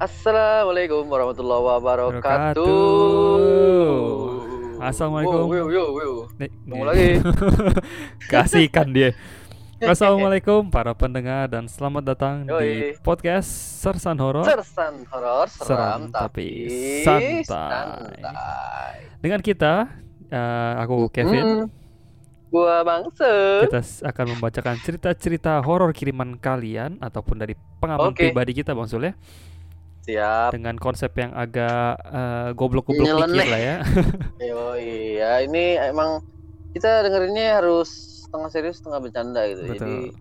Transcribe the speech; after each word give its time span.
Assalamualaikum 0.00 1.04
warahmatullahi 1.12 1.60
wabarakatuh. 1.60 2.64
Assalamualaikum. 4.80 5.44
Wow, 5.44 5.68
wow. 5.92 6.14
Nih, 6.40 6.48
Ketemu 6.48 6.84
lagi. 6.88 7.08
Kasihkan 8.32 8.88
dia. 8.96 9.12
Assalamualaikum 9.92 10.72
para 10.72 10.96
pendengar 10.96 11.52
dan 11.52 11.68
selamat 11.68 12.16
datang 12.16 12.48
di 12.48 12.96
Yoi. 12.96 12.96
podcast 13.04 13.48
Sersan 13.80 14.16
Horor 14.16 14.44
Sersan 14.44 15.04
horor 15.08 15.48
seram, 15.48 15.68
Seram 15.68 16.00
tapi 16.08 16.48
santai. 17.00 17.44
santai. 17.44 18.96
dengan 19.20 19.40
kita. 19.44 19.72
eh, 20.32 20.72
aku 20.80 21.12
Kevin. 21.12 21.44
Mm, 21.44 21.64
gua 22.48 22.80
Bangse. 22.84 23.68
Kita 23.68 23.80
akan 24.08 24.24
membacakan 24.32 24.80
cerita-cerita 24.80 25.60
horor 25.60 25.92
kiriman 25.92 26.40
kalian 26.40 26.96
ataupun 27.00 27.36
dari 27.36 27.52
pengalaman 27.80 28.16
Oke. 28.16 28.32
pribadi 28.32 28.56
kita 28.56 28.72
Bang 28.72 28.88
Sul 28.88 29.08
ya. 29.08 29.14
Siap. 30.00 30.50
Dengan 30.56 30.76
konsep 30.80 31.12
yang 31.16 31.32
agak 31.36 32.00
eh, 32.08 32.48
goblok-goblok 32.56 33.04
dikit 33.04 33.16
Nyeleneh. 33.20 33.48
lah 33.48 33.60
ya. 33.60 33.76
Yo 34.50 34.62
iya, 34.80 35.44
ini 35.44 35.76
emang 35.76 36.24
kita 36.72 37.04
dengerinnya 37.04 37.60
harus 37.60 37.88
setengah 38.24 38.48
serius 38.48 38.76
setengah 38.80 39.00
bercanda 39.02 39.42
gitu. 39.50 39.62
Jadi 39.76 39.96
Betul. 40.08 40.16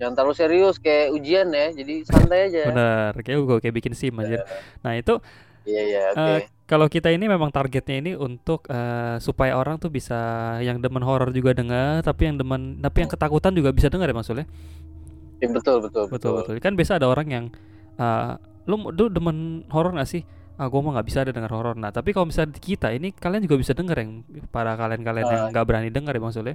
jangan 0.00 0.12
terlalu 0.16 0.34
serius 0.34 0.76
kayak 0.80 1.12
ujian 1.12 1.48
ya. 1.52 1.68
Jadi 1.76 1.94
santai 2.08 2.38
aja. 2.48 2.62
Bener, 2.72 3.12
kayak 3.20 3.36
gue 3.44 3.58
kayak 3.60 3.76
bikin 3.76 3.92
sim 3.92 4.14
aja. 4.16 4.46
Nah, 4.80 4.96
itu 4.96 5.20
Iya 5.64 5.82
iya 5.88 6.02
oke. 6.12 6.20
Eh, 6.20 6.40
kalau 6.68 6.86
kita 6.92 7.08
ini 7.08 7.24
memang 7.24 7.48
targetnya 7.48 7.96
ini 7.96 8.12
untuk 8.12 8.68
eh, 8.68 9.16
supaya 9.20 9.56
orang 9.56 9.80
tuh 9.80 9.88
bisa 9.88 10.16
yang 10.60 10.80
demen 10.80 11.00
horor 11.00 11.32
juga 11.32 11.56
dengar, 11.56 12.04
tapi 12.04 12.28
yang 12.28 12.36
demen 12.36 12.84
tapi 12.84 13.04
yang 13.04 13.10
ketakutan 13.10 13.56
juga 13.56 13.72
bisa 13.72 13.88
dengar 13.88 14.12
ya 14.12 14.16
maksudnya. 14.16 14.46
Ya, 15.40 15.48
betul 15.50 15.80
betul 15.84 16.08
Betul 16.08 16.30
betul. 16.40 16.54
Kan 16.60 16.76
biasa 16.76 17.00
ada 17.00 17.08
orang 17.08 17.28
yang 17.32 17.44
eh, 17.96 18.32
lu 18.64 18.88
lu 18.90 19.04
demen 19.08 19.36
horor 19.68 19.92
gak 19.94 20.08
sih? 20.08 20.22
Ah, 20.54 20.70
gua 20.70 20.86
mah 20.86 20.94
nggak 20.94 21.06
bisa 21.10 21.18
ada 21.26 21.34
dengar 21.34 21.50
horor. 21.50 21.74
Nah, 21.74 21.90
tapi 21.90 22.14
kalau 22.14 22.30
misalnya 22.30 22.54
kita 22.54 22.94
ini 22.94 23.10
kalian 23.10 23.42
juga 23.42 23.58
bisa 23.58 23.74
dengar 23.74 23.98
yang 23.98 24.22
para 24.48 24.78
kalian-kalian 24.78 25.26
yang 25.26 25.42
Ah. 25.46 25.50
nggak 25.50 25.64
berani 25.66 25.90
dengar 25.90 26.14
ya 26.14 26.22
maksudnya. 26.22 26.54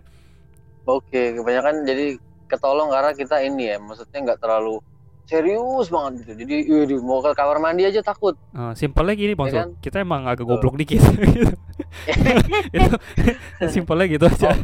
Oke, 0.87 1.35
kebanyakan 1.35 1.83
jadi 1.83 2.15
ketolong 2.47 2.89
karena 2.89 3.11
kita 3.11 3.43
ini 3.43 3.69
ya, 3.69 3.77
maksudnya 3.77 4.19
nggak 4.23 4.39
terlalu 4.39 4.79
serius 5.27 5.91
banget 5.91 6.25
gitu. 6.25 6.31
Jadi, 6.41 6.55
waduh, 6.65 6.99
mau 7.03 7.19
ke 7.19 7.31
kamar 7.35 7.57
mandi 7.59 7.83
aja 7.85 8.01
takut. 8.01 8.33
Eh, 8.49 8.73
simpelnya 8.73 9.13
gini 9.13 9.35
Bang 9.35 9.51
Ya 9.51 9.51
Sul, 9.51 9.59
kan? 9.61 9.69
kita 9.77 9.97
emang 9.99 10.25
agak 10.25 10.47
goblok 10.47 10.73
dikit 10.73 10.97
gitu. 11.03 11.45
itu 12.69 12.93
simpelnya 13.73 14.05
gitu 14.07 14.25
aja. 14.25 14.55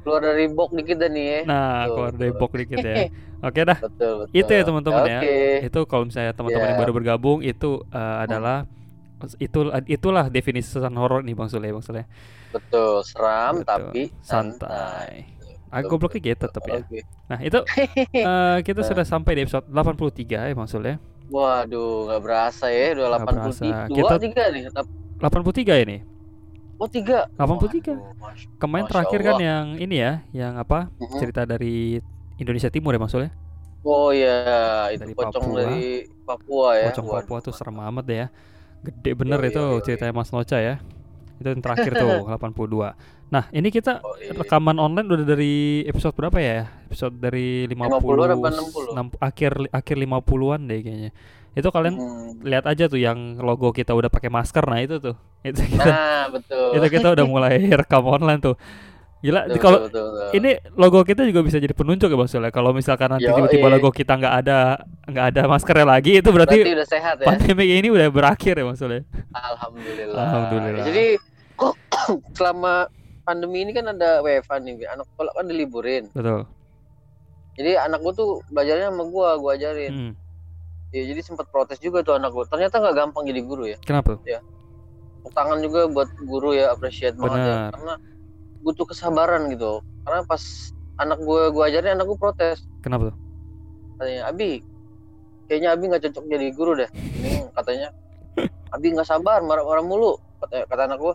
Keluar 0.00 0.22
dari 0.22 0.46
box 0.46 0.70
dikit 0.72 0.96
dan 0.96 1.10
nih 1.12 1.26
ya. 1.26 1.40
Nah, 1.44 1.60
Betul, 1.84 1.94
keluar 1.94 2.12
dari 2.14 2.32
box 2.32 2.50
dikit 2.54 2.78
ya. 2.80 2.94
Oke 3.36 3.60
dah. 3.62 3.78
Betul, 3.78 4.12
betul. 4.22 4.32
itu 4.32 4.50
ya 4.50 4.62
teman-teman 4.62 5.02
ya 5.04 5.20
Oke. 5.20 5.36
itu 5.64 5.80
kalau 5.84 6.04
misalnya 6.04 6.32
teman-teman 6.32 6.66
yang 6.66 6.76
Ya. 6.76 6.82
baru 6.82 6.92
bergabung 6.92 7.38
itu 7.40 7.70
eh, 7.86 8.16
adalah 8.22 8.64
itu 9.36 9.58
itulah 9.86 10.28
definisi 10.28 10.68
sesan 10.68 10.92
horor 10.94 11.20
nih 11.20 11.32
bang 11.32 11.48
Sule 11.48 11.68
bang 11.68 11.80
Sule 11.80 12.02
Betul, 12.48 13.00
seram 13.00 13.60
Betul. 13.60 13.68
tapi 13.68 14.02
santai 14.20 15.24
agak 15.66 15.88
Betul, 15.88 15.90
gobloknya 15.90 16.20
gitu 16.22 16.46
tapi 16.48 16.68
ya 16.70 16.80
nah 17.26 17.38
itu 17.40 17.58
eh, 18.24 18.56
kita 18.60 18.80
Nah. 18.80 18.88
sudah 18.88 19.04
sampai 19.04 19.32
di 19.34 19.40
episode 19.44 19.64
83 19.68 20.20
ya 20.28 20.52
bang 20.52 20.68
Sule 20.68 20.92
Waduh, 21.26 22.06
nggak 22.06 22.22
berasa 22.22 22.70
ya, 22.70 22.94
udah 22.94 23.18
Nggak 23.18 23.26
berasa. 23.26 23.62
82 23.66 23.98
Kita- 23.98 24.18
tiga 24.22 24.44
nih. 24.46 24.62
Tap- 24.70 24.94
83 25.18 25.82
ini 25.82 25.96
Oh, 26.76 26.84
tiga. 26.86 27.24
83 27.34 27.88
Waduh, 27.88 28.12
Masya- 28.14 28.48
kemarin 28.58 28.84
Masya 28.84 28.92
terakhir 28.92 29.20
kan 29.22 29.36
yang 29.40 29.64
ini 29.76 29.96
ya 29.96 30.12
yang 30.30 30.54
apa 30.56 30.92
Mhm. 30.92 31.16
cerita 31.16 31.42
dari 31.42 31.98
Indonesia 32.36 32.68
Timur 32.68 32.92
ya 32.92 33.00
Sule 33.06 33.28
Oh 33.80 34.10
iya, 34.10 34.34
itu 34.90 34.98
Dari 35.00 35.14
pocong 35.14 35.46
Papua. 35.46 35.56
dari 35.56 35.82
Papua 36.20 36.68
ya. 36.74 36.84
pocong 36.90 37.06
Waduh. 37.06 37.16
Papua 37.22 37.38
tuh 37.40 37.54
serem 37.54 37.78
amat 37.80 38.04
deh 38.04 38.18
ya 38.18 38.28
gede 38.82 39.10
bener 39.14 39.38
Yoi, 39.40 39.48
itu 39.48 39.58
yoi, 39.58 39.72
yoi. 39.72 39.82
ceritanya 39.82 40.12
Mas 40.12 40.30
Noca 40.30 40.58
ya 40.58 40.74
itu 41.36 41.46
yang 41.46 41.62
terakhir 41.62 41.92
tuh 41.94 42.10
82 42.28 42.92
nah 43.26 43.50
ini 43.50 43.68
kita 43.68 43.98
Oh, 44.00 44.14
iya. 44.16 44.30
rekaman 44.32 44.76
online 44.76 45.04
udah 45.04 45.26
dari 45.26 45.54
episode 45.82 46.14
berapa 46.14 46.38
ya? 46.38 46.70
Episode 46.86 47.14
dari 47.16 47.66
50, 47.66 47.98
50 47.98 48.30
apa 48.30 48.48
60? 48.54 48.94
enam- 48.94 49.18
akhir 49.18 49.52
akhir 49.68 49.96
50-an 49.98 50.60
deh 50.62 50.80
kayaknya. 50.80 51.10
Itu 51.52 51.68
kalian 51.68 51.94
Hmm. 51.96 52.38
lihat 52.40 52.64
aja 52.64 52.84
tuh 52.84 52.96
yang 52.96 53.18
logo 53.38 53.70
kita 53.70 53.90
udah 53.90 54.06
pakai 54.06 54.28
masker. 54.28 54.62
Nah, 54.62 54.78
itu 54.78 55.00
tuh. 55.00 55.16
Itu 55.40 55.58
kita 55.58 55.82
Nah, 55.82 56.24
betul. 56.28 56.68
itu 56.74 56.86
kita 56.92 57.08
udah 57.12 57.26
mulai 57.26 57.56
rekam 57.80 58.04
online 58.04 58.38
tuh. 58.38 58.54
Gila, 59.16 59.48
kalau 59.56 59.88
ini 60.30 60.60
logo 60.76 61.02
kita 61.02 61.24
juga 61.24 61.40
bisa 61.40 61.56
jadi 61.56 61.72
penunjuk 61.72 62.06
ya 62.06 62.14
Bang 62.14 62.28
Sule. 62.28 62.52
Kalau 62.52 62.70
misalkan 62.70 63.10
nanti 63.10 63.26
tiba-tiba 63.26 63.66
logo 63.66 63.88
kita 63.90 64.14
nggak 64.14 64.34
ada 64.38 64.58
nggak 65.02 65.26
ada 65.34 65.42
maskernya 65.48 65.88
lagi, 65.88 66.20
itu 66.20 66.28
berarti, 66.30 66.62
berarti, 66.62 66.76
udah 66.78 66.86
sehat 66.86 67.14
ya. 67.18 67.26
pandemi 67.26 67.74
ini 67.74 67.88
udah 67.88 68.06
berakhir 68.06 68.54
ya 68.54 68.62
Bang 68.62 68.76
Sule. 68.76 69.02
Alhamdulillah. 69.32 70.20
Alhamdulillah. 70.20 70.84
Jadi 70.84 71.04
kok 71.56 71.74
selama 72.38 72.86
pandemi 73.26 73.66
ini 73.66 73.74
kan 73.74 73.90
ada 73.90 74.22
WFA 74.22 74.62
nih, 74.62 74.86
anak 74.86 75.10
sekolah 75.10 75.34
kan 75.34 75.50
diliburin. 75.50 76.06
Betul. 76.14 76.46
Jadi 77.58 77.74
anak 77.74 77.98
gua 78.06 78.12
tuh 78.14 78.30
belajarnya 78.54 78.94
sama 78.94 79.04
gua, 79.10 79.34
gua 79.42 79.58
ajarin. 79.58 79.90
Hmm. 79.90 80.12
Ya, 80.94 81.02
jadi 81.02 81.20
sempat 81.26 81.50
protes 81.50 81.82
juga 81.82 82.06
tuh 82.06 82.14
anak 82.14 82.30
gua. 82.30 82.46
Ternyata 82.46 82.78
nggak 82.78 82.94
gampang 82.94 83.26
jadi 83.26 83.42
guru 83.42 83.66
ya. 83.66 83.76
Kenapa? 83.82 84.22
Tepuk 84.22 85.32
Tangan 85.34 85.58
juga 85.58 85.90
buat 85.90 86.06
guru 86.22 86.54
ya, 86.54 86.70
appreciate 86.70 87.18
banget 87.18 87.42
ya. 87.42 87.56
Karena 87.74 87.94
butuh 88.62 88.86
kesabaran 88.86 89.50
gitu. 89.50 89.82
Karena 90.06 90.22
pas 90.22 90.70
anak 91.02 91.18
gua 91.26 91.50
gua 91.50 91.66
ajarin, 91.66 91.98
anak 91.98 92.06
gua 92.06 92.30
protes. 92.30 92.62
Kenapa 92.86 93.10
tuh? 93.10 93.16
Katanya, 93.96 94.22
Abi, 94.30 94.62
kayaknya 95.50 95.68
Abi 95.74 95.84
nggak 95.90 96.02
cocok 96.06 96.24
jadi 96.30 96.46
guru 96.54 96.72
deh. 96.78 96.90
Ini 96.94 97.50
katanya, 97.56 97.88
Abi 98.76 98.86
nggak 98.94 99.08
sabar, 99.08 99.40
marah-marah 99.42 99.82
mulu. 99.82 100.20
Kata, 100.44 100.68
kata 100.68 100.82
anak 100.86 101.00
gua. 101.00 101.14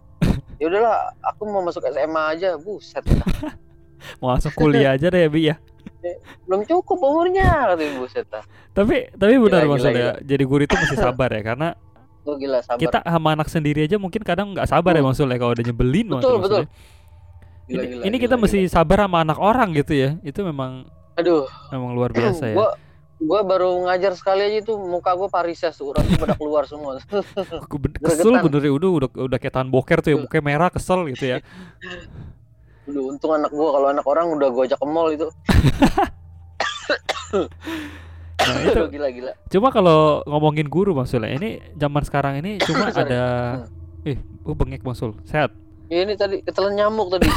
Ya 0.61 0.69
udahlah, 0.69 0.97
aku 1.25 1.41
mau 1.49 1.65
masuk 1.65 1.81
SMA 1.83 2.23
aja. 2.29 2.53
Buset. 2.55 3.01
Mau 4.21 4.29
langsung 4.29 4.53
kuliah 4.53 4.93
aja 4.93 5.09
deh 5.09 5.21
ya, 5.21 5.29
Bi 5.29 5.45
ya. 5.49 5.55
belum 6.45 6.65
cukup 6.65 6.97
umurnya 6.97 7.45
katanya 7.69 7.93
buset 7.97 8.25
dah. 8.25 8.41
Tapi 8.73 9.13
tapi 9.13 9.37
benar 9.37 9.61
Gila, 9.61 9.69
Bang 9.69 9.77
gila, 9.77 9.89
Sule 9.89 10.01
ya. 10.01 10.13
Jadi 10.21 10.43
guru 10.43 10.61
itu 10.65 10.73
mesti 10.73 10.97
sabar 10.97 11.29
ya 11.29 11.41
karena 11.41 11.67
Lu 12.25 12.33
gila 12.41 12.61
sabar. 12.61 12.81
kita 12.81 12.99
sama 13.01 13.29
anak 13.33 13.47
sendiri 13.49 13.85
aja 13.85 14.01
mungkin 14.01 14.25
kadang 14.25 14.53
nggak 14.53 14.65
sabar 14.65 14.97
ya. 14.97 15.01
Bang 15.01 15.13
Sule 15.13 15.37
kalau 15.37 15.53
udah 15.53 15.61
nyebelin 15.61 16.07
Betul, 16.09 16.33
Bang 16.33 16.41
betul. 16.41 16.63
Gila, 16.65 16.69
Ini, 17.71 17.85
gila, 17.85 18.01
ini 18.01 18.09
gila, 18.09 18.23
kita 18.25 18.35
gila. 18.37 18.43
mesti 18.45 18.59
sabar 18.65 18.97
sama 19.05 19.17
anak 19.21 19.37
orang 19.37 19.69
gitu 19.77 19.93
ya. 19.93 20.09
Itu 20.21 20.41
memang 20.41 20.89
aduh, 21.13 21.45
memang 21.69 21.91
luar 21.93 22.09
biasa 22.09 22.43
ya. 22.49 22.55
gua 22.57 22.69
gua 23.21 23.45
baru 23.45 23.85
ngajar 23.85 24.17
sekali 24.17 24.41
aja 24.41 24.65
tuh 24.65 24.81
muka 24.81 25.13
gua 25.13 25.29
parises 25.29 25.77
urat 25.77 26.01
tuh 26.01 26.17
pada 26.17 26.33
keluar 26.33 26.65
semua. 26.65 26.97
Kesel 28.05 28.33
bener 28.41 28.61
ya 28.65 28.73
udah 28.73 28.89
udah 28.97 29.09
udah 29.29 29.37
kayak 29.37 29.53
tahan 29.53 29.69
boker 29.69 30.01
tuh 30.01 30.09
ya 30.13 30.17
mukanya 30.17 30.43
merah 30.43 30.69
kesel 30.73 31.05
gitu 31.13 31.37
ya. 31.37 31.37
Aduh, 32.89 33.13
untung 33.13 33.31
anak 33.37 33.53
gua 33.53 33.77
kalau 33.77 33.87
anak 33.93 34.05
orang 34.09 34.25
udah 34.33 34.49
gua 34.49 34.63
ajak 34.65 34.79
ke 34.81 34.87
mall 34.89 35.09
itu. 35.13 35.27
Nah, 38.41 38.57
itu 38.65 38.73
Aduh, 38.73 38.89
gila 38.89 39.07
gila. 39.13 39.33
cuma 39.53 39.69
kalau 39.69 40.25
ngomongin 40.25 40.65
guru 40.65 40.97
Bang 40.97 41.05
Sule, 41.05 41.29
ini 41.29 41.61
zaman 41.77 42.01
sekarang 42.01 42.41
ini 42.41 42.57
cuma 42.65 42.89
ada 42.89 43.23
eh 44.01 44.17
oh 44.41 44.57
bengek 44.57 44.81
Bang 44.81 44.97
Sul. 44.97 45.13
Sehat. 45.29 45.53
Ya, 45.93 46.01
ini 46.07 46.17
tadi 46.17 46.41
ketelan 46.41 46.73
nyamuk 46.73 47.13
tadi. 47.13 47.29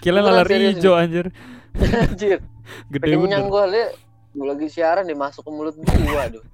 Kira 0.00 0.24
Beneran 0.24 0.24
lala 0.24 0.42
serius 0.48 0.80
hijau 0.80 0.96
anjir. 0.96 1.28
Anjir. 1.76 2.40
Gede 2.88 3.12
bener. 3.12 3.44
liat 3.44 4.05
gua 4.36 4.52
lagi 4.52 4.68
siaran 4.68 5.02
dia 5.02 5.16
masuk 5.16 5.42
ke 5.42 5.50
mulut 5.50 5.74
gua 5.80 6.28
aduh. 6.28 6.44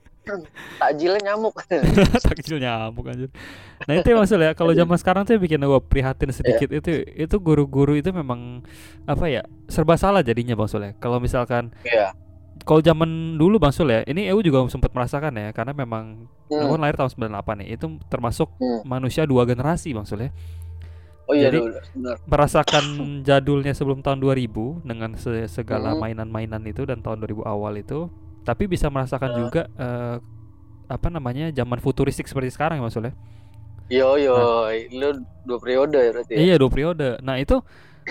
Takjilnya 0.79 1.35
nyamuk. 1.35 1.59
Takjil 2.31 2.63
nyamuk 2.63 3.03
anjir. 3.05 3.27
Nah 3.91 3.95
itu 3.99 4.07
maksudnya 4.15 4.47
ya, 4.47 4.53
kalau 4.55 4.71
zaman 4.71 4.95
sekarang 4.95 5.27
tuh 5.27 5.35
bikin 5.35 5.59
gue 5.59 5.81
prihatin 5.83 6.31
sedikit 6.31 6.71
Iya. 6.71 6.79
itu 6.79 6.91
itu 7.27 7.37
guru-guru 7.43 7.99
itu 7.99 8.15
memang 8.15 8.63
apa 9.03 9.27
ya 9.27 9.43
serba 9.67 9.99
salah 9.99 10.23
jadinya 10.23 10.55
bang 10.55 10.69
Sul 10.71 10.87
ya. 10.87 10.93
Kalau 11.03 11.19
misalkan 11.19 11.75
Iya. 11.83 12.15
kalau 12.63 12.79
zaman 12.79 13.35
dulu 13.35 13.59
bang 13.59 13.75
Sul 13.75 13.91
ya, 13.91 14.07
ini 14.07 14.31
aku 14.31 14.47
juga 14.47 14.63
sempat 14.71 14.95
merasakan 14.95 15.35
ya 15.35 15.51
karena 15.51 15.75
memang 15.75 16.31
Hmm. 16.47 16.71
aku 16.71 16.79
lahir 16.79 16.95
tahun 16.95 17.11
98 17.11 17.59
nih, 17.59 17.69
itu 17.75 17.87
termasuk 18.07 18.47
Hmm. 18.63 18.87
manusia 18.87 19.27
dua 19.27 19.43
generasi 19.43 19.91
bang 19.91 20.07
Sul 20.07 20.23
ya. 20.23 20.31
Oh 21.25 21.33
iya, 21.33 21.49
Jadi- 21.49 21.63
benar. 21.95 22.17
Merasakan 22.25 22.85
jadulnya 23.23 23.73
sebelum 23.73 24.01
tahun 24.01 24.19
2000 24.19 24.83
dengan 24.83 25.15
se- 25.15 25.47
segala 25.47 25.95
Hmm. 25.95 26.03
mainan-mainan 26.03 26.63
itu 26.65 26.83
dan 26.83 26.99
tahun 26.99 27.21
2000 27.21 27.43
awal 27.43 27.77
itu, 27.77 28.11
tapi 28.43 28.67
bisa 28.67 28.87
merasakan 28.87 29.31
Ah. 29.31 29.37
juga 29.39 29.63
eh, 29.73 30.17
apa 30.87 31.09
namanya 31.09 31.49
zaman 31.49 31.79
futuristik 31.79 32.27
seperti 32.27 32.51
sekarang 32.51 32.77
ya 32.77 32.83
bang 32.83 32.93
Sul 32.93 33.07
ya. 33.07 33.15
Yo 33.89 34.17
yo, 34.17 34.35
lu 34.91 35.09
dua 35.43 35.59
periode 35.59 35.97
ya 35.97 36.11
berarti. 36.13 36.33
ya? 36.33 36.39
Iya 36.43 36.55
dua 36.57 36.69
periode. 36.69 37.09
Nah 37.21 37.37
itu 37.37 37.61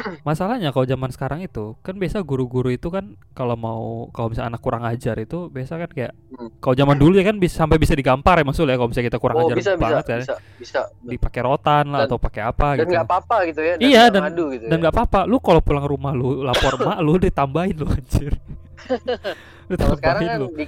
masalahnya 0.24 0.70
kalau 0.70 0.84
zaman 0.84 1.10
sekarang 1.10 1.40
itu 1.40 1.74
kan 1.80 1.94
biasa 1.94 2.22
guru-guru 2.22 2.70
itu 2.70 2.88
kan 2.88 3.06
kalau 3.32 3.54
mau 3.54 3.84
kalau 4.10 4.28
misalnya 4.28 4.52
anak 4.52 4.62
kurang 4.62 4.84
ajar 4.84 5.16
itu 5.16 5.48
biasa 5.48 5.78
kan 5.78 5.90
kayak 5.90 6.12
Hmm. 6.32 6.48
kalau 6.58 6.74
zaman 6.74 6.96
dulu 6.96 7.16
ya 7.16 7.26
kan 7.26 7.36
bisa 7.36 7.60
sampai 7.60 7.76
bisa 7.76 7.92
digampar 7.92 8.36
ya 8.36 8.44
maksudnya 8.44 8.74
kalau 8.74 8.88
misalnya 8.88 9.08
kita 9.08 9.20
kurang 9.20 9.38
Oh 9.38 9.44
ajar 9.46 9.56
bisa 9.56 9.72
bisa 9.72 9.78
banget 9.78 10.06
kan 10.06 10.20
bisa 10.20 10.36
bisa. 10.58 10.82
dipakai 11.02 11.42
rotan 11.42 11.86
lah 11.88 12.00
Dan- 12.00 12.08
atau 12.08 12.18
pakai 12.18 12.42
apa 12.42 12.68
Dan 12.72 12.80
gitu. 12.80 12.92
nggak 12.92 13.06
apa-apa 13.06 13.36
gitu 13.46 13.62
ya. 13.62 13.74
Iya, 13.76 14.02
nggak 14.02 14.10
dan- 14.10 14.24
ngadu 14.26 14.46
gitu 14.50 14.64
Dan 14.64 14.72
ya. 14.72 14.82
nggak 14.82 14.94
apa-apa, 14.94 15.20
lu 15.24 15.38
kalau 15.38 15.60
pulang 15.60 15.84
rumah 15.84 16.12
lu 16.12 16.42
lapor 16.42 16.74
mak 16.82 16.98
lu 17.00 17.14
ditambahin 17.18 17.76
lu 17.76 17.88
anjir. 17.88 18.34
lu 19.70 19.76
Kalau 19.76 19.96
sekarang 19.96 20.22
kan 20.24 20.40
lu. 20.40 20.48
di, 20.52 20.66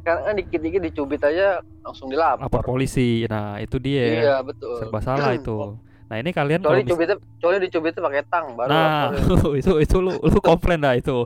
Karena 0.00 0.20
kan 0.22 0.34
dikit-dikit 0.34 0.80
dicubit 0.82 1.20
aja 1.22 1.46
langsung 1.80 2.08
dilapor. 2.08 2.44
lapor 2.44 2.60
polisi. 2.62 3.24
Nah, 3.24 3.56
itu 3.56 3.76
dia. 3.78 4.04
Iya, 4.20 4.36
betul. 4.40 4.76
Serba 4.76 5.00
salah 5.00 5.32
itu. 5.36 5.76
Nah, 6.04 6.16
ini 6.20 6.30
kalian 6.30 6.60
Kecuali 6.60 6.84
dicubitnya, 6.84 7.16
kecuali 7.16 7.56
dicubitnya 7.64 8.00
pakai 8.04 8.22
tang 8.28 8.46
baru 8.54 8.68
Nah, 8.68 9.08
itu 9.60 9.72
itu 9.80 9.96
lu 9.98 10.12
lu 10.20 10.38
komplain 10.40 10.80
dah 10.80 10.94
itu. 10.94 11.24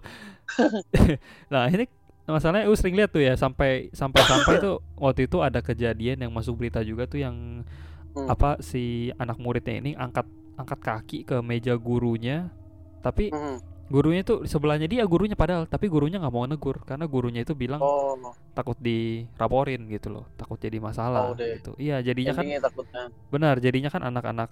nah, 1.53 1.67
ini 1.69 1.85
masalahnya 2.25 2.69
lu 2.69 2.77
sering 2.77 2.97
lihat 2.97 3.11
tuh 3.11 3.25
ya 3.25 3.35
sampai 3.35 3.89
sampai 3.91 4.21
sampai 4.21 4.55
tuh 4.61 4.85
waktu 4.97 5.27
itu 5.27 5.41
ada 5.41 5.61
kejadian 5.61 6.21
yang 6.25 6.33
masuk 6.33 6.61
berita 6.61 6.81
juga 6.81 7.09
tuh 7.09 7.21
yang 7.21 7.65
Hmm. 8.09 8.25
apa 8.25 8.57
si 8.65 9.13
anak 9.21 9.37
muridnya 9.37 9.79
ini 9.79 9.93
angkat 9.93 10.25
angkat 10.57 10.81
kaki 10.81 11.19
ke 11.23 11.39
meja 11.39 11.77
gurunya 11.77 12.49
tapi 12.99 13.29
Mhm. 13.31 13.57
Gurunya 13.89 14.21
tuh 14.21 14.45
sebelahnya 14.45 14.85
dia 14.85 15.01
gurunya 15.09 15.33
padahal 15.33 15.65
tapi 15.65 15.89
gurunya 15.89 16.21
nggak 16.21 16.29
mau 16.31 16.45
negur 16.45 16.85
karena 16.85 17.09
gurunya 17.09 17.41
itu 17.41 17.57
bilang 17.57 17.81
Oh, 17.81 18.15
takut 18.53 18.77
diraporin 18.77 19.89
gitu 19.89 20.13
loh 20.13 20.25
takut 20.37 20.61
jadi 20.61 20.77
masalah 20.77 21.33
Oh, 21.33 21.35
deh. 21.35 21.57
gitu. 21.57 21.73
Iya 21.81 22.05
jadinya 22.05 22.37
kan 22.37 22.45
endingnya 22.45 22.63
takutnya. 22.69 23.03
benar 23.33 23.55
jadinya 23.59 23.89
kan 23.89 24.05
anak-anak 24.05 24.49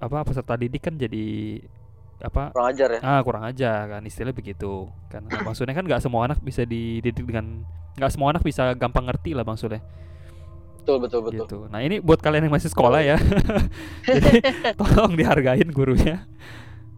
apa 0.00 0.18
peserta 0.24 0.56
didik 0.56 0.82
kan 0.82 0.96
jadi 0.96 1.60
apa 2.22 2.54
kurang 2.54 2.68
ajar 2.72 2.88
ya. 2.96 3.00
ah 3.02 3.20
kurang 3.20 3.44
aja 3.44 3.70
kan 3.86 4.02
istilahnya 4.02 4.34
begitu 4.34 4.88
kan. 5.12 5.20
Nah, 5.28 5.42
maksudnya 5.44 5.76
kan 5.76 5.84
nggak 5.84 6.00
semua 6.00 6.24
anak 6.24 6.40
bisa 6.40 6.64
dididik 6.64 7.22
dengan 7.28 7.66
nggak 8.00 8.08
semua 8.08 8.32
anak 8.32 8.40
bisa 8.40 8.72
gampang 8.72 9.04
ngerti 9.04 9.36
lah 9.36 9.44
maksudnya. 9.44 9.84
Betul, 10.82 10.98
betul, 10.98 11.20
betul. 11.22 11.38
gitu. 11.46 11.58
Nah 11.70 11.78
ini 11.78 12.02
buat 12.02 12.18
kalian 12.18 12.48
yang 12.48 12.54
masih 12.56 12.72
sekolah 12.72 13.04
ya. 13.04 13.14
Jadi 14.08 14.42
tolong 14.74 15.14
dihargain 15.14 15.68
gurunya. 15.70 16.26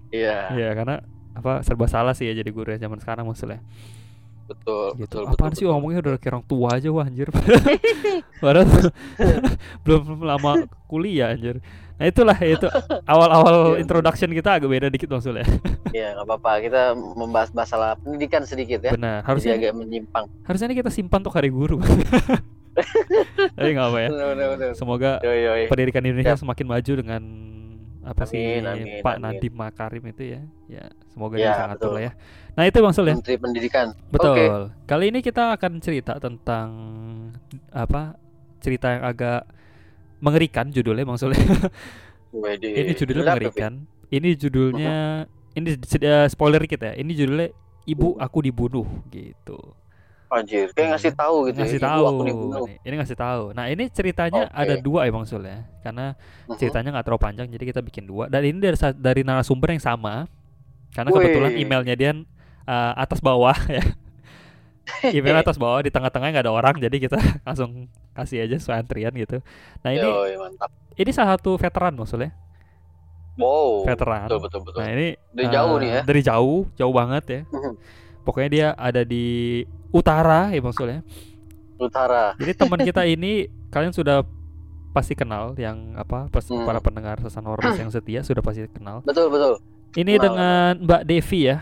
Iya, 0.09 0.55
ya 0.55 0.69
karena 0.73 1.03
apa 1.35 1.61
serba 1.61 1.87
salah 1.87 2.13
sih 2.13 2.25
ya 2.25 2.35
jadi 2.35 2.49
guru 2.49 2.71
ya 2.71 2.79
zaman 2.81 2.99
sekarang 2.99 3.27
maksudnya 3.27 3.59
betul, 4.45 4.93
gitu 4.95 5.19
betul, 5.19 5.23
apaan 5.27 5.51
betul, 5.51 5.51
sih 5.53 5.65
betul. 5.65 5.73
ngomongnya 5.73 5.99
udah 6.01 6.13
kayak 6.15 6.33
orang 6.33 6.45
tua 6.45 6.69
aja 6.73 6.89
wah 6.89 7.05
anjir 7.05 7.29
padahal 8.43 8.69
belum 9.85 10.03
lama 10.21 10.51
kuliah 10.85 11.33
anjir 11.33 11.59
nah 11.95 12.05
itulah 12.05 12.35
itu 12.39 12.67
awal-awal 13.05 13.55
Iya. 13.73 13.81
introduction 13.81 14.31
kita 14.31 14.59
agak 14.59 14.67
beda 14.67 14.87
dikit 14.89 15.09
maksudnya 15.09 15.47
Iya, 15.95 16.11
nggak 16.13 16.27
apa-apa. 16.27 16.59
Kita 16.59 16.83
membahas 16.91 17.55
masalah 17.55 17.95
pendidikan 17.95 18.43
sedikit 18.43 18.83
ya. 18.83 18.91
benar 18.91 19.23
Jadi 19.23 19.27
harusnya 19.31 19.53
agak 19.55 19.73
menyimpang. 19.75 20.27
harusnya 20.43 20.67
ini 20.67 20.77
kita 20.77 20.91
simpan 20.91 21.23
untuk 21.23 21.31
hari 21.33 21.49
guru 21.49 21.79
tapi 23.55 23.69
nggak 23.71 23.87
apa 23.87 23.99
ya 24.01 24.09
Benar, 24.11 24.27
benar, 24.29 24.49
benar. 24.53 24.71
semoga 24.75 25.11
Yoi, 25.23 25.39
yoi. 25.41 25.63
pendidikan 25.71 26.03
Indonesia 26.03 26.35
semakin 26.35 26.67
maju 26.67 26.93
dengan 26.97 27.23
apa 28.05 28.23
sih 28.25 28.61
Amin, 28.61 28.65
amin, 28.65 28.87
Pak 29.01 29.17
amin. 29.17 29.23
Nadiem 29.25 29.55
Makarim 29.55 30.05
itu 30.07 30.23
ya 30.29 30.41
ya 30.67 30.85
semoga 31.09 31.35
Ya, 31.35 31.41
dia 31.41 31.51
bisa 31.51 31.65
ngatur 31.67 31.81
betul. 31.81 31.93
lah 31.93 32.03
ya 32.03 32.13
nah 32.55 32.65
itu 32.65 32.79
bang 32.79 32.95
Sul 32.95 33.07
ya 33.07 33.15
Menteri 33.15 33.37
Pendidikan. 33.37 33.87
betul 34.09 34.35
Oke. 34.37 34.47
kali 34.85 35.05
ini 35.09 35.21
kita 35.21 35.45
akan 35.53 35.73
cerita 35.79 36.13
tentang 36.19 36.69
apa 37.71 38.15
cerita 38.61 38.87
yang 38.91 39.05
agak 39.05 39.41
mengerikan 40.19 40.69
judulnya 40.69 41.05
bang 41.05 41.19
Sul 41.19 41.33
ya. 41.33 41.41
Ini 42.35 42.93
judulnya 42.93 43.25
mengerikan 43.31 43.73
ini 44.11 44.35
judulnya 44.35 45.23
ini 45.55 45.69
eh, 45.79 46.27
spoiler 46.27 46.59
dikit 46.59 46.83
ya 46.83 46.93
ini 46.95 47.15
judulnya 47.15 47.49
ibu 47.85 48.19
aku 48.19 48.43
dibunuh 48.43 48.83
gitu 49.09 49.55
Anjir, 50.27 50.67
kayak 50.71 50.89
ngasih 50.93 51.13
tahu 51.13 51.37
gitu 51.47 51.59
ngasih 51.59 51.79
ya. 51.79 51.87
Tahu 51.87 52.07
ini 52.81 52.95
ngasih 52.97 53.17
tahu 53.17 53.43
nah 53.53 53.67
ini 53.67 53.85
ceritanya 53.87 54.43
Oke. 54.47 54.57
ada 54.57 54.75
dua 54.77 55.01
ya 55.05 55.11
bang 55.11 55.25
Sul 55.25 55.43
ya 55.43 55.59
karena 55.81 56.07
Mhm. 56.45 56.57
ceritanya 56.59 56.89
nggak 56.91 57.05
terlalu 57.05 57.23
panjang 57.23 57.47
jadi 57.49 57.65
kita 57.67 57.81
bikin 57.81 58.05
dua 58.05 58.27
dan 58.27 58.43
ini 58.43 58.59
dari 58.59 58.75
dari 58.95 59.21
narasumber 59.23 59.71
yang 59.71 59.81
sama 59.81 60.27
karena 60.91 61.09
Wih. 61.09 61.17
kebetulan 61.21 61.53
emailnya 61.55 61.95
dia 61.95 62.11
uh, 62.65 62.93
atas 62.95 63.19
bawah 63.19 63.55
ya 63.69 63.85
email 65.17 65.37
atas 65.37 65.55
bawah 65.55 65.81
di 65.81 65.89
tengah-tengahnya 65.89 66.33
nggak 66.35 66.45
ada 66.45 66.53
orang 66.53 66.75
jadi 66.79 66.97
kita 66.99 67.17
langsung 67.47 67.87
kasih 68.13 68.43
aja 68.43 68.57
sesuai 68.57 68.81
antrian 68.81 69.13
gitu 69.13 69.39
nah 69.81 69.91
ini 69.91 70.03
Yoi, 70.03 70.35
mantap. 70.37 70.71
ini 70.95 71.11
salah 71.11 71.35
satu 71.35 71.55
veteran 71.55 71.95
maksudnya 71.95 72.33
Wow. 73.35 73.83
veteran 73.83 74.31
Betul, 74.31 74.41
betul, 74.41 74.61
betul. 74.63 74.79
nah 74.79 74.89
ini 74.89 75.07
Dari 75.29 75.47
uh, 75.47 75.53
jauh 75.53 75.77
nih 75.79 75.91
ya. 75.91 76.01
dari 76.03 76.21
jauh 76.23 76.61
jauh 76.73 76.95
banget 76.95 77.25
ya 77.27 77.41
Mhm. 77.49 77.73
pokoknya 78.23 78.49
dia 78.49 78.67
ada 78.75 79.03
di 79.03 79.27
utara 79.95 80.51
ya 80.51 80.59
maksudnya 80.59 81.07
Utara. 81.75 82.35
Jadi 82.35 82.53
teman 82.55 82.81
kita 82.81 83.03
ini 83.15 83.47
kalian 83.69 83.91
sudah 83.91 84.23
pasti 84.91 85.15
kenal 85.15 85.55
yang 85.55 85.95
apa 85.95 86.27
pes- 86.29 86.47
Hmm. 86.47 86.63
para 86.63 86.79
pendengar 86.79 87.19
sesan 87.19 87.43
horor 87.43 87.67
yang 87.73 87.91
setia 87.91 88.23
sudah 88.23 88.39
pasti 88.41 88.67
kenal. 88.69 89.03
Betul, 89.03 89.27
betul. 89.27 89.59
Ini 89.95 90.15
Kenal, 90.17 90.23
dengan 90.25 90.71
Mbak 90.83 91.03
Devi 91.05 91.41
ya, 91.45 91.59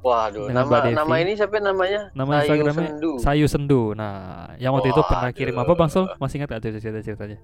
Waduh, 0.00 0.48
Dengan 0.48 0.64
Mbak 0.64 0.72
nama 0.72 0.86
Devi. 0.86 0.96
nama 0.96 1.14
ini 1.18 1.32
siapa 1.34 1.56
namanya? 1.58 2.00
nama 2.12 2.32
Sayu 2.34 2.40
Instagramnya 2.40 2.88
Sendu. 2.88 3.12
Sayu 3.18 3.46
Sendu. 3.46 3.82
Nah, 3.92 4.12
yang 4.56 4.72
waktu 4.72 4.88
itu 4.88 5.02
pernah 5.04 5.28
Waduh. 5.28 5.36
kirim 5.36 5.56
apa 5.58 5.72
Bang 5.74 5.90
Sul? 5.92 6.08
Masih 6.16 6.40
ingat 6.40 6.48
gak 6.50 6.64
cerita 6.64 7.00
ceritanya? 7.02 7.36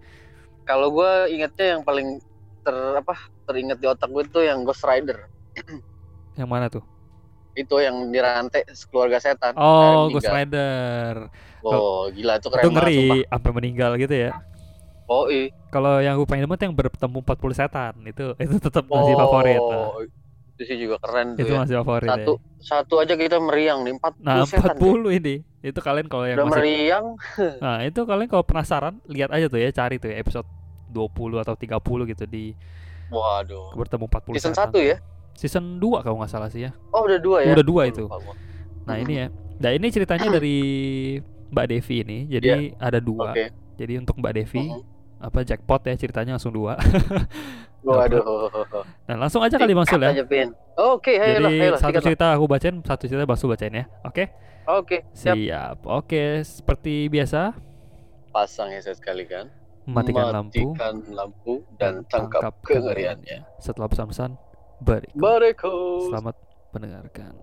Kalau 0.64 0.88
gua 0.88 1.28
ingatnya 1.28 1.76
yang 1.76 1.84
paling 1.84 2.16
ter 2.60 2.72
apa 2.72 3.14
teringat 3.44 3.76
di 3.76 3.86
otak 3.86 4.08
gue 4.08 4.24
itu 4.24 4.40
yang 4.42 4.64
Ghost 4.64 4.82
Rider. 4.82 5.28
Yang 6.36 6.48
mana 6.48 6.66
tuh? 6.66 6.84
Itu 7.56 7.80
yang 7.80 8.12
dirantai 8.12 8.62
keluarga 8.86 9.18
setan. 9.18 9.56
Oh, 9.56 10.12
Ghost. 10.12 10.28
Rider. 10.28 11.32
Oh, 11.64 12.06
gila 12.12 12.38
itu 12.38 12.48
keren 12.52 12.62
Itu 12.62 12.70
banget 12.70 12.78
ngeri 12.78 13.02
sumpah. 13.02 13.18
sampai 13.32 13.50
meninggal 13.56 13.90
gitu 13.98 14.14
ya. 14.14 14.32
Oh, 15.06 15.26
iya. 15.30 15.50
Kalau 15.70 15.98
yang 15.98 16.14
gue 16.16 16.26
pengen 16.26 16.50
tuh 16.50 16.66
yang 16.66 16.74
bertemu 16.74 17.18
40 17.22 17.54
setan 17.54 17.94
itu 18.04 18.24
itu 18.38 18.56
tetap 18.58 18.84
masih 18.86 19.14
oh, 19.14 19.18
favorit. 19.18 19.62
Nah, 19.62 19.90
Itu 20.52 20.62
sih 20.64 20.76
juga 20.80 20.96
keren 20.98 21.36
tuh 21.36 21.44
itu 21.44 21.52
ya. 21.52 21.58
masih 21.62 21.74
favorit 21.80 22.08
Satu 22.08 22.32
ya. 22.32 22.40
satu 22.58 22.94
aja 22.98 23.14
kita 23.14 23.36
meriang 23.38 23.84
nih 23.84 23.94
40 24.00 24.24
Nah, 24.24 24.42
setan. 24.44 24.76
40 24.78 25.18
ini. 25.20 25.34
Itu 25.62 25.78
kalian 25.82 26.06
kalau 26.06 26.24
yang 26.26 26.38
Udah 26.38 26.46
masih 26.48 26.60
meriang. 26.62 27.06
Nah 27.64 27.76
itu 27.84 28.00
kalian 28.02 28.28
kalau 28.28 28.44
penasaran 28.46 28.94
lihat 29.06 29.30
aja 29.30 29.46
tuh 29.46 29.58
ya 29.60 29.70
cari 29.70 29.96
tuh 29.98 30.10
ya 30.10 30.16
episode 30.18 30.48
20 30.90 31.42
atau 31.44 31.54
30 31.54 32.10
gitu 32.12 32.24
di 32.26 32.54
Waduh. 33.10 33.70
bertemu 33.78 34.04
40 34.10 34.34
Season 34.34 34.54
setan. 34.54 34.70
1 34.74 34.82
ya? 34.82 34.96
Season 35.36 35.76
2 35.76 36.00
kalau 36.00 36.16
nggak 36.16 36.32
salah 36.32 36.48
sih 36.48 36.64
ya. 36.64 36.72
Oh, 36.90 37.04
udah 37.04 37.20
dua 37.20 37.38
ya? 37.44 37.52
Udah 37.52 37.62
dua 37.62 37.82
itu. 37.86 38.08
Nah 38.82 38.96
ini 38.96 39.14
ya. 39.20 39.26
Nah 39.56 39.70
ini 39.70 39.86
ceritanya 39.88 40.28
dari 40.30 40.56
Mbak 41.46 41.66
Devi 41.68 41.96
ini. 42.00 42.18
Jadi 42.26 42.48
ada 42.74 42.98
dua. 42.98 43.30
Oke. 43.30 43.52
Jadi 43.76 43.92
untuk 43.96 44.16
Mbak 44.16 44.32
Devi 44.34 44.64
Mhm. 44.64 44.80
apa 45.16 45.38
jackpot 45.42 45.80
ya 45.82 45.94
ceritanya 45.94 46.36
langsung 46.36 46.52
dua. 46.52 46.76
Waduh. 47.86 48.24
Nah 49.06 49.16
langsung 49.16 49.40
aja 49.40 49.56
kali 49.56 49.72
Bang 49.72 49.86
Sul 49.86 50.00
ya. 50.00 50.12
Oke, 50.76 51.16
ayolah, 51.16 51.48
Jadi 51.48 51.56
ayolah, 51.56 51.80
satu 51.80 51.98
cerita 52.02 52.26
aku 52.32 52.44
bacain, 52.44 52.76
satu 52.82 53.04
cerita 53.06 53.24
Bang 53.24 53.38
Sul 53.38 53.48
bacain 53.48 53.72
ya. 53.72 53.84
Oke? 54.02 54.28
Oke, 54.66 55.06
siap. 55.14 55.36
Siap. 55.38 55.76
Oke, 55.86 56.42
seperti 56.42 57.06
biasa 57.06 57.54
Pasang 58.28 58.68
headset 58.68 58.98
sekali 58.98 59.24
kan. 59.24 59.46
matikan 59.86 60.34
lampu 60.34 60.74
Matikan 60.74 60.94
lampu 61.14 61.62
dan 61.78 62.02
tangkap 62.04 62.50
kengeriannya. 62.60 63.46
Setelah 63.56 63.86
pesan-pesan 63.86 64.34
berikut. 64.80 65.16
Bareko. 65.16 65.74
Selamat 66.10 66.36
mendengarkan. 66.72 67.34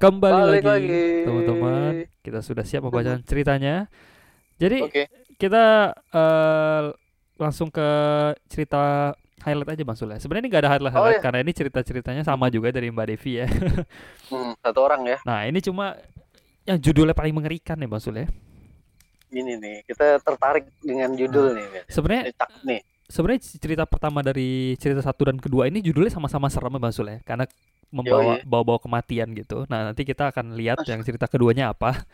Kembali 0.00 0.32
Balik 0.32 0.64
lagi, 0.64 0.88
lagi. 0.88 1.24
teman-teman. 1.28 2.09
Kita 2.20 2.40
sudah 2.40 2.64
siap 2.64 2.84
membacakan 2.84 3.24
ceritanya. 3.24 3.88
Jadi 4.60 4.84
Oke. 4.84 5.04
kita 5.40 5.96
eh, 6.12 6.84
langsung 7.40 7.72
ke 7.72 7.88
cerita 8.46 9.12
highlight 9.40 9.72
aja 9.72 9.82
Bang 9.88 9.96
Sule. 9.96 10.20
Sebenarnya 10.20 10.42
ini 10.44 10.50
gak 10.52 10.62
ada 10.68 10.70
highlight, 10.76 10.92
Oh, 10.92 10.96
highlight 11.00 11.16
iya. 11.16 11.24
karena 11.24 11.38
ini 11.40 11.52
cerita-ceritanya 11.56 12.22
sama 12.22 12.52
juga 12.52 12.68
dari 12.68 12.92
Mbak 12.92 13.06
Devi 13.08 13.32
ya. 13.40 13.48
Hmm, 14.28 14.52
satu 14.60 14.78
orang 14.84 15.00
ya. 15.08 15.16
Nah, 15.24 15.48
ini 15.48 15.58
cuma 15.58 15.96
yang 16.68 16.76
judulnya 16.76 17.16
paling 17.16 17.32
mengerikan 17.32 17.80
ya 17.80 17.88
Bang 17.88 18.04
Sule. 18.04 18.28
Ini 19.30 19.56
nih, 19.56 19.76
kita 19.88 20.20
tertarik 20.20 20.68
dengan 20.82 21.16
judul 21.16 21.56
nih. 21.56 21.66
Pin. 21.66 21.82
Sebenarnya 21.88 22.22
nih. 22.66 22.80
sebenarnya 23.08 23.40
cerita 23.58 23.84
pertama 23.88 24.20
dari 24.20 24.76
cerita 24.76 25.00
satu 25.00 25.26
dan 25.26 25.40
kedua 25.40 25.66
ini 25.66 25.80
judulnya 25.80 26.12
sama-sama 26.12 26.46
serem 26.46 26.70
ya 26.70 26.78
Bang 26.78 26.94
Sule 26.94 27.24
karena 27.24 27.48
membawa 27.90 28.38
bawa-bawa 28.46 28.78
kematian 28.78 29.34
gitu. 29.34 29.66
Nah, 29.66 29.90
nanti 29.90 30.06
kita 30.06 30.30
akan 30.30 30.54
lihat 30.54 30.82
yang 30.86 31.02
cerita 31.02 31.26
keduanya 31.26 31.74
apa. 31.74 32.06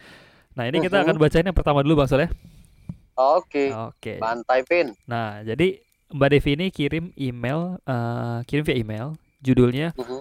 Nah, 0.57 0.65
ini 0.65 0.81
kita 0.81 1.05
akan 1.05 1.21
bacain 1.21 1.45
yang 1.45 1.57
pertama 1.57 1.85
dulu 1.85 2.01
Bang 2.01 2.09
Sule. 2.09 2.33
Oke. 3.17 3.73
Oke. 3.73 4.21
Bantai 4.21 4.61
Pin. 4.65 4.93
Nah, 5.05 5.41
jadi 5.45 5.81
Mbak 6.13 6.29
Devi 6.33 6.51
ini 6.55 6.67
kirim 6.71 7.05
email, 7.19 7.77
eh, 7.83 8.39
kirim 8.47 8.63
via 8.63 8.77
email, 8.79 9.07
judulnya 9.43 9.93
Mhm. 9.97 10.21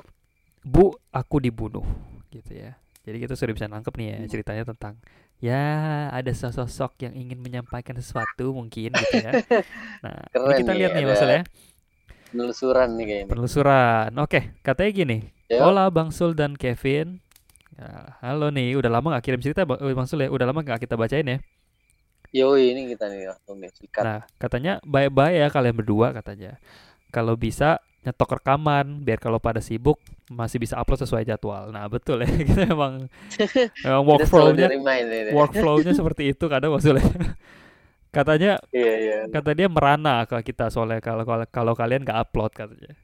Bu, 0.66 0.92
aku 1.14 1.38
dibunuh, 1.40 1.86
gitu 2.34 2.58
ya. 2.58 2.74
Jadi 3.06 3.22
kita 3.22 3.38
sudah 3.38 3.54
bisa 3.54 3.70
nangkep 3.70 3.94
nih 4.02 4.08
ya 4.10 4.18
Hmm. 4.18 4.30
ceritanya 4.34 4.64
tentang 4.66 4.98
ya 5.38 5.62
ada 6.10 6.32
sosok 6.34 6.98
yang 7.06 7.14
ingin 7.14 7.38
menyampaikan 7.38 7.94
sesuatu 8.02 8.50
mungkin 8.50 8.90
gitu 8.98 9.16
ya. 9.22 9.32
Nah, 10.04 10.26
ini 10.26 10.34
Keren 10.34 10.58
kita 10.58 10.72
lihat 10.74 10.92
nih 10.98 11.06
maksudnya. 11.06 11.42
Penelusuran 12.34 12.88
nih 12.98 13.06
kayaknya. 13.06 13.30
Penelusuran. 13.30 14.10
Oke, 14.22 14.40
katanya 14.66 14.92
gini. 14.94 15.18
Ya. 15.52 15.62
Hola 15.62 15.90
Bang 15.94 16.10
Sul 16.10 16.34
dan 16.34 16.58
Kevin. 16.58 17.22
Ya, 17.76 18.16
halo 18.24 18.56
nih, 18.56 18.80
udah 18.80 18.88
lama 18.88 19.20
gak 19.20 19.28
kirim 19.28 19.44
cerita 19.44 19.68
Bang 19.68 19.84
eh, 19.84 19.92
Bang 19.92 20.08
Sul 20.08 20.24
ya? 20.24 20.32
Udah 20.32 20.48
lama 20.48 20.64
gak 20.64 20.88
kita 20.88 20.96
bacain 20.96 21.28
ya? 21.28 21.38
Yoi 22.36 22.72
ini 22.76 22.92
kita 22.92 23.08
nih 23.08 23.32
langsung 23.32 23.60
nih 23.60 23.72
sikat. 23.72 24.04
Nah, 24.04 24.20
katanya 24.36 24.80
bye-bye 24.84 25.36
ya 25.36 25.48
kalian 25.52 25.76
berdua 25.76 26.12
katanya. 26.12 26.60
Kalau 27.12 27.40
bisa 27.40 27.80
nyetok 28.06 28.38
rekaman 28.38 29.02
biar 29.02 29.18
kalau 29.18 29.42
pada 29.42 29.64
sibuk 29.64 29.98
masih 30.30 30.62
bisa 30.62 30.78
upload 30.78 31.02
sesuai 31.02 31.26
jadwal. 31.26 31.74
Nah, 31.74 31.88
betul 31.88 32.22
ya. 32.22 32.30
Kita 32.48 32.68
memang 32.70 33.08
memang 33.86 34.04
Kita 34.04 34.04
workflow-nya 34.04 34.68
workflow-nya 35.34 35.94
seperti 35.96 36.32
itu 36.36 36.46
kadang 36.48 36.76
maksudnya. 36.76 37.04
Katanya 38.16 38.52
Iya 38.72 38.94
iya. 38.98 39.18
kata 39.28 39.52
dia 39.52 39.68
merana 39.68 40.24
ke 40.24 40.40
kita 40.42 40.70
soalnya 40.70 41.00
kalau 41.00 41.24
kalau, 41.24 41.44
kalau 41.46 41.74
kalian 41.74 42.02
nggak 42.02 42.16
upload 42.22 42.52
katanya. 42.52 42.96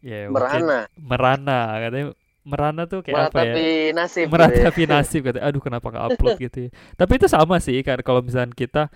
Ya, 0.00 0.26
Merana. 0.26 0.88
merana 0.96 1.58
katanya 1.76 2.06
merana 2.40 2.82
tuh 2.84 3.04
kayak 3.04 3.28
apa 3.28 3.44
ya? 3.44 3.52
Meratapi 3.52 3.66
nasib. 3.92 4.16
gitu 4.16 4.24
ya. 4.24 4.32
meratapi 4.32 4.82
nasib 4.88 5.20
katanya. 5.22 5.44
Aduh 5.44 5.60
kenapa 5.60 5.86
nggak 5.86 6.04
upload 6.08 6.36
gitu 6.40 6.58
ya. 6.64 6.70
Tapi 7.00 7.12
itu 7.14 7.26
sama 7.28 7.60
sih 7.60 7.76
kan 7.84 8.00
kalau 8.00 8.20
misalnya 8.20 8.48
kita 8.50 8.88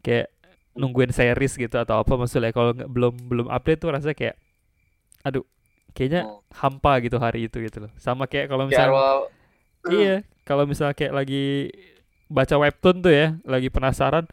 kayak 0.00 0.32
nungguin 0.72 1.08
series 1.08 1.54
gitu 1.54 1.76
atau 1.76 2.00
apa 2.00 2.12
maksudnya 2.14 2.52
kalau 2.52 2.72
belum 2.72 3.28
belum 3.28 3.46
update 3.48 3.80
tuh 3.80 3.92
rasanya 3.92 4.12
kayak 4.12 4.36
aduh 5.22 5.44
kayaknya 5.92 6.24
Hmm. 6.24 6.40
hampa 6.52 7.00
gitu 7.00 7.16
hari 7.16 7.48
itu 7.48 7.60
gitu 7.60 7.84
loh. 7.84 7.92
Sama 7.96 8.24
kayak 8.24 8.48
kalau 8.48 8.64
misalnya 8.64 8.92
arwah- 8.92 9.28
Iya, 9.86 10.16
kalau 10.42 10.64
misalnya 10.64 10.92
kayak 10.92 11.14
lagi 11.14 11.70
baca 12.26 12.58
webtoon 12.58 12.96
tuh 13.00 13.08
ya, 13.08 13.38
lagi 13.44 13.70
penasaran 13.70 14.26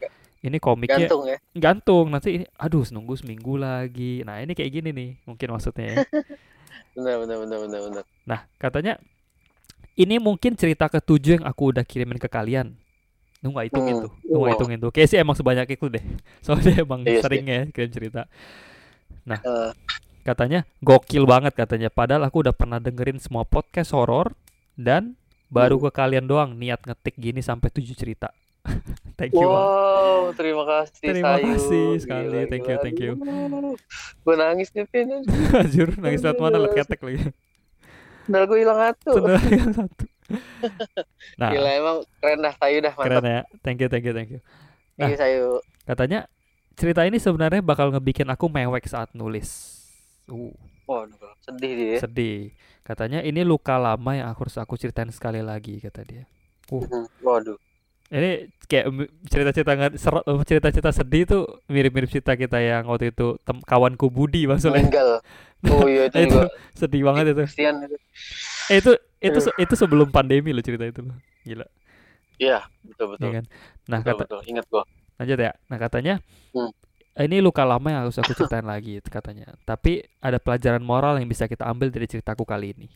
ini 0.44 0.60
komiknya 0.60 1.08
gantung 1.08 1.22
ya. 1.24 1.38
gantung 1.56 2.06
nanti 2.12 2.28
ini 2.36 2.44
aduh 2.54 2.84
nunggu 2.86 3.16
seminggu 3.16 3.56
lagi. 3.56 4.20
Nah, 4.22 4.44
ini 4.44 4.52
kayak 4.52 4.70
gini 4.70 4.90
nih 4.92 5.10
mungkin 5.24 5.48
maksudnya 5.50 5.86
ya. 5.88 5.96
Benar 6.94 7.26
benar 7.26 7.36
benar 7.42 7.58
benar 7.66 7.80
benar. 7.82 8.04
Nah, 8.22 8.40
katanya 8.54 9.00
ini 9.94 10.18
mungkin 10.18 10.54
cerita 10.54 10.86
ketujuh 10.86 11.40
yang 11.40 11.44
aku 11.44 11.74
udah 11.74 11.82
kirimin 11.82 12.18
ke 12.18 12.28
kalian. 12.28 12.76
Lu 13.42 13.50
nggak 13.50 13.66
hitungin 13.68 13.98
Hmm, 13.98 14.04
tuh, 14.06 14.12
lu 14.24 14.36
nggak 14.36 14.46
wow. 14.46 14.54
hitungin 14.54 14.78
tuh. 14.78 14.90
Kayak 14.92 15.08
sih 15.10 15.18
emang 15.18 15.34
sebanyak 15.34 15.66
itu 15.68 15.86
deh. 15.90 16.04
Soalnya 16.44 16.86
emang 16.86 17.02
Iya 17.02 17.18
sih. 17.18 17.22
sering 17.22 17.44
ya 17.44 17.60
kirim 17.68 17.90
cerita. 17.90 18.22
Eh, 19.26 19.70
Katanya 20.22 20.64
gokil 20.80 21.26
banget 21.26 21.52
katanya. 21.52 21.90
Padahal 21.90 22.24
aku 22.24 22.46
udah 22.46 22.54
pernah 22.54 22.78
dengerin 22.78 23.18
semua 23.20 23.42
podcast 23.44 23.92
horor 23.92 24.32
dan 24.74 25.18
baru 25.50 25.76
Hmm. 25.76 25.84
ke 25.86 25.90
kalian 25.92 26.24
doang 26.24 26.54
niat 26.54 26.80
ngetik 26.80 27.14
gini 27.14 27.42
sampai 27.42 27.68
tujuh 27.68 27.92
cerita. 27.92 28.30
Thank 29.14 29.30
you. 29.32 29.46
Wow, 29.46 30.34
terima 30.34 30.66
kasih 30.66 31.06
Terima 31.06 31.38
Sayu. 31.38 31.54
kasih 31.54 31.86
sekali. 32.02 32.38
Thank 32.46 32.66
you, 32.66 32.76
thank 32.78 32.98
you. 32.98 33.12
Gue 34.20 34.34
nangis 34.34 34.68
nih, 34.70 34.84
Pin. 34.84 35.22
Anjir, 35.62 35.88
nangis 35.96 36.18
lewat 36.18 36.38
mana 36.38 36.58
liat 36.58 36.74
ketek 36.74 36.98
lagi. 36.98 37.30
Sendal 38.24 38.44
gue 38.44 38.58
hilang 38.58 38.80
satu. 38.80 39.10
Sendal 39.14 39.38
yang 39.46 39.70
satu. 39.72 40.04
Nah, 41.36 41.52
Gila 41.52 41.70
emang 41.70 41.96
keren 42.16 42.40
dah 42.40 42.54
Sayu 42.56 42.80
dah 42.80 42.96
keren 42.96 43.20
mantap. 43.20 43.28
ya. 43.28 43.40
Thank 43.60 43.78
you, 43.78 43.88
thank 43.88 44.02
you, 44.02 44.14
thank 44.16 44.30
you. 44.32 44.40
Thank 44.96 45.12
you, 45.12 45.20
Sayu. 45.20 45.48
Katanya 45.84 46.26
cerita 46.74 47.04
ini 47.04 47.20
sebenarnya 47.20 47.60
bakal 47.60 47.92
ngebikin 47.92 48.26
aku 48.26 48.48
mewek 48.48 48.88
saat 48.88 49.12
nulis. 49.12 49.76
Uh, 50.24 50.48
Waduh, 50.84 51.16
sedih 51.38 51.72
dia. 51.76 51.88
ya. 51.92 51.98
sedih. 52.00 52.56
Katanya 52.80 53.20
ini 53.20 53.44
luka 53.44 53.76
lama 53.76 54.16
yang 54.16 54.26
aku 54.26 54.48
harus 54.48 54.56
aku 54.56 54.74
ceritain 54.74 55.12
sekali 55.12 55.38
lagi 55.38 55.76
kata 55.78 56.00
dia. 56.02 56.24
Mhm. 56.72 57.04
Waduh. 57.20 57.60
Ini 58.14 58.30
kayak 58.70 58.86
cerita-cerita 59.32 59.72
cerita-cerita 60.48 60.90
sedih 60.94 61.22
tuh 61.26 61.42
mirip-mirip 61.66 62.08
cerita 62.14 62.32
kita 62.38 62.58
yang 62.62 62.86
waktu 62.90 63.10
itu 63.12 63.36
tem- 63.46 63.64
kawanku 63.66 64.06
Budi 64.16 64.46
maksudnya. 64.50 64.86
Meninggal. 64.86 65.08
Oh 65.72 65.84
iya 65.88 66.02
itu 66.10 66.18
itu 66.24 66.36
juga. 66.36 66.48
sedih 66.78 67.02
banget 67.08 67.24
itu. 67.34 67.44
Kesian 67.46 67.76
itu. 67.86 67.96
Eh, 68.72 68.78
itu 68.80 68.92
itu 69.20 69.38
se- 69.44 69.56
itu 69.60 69.74
sebelum 69.76 70.08
pandemi 70.12 70.50
loh 70.56 70.64
cerita 70.64 70.84
itu 70.88 71.00
loh. 71.04 71.16
Gila, 71.44 71.66
Iya, 72.42 72.66
betul 72.82 73.06
betul. 73.14 73.30
ya 73.30 73.30
kan? 73.40 73.44
Nah, 73.90 74.00
Betul 74.00 74.08
kata 74.08 74.24
betul. 74.24 74.40
Ingat 74.50 74.64
gua. 74.72 74.84
lanjut 75.20 75.38
ya. 75.38 75.52
Nah, 75.70 75.78
katanya 75.78 76.14
Hmm. 76.54 76.70
ini 77.18 77.38
luka 77.42 77.62
lama 77.62 77.86
yang 77.90 78.00
harus 78.06 78.18
aku 78.18 78.34
ceritain 78.34 78.66
lagi 78.66 78.98
itu 78.98 79.08
katanya. 79.10 79.54
Tapi 79.66 80.02
ada 80.18 80.38
pelajaran 80.42 80.82
moral 80.82 81.18
yang 81.22 81.28
bisa 81.30 81.46
kita 81.46 81.64
ambil 81.70 81.90
dari 81.94 82.06
ceritaku 82.10 82.42
kali 82.46 82.74
ini. 82.74 82.86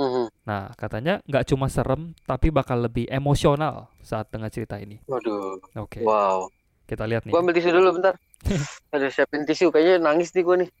Mhm. 0.00 0.24
Nah, 0.48 0.72
katanya 0.74 1.20
nggak 1.28 1.44
cuma 1.44 1.68
serem, 1.68 2.16
tapi 2.24 2.48
bakal 2.48 2.80
lebih 2.80 3.04
emosional 3.06 3.92
saat 4.00 4.32
dengar 4.32 4.48
cerita 4.48 4.80
ini. 4.80 4.96
Waduh. 5.04 5.60
Oke, 5.76 6.00
Wow. 6.00 6.48
kita 6.88 7.04
lihat 7.04 7.28
nih. 7.28 7.32
Gua 7.36 7.44
ambil 7.44 7.52
tisu 7.52 7.68
dulu 7.68 8.00
bentar. 8.00 8.16
Ada 8.96 9.12
siapin 9.12 9.44
tisu 9.44 9.68
kayaknya 9.68 10.00
nangis 10.00 10.32
nih 10.32 10.40
gua 10.40 10.56
nih. 10.64 10.70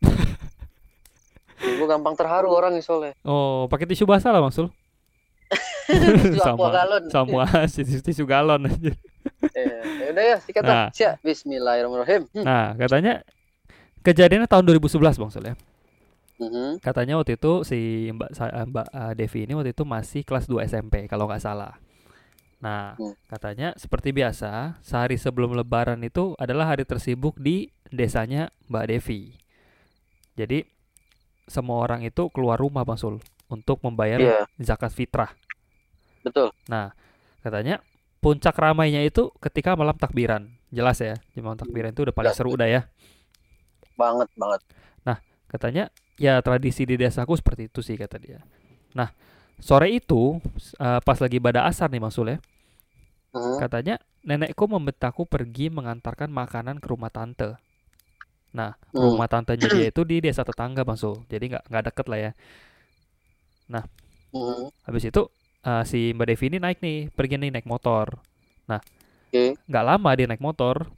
Gue 1.60 1.84
gampang 1.84 2.16
terharu 2.16 2.48
orang 2.48 2.72
nih 2.72 2.80
soalnya. 2.80 3.12
Oh, 3.20 3.68
pakai 3.68 3.84
tisu 3.84 4.08
basah 4.08 4.32
lah, 4.32 4.40
Sul. 4.48 4.72
Tisu 5.90 6.38
Sama. 6.40 6.70
galon. 6.72 7.02
Sama 7.10 7.42
tisu, 7.66 7.98
tisu 8.00 8.22
galon 8.24 8.64
aja. 8.64 8.94
Ya 9.52 10.08
udah 10.08 10.24
ya, 10.24 10.36
sikat 10.40 10.62
Nah. 10.62 10.88
Siap. 10.94 11.18
Bismillahirrahmanirrahim. 11.20 12.30
Hmm. 12.32 12.44
Nah, 12.46 12.78
katanya 12.78 13.26
kejadiannya 14.00 14.46
tahun 14.48 14.64
2011, 14.70 15.18
Bang 15.20 15.28
Sul 15.28 15.50
ya. 15.50 15.54
Mhm. 16.40 16.80
Katanya 16.80 17.20
waktu 17.20 17.36
itu 17.36 17.52
si 17.68 18.08
Mbak 18.16 18.30
sa- 18.32 18.64
Mbak 18.64 18.86
eh, 18.88 19.12
Devi 19.12 19.40
ini 19.44 19.52
waktu 19.52 19.76
itu 19.76 19.84
masih 19.84 20.24
kelas 20.24 20.48
2 20.48 20.64
SMP 20.64 21.04
kalau 21.04 21.28
nggak 21.28 21.44
salah. 21.44 21.76
Nah, 22.60 22.96
Hmm. 22.96 23.16
katanya 23.28 23.72
seperti 23.76 24.12
biasa, 24.12 24.80
sehari 24.84 25.16
sebelum 25.20 25.52
lebaran 25.56 26.00
itu 26.04 26.36
adalah 26.36 26.72
hari 26.72 26.84
tersibuk 26.88 27.36
di 27.40 27.68
desanya 27.92 28.48
Mbak 28.72 28.84
Devi. 28.88 29.36
Jadi 30.36 30.64
semua 31.44 31.84
orang 31.84 32.04
itu 32.04 32.28
keluar 32.32 32.56
rumah 32.56 32.84
Bang 32.84 32.96
Sul 32.96 33.20
untuk 33.52 33.80
membayar 33.84 34.20
Iya, 34.20 34.40
zakat 34.60 34.92
fitrah. 34.96 35.32
betul. 36.20 36.52
Nah, 36.68 36.92
katanya 37.40 37.80
puncak 38.20 38.56
ramainya 38.56 39.00
itu 39.04 39.32
ketika 39.40 39.72
malam 39.76 39.96
takbiran. 39.96 40.52
Jelas 40.68 41.00
ya, 41.00 41.16
malam 41.40 41.56
takbiran 41.56 41.92
itu 41.96 42.04
udah 42.04 42.14
paling 42.14 42.32
Jelas, 42.32 42.38
seru 42.38 42.54
udah 42.56 42.68
ya. 42.68 42.80
Banget 43.96 44.28
banget. 44.36 44.60
Katanya 45.50 45.90
ya 46.20 46.38
tradisi 46.44 46.84
di 46.84 47.00
desaku 47.00 47.32
seperti 47.40 47.72
itu 47.72 47.80
sih 47.80 47.96
kata 47.96 48.16
dia. 48.20 48.40
Nah, 48.92 49.08
sore 49.56 49.88
itu 49.96 50.38
eh, 50.76 51.00
pas 51.00 51.18
lagi 51.18 51.38
pada 51.40 51.64
asar 51.64 51.88
nih 51.88 52.02
Sul 52.12 52.36
ya. 52.36 52.38
Katanya 53.32 53.96
nenekku 54.26 54.64
membentakku 54.68 55.22
pergi 55.24 55.72
mengantarkan 55.72 56.28
makanan 56.28 56.76
ke 56.82 56.86
rumah 56.92 57.12
tante. 57.12 57.56
Nah, 58.50 58.74
Hmm. 58.90 59.14
rumah 59.14 59.30
tantenya 59.30 59.70
dia 59.70 59.86
itu 59.94 60.02
di 60.02 60.18
desa 60.18 60.42
tetangga 60.42 60.82
Bang 60.82 60.98
Sul. 60.98 61.22
Jadi 61.30 61.54
nggak 61.54 61.64
nggak 61.70 61.84
deket 61.92 62.06
lah 62.10 62.18
ya. 62.18 62.30
Mhm. 64.34 64.70
Habis 64.86 65.04
itu 65.10 65.22
eh, 65.66 65.84
si 65.86 66.00
Mbak 66.16 66.26
Devi 66.30 66.44
ini 66.50 66.58
naik 66.58 66.78
nih, 66.80 66.98
pergi 67.12 67.36
nih 67.36 67.50
naik 67.54 67.66
motor. 67.68 68.18
Oke. 69.30 69.54
Nggak 69.70 69.84
lama 69.86 70.10
dia 70.18 70.26
naik 70.26 70.42
motor. 70.42 70.90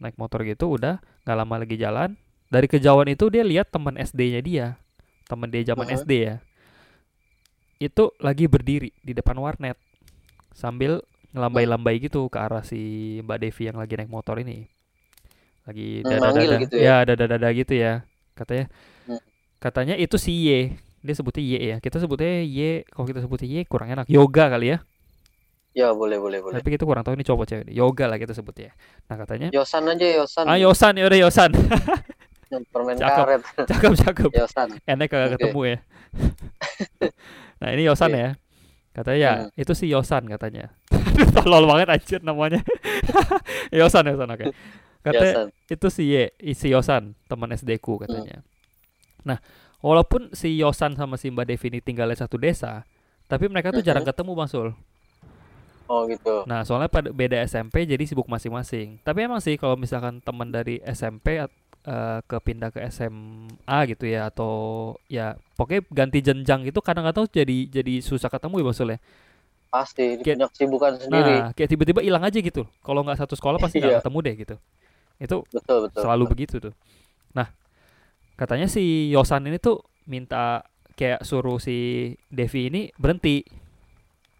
Naik 0.00 0.16
motor 0.20 0.44
gitu 0.44 0.76
udah 0.76 1.00
nggak 1.24 1.36
lama 1.36 1.54
lagi 1.60 1.76
jalan. 1.80 2.16
Dari 2.50 2.66
kejauhan 2.66 3.06
itu 3.14 3.30
dia 3.30 3.46
lihat 3.46 3.70
teman 3.70 3.94
SD-nya 3.94 4.40
dia. 4.42 4.66
Teman 5.30 5.46
dia 5.48 5.62
zaman 5.62 5.86
Mhm. 5.86 5.94
SD 6.02 6.12
ya. 6.26 6.36
Itu 7.78 8.12
lagi 8.18 8.50
berdiri 8.50 8.90
di 9.00 9.12
depan 9.14 9.38
warnet 9.38 9.78
sambil 10.52 11.00
ngelambai-lambai 11.30 12.02
gitu 12.02 12.26
ke 12.26 12.36
arah 12.36 12.66
si 12.66 12.80
Mbak 13.22 13.38
Devi 13.38 13.62
yang 13.70 13.78
lagi 13.78 13.94
naik 13.94 14.10
motor 14.10 14.42
ini. 14.42 14.66
Lagi 15.62 16.02
manggil 16.02 16.18
dada-dada. 16.50 16.62
gitu 16.66 16.74
ya, 16.76 16.96
dada-dada 17.06 17.48
gitu 17.54 17.74
ya. 17.78 17.92
Katanya 18.34 18.66
Hmm. 19.06 19.22
katanya 19.62 19.94
itu 19.94 20.18
si 20.18 20.34
Y. 20.34 20.74
Dia 21.00 21.14
sebutnya 21.16 21.40
Y 21.40 21.54
ya. 21.56 21.76
Kita 21.78 21.96
sebutnya 21.96 22.42
Y, 22.42 22.82
kalau 22.90 23.06
kita 23.06 23.22
sebutnya 23.22 23.46
Y 23.46 23.64
kurang 23.64 23.88
enak. 23.88 24.10
Yoga 24.10 24.50
kali 24.50 24.74
ya. 24.74 24.78
Ya 25.70 25.94
boleh 25.94 26.18
boleh 26.18 26.42
boleh. 26.42 26.58
Tapi 26.58 26.74
kita 26.74 26.82
kurang 26.82 27.06
tahu 27.06 27.14
ini 27.14 27.22
cowok 27.22 27.46
cewek. 27.46 27.66
Yoga 27.70 28.10
lah 28.10 28.18
kita 28.18 28.34
sebutnya. 28.34 28.74
Nah, 29.06 29.14
katanya 29.14 29.48
Yosan 29.54 29.86
aja 29.86 30.02
Yosan. 30.18 30.44
Ah 30.44 30.58
Yosan 30.58 30.98
ya 30.98 31.06
udah 31.06 31.20
Yosan. 31.22 31.50
Permen 32.50 32.94
Cakep. 32.94 33.16
karet. 33.16 33.42
cakep 33.70 33.92
cakep. 33.96 34.30
Yosan. 34.34 34.68
Enak 34.84 35.06
kagak 35.06 35.26
Oke. 35.28 35.34
ketemu 35.38 35.60
ya. 35.64 35.78
nah 37.60 37.68
ini 37.70 37.82
Yosan 37.84 38.10
Oke. 38.10 38.18
ya. 38.18 38.30
Katanya 38.90 39.18
ya, 39.20 39.32
Hmm. 39.38 39.50
itu 39.54 39.72
si 39.72 39.86
Yosan 39.86 40.26
katanya. 40.26 40.74
Tolol 41.36 41.64
banget 41.64 41.88
anjir 41.90 42.20
namanya. 42.20 42.58
Yosan 43.70 44.02
Yosan 44.04 44.28
oke. 44.28 44.50
Katanya 45.00 45.46
Yosan. 45.46 45.48
itu 45.70 45.86
si 45.88 46.02
Y, 46.10 46.14
si 46.52 46.66
Yosan, 46.68 47.14
teman 47.24 47.48
SD 47.50 47.78
ku 47.78 47.96
katanya. 47.96 48.42
Nah, 49.22 49.38
walaupun 49.78 50.34
si 50.34 50.58
Yosan 50.58 50.98
sama 50.98 51.14
si 51.14 51.30
Mbak 51.30 51.46
Devi 51.46 51.66
ini 51.70 51.78
tinggalnya 51.78 52.18
satu 52.18 52.34
desa, 52.34 52.82
tapi 53.24 53.46
mereka 53.46 53.70
tuh 53.70 53.80
jarang 53.80 54.02
Mhm. 54.02 54.10
ketemu 54.10 54.30
Bang 54.34 54.50
Sul. 54.50 54.74
Oh 55.86 56.06
gitu. 56.06 56.42
Nah, 56.44 56.62
soalnya 56.62 56.86
pada 56.86 57.10
beda 57.10 57.38
SMP 57.40 57.82
jadi 57.82 58.02
sibuk 58.02 58.26
masing-masing. 58.26 58.98
Tapi 59.00 59.18
emang 59.22 59.38
sih 59.38 59.54
kalau 59.54 59.74
misalkan 59.74 60.18
teman 60.18 60.50
dari 60.50 60.78
SMP 60.84 61.38
eh, 61.82 62.18
ke 62.24 62.36
pindah 62.38 62.68
ke 62.68 62.80
SMA 62.86 63.78
gitu 63.88 64.04
ya 64.04 64.28
atau 64.28 64.52
ya 65.06 65.34
pokoknya 65.54 65.82
ganti 65.88 66.18
jenjang 66.20 66.64
itu 66.64 66.78
kadang-kadang 66.78 67.24
jadi 67.26 67.68
jadi 67.70 67.94
susah 68.00 68.28
ketemu 68.28 68.60
ya 68.60 68.64
Bang 68.66 68.76
Sul 68.76 68.90
ya. 68.94 68.98
Pasti 69.70 70.18
Kayak- 70.18 70.36
punya 70.36 70.46
kesibukan 70.50 70.92
sendiri. 70.98 71.34
Nah, 71.40 71.50
kayak 71.54 71.70
tiba-tiba 71.70 72.00
hilang 72.02 72.26
aja 72.26 72.36
gitu. 72.36 72.66
Kalau 72.82 73.06
nggak 73.06 73.22
satu 73.22 73.38
sekolah 73.38 73.56
pasti 73.56 73.78
nggak 73.78 73.92
Iya. 73.96 74.00
ketemu 74.02 74.18
deh 74.20 74.34
gitu. 74.36 74.56
Itu 75.16 75.36
betul 75.48 75.78
betul. 75.86 76.00
selalu 76.02 76.22
betul. 76.26 76.32
begitu 76.34 76.54
tuh. 76.60 76.74
Nah, 77.30 77.48
katanya 78.34 78.66
si 78.66 78.82
Yosan 79.08 79.46
ini 79.46 79.56
tuh 79.56 79.84
minta 80.04 80.66
kayak 80.96 81.22
suruh 81.22 81.56
si 81.56 81.76
Devi 82.28 82.68
ini 82.68 82.92
berhenti 82.96 83.40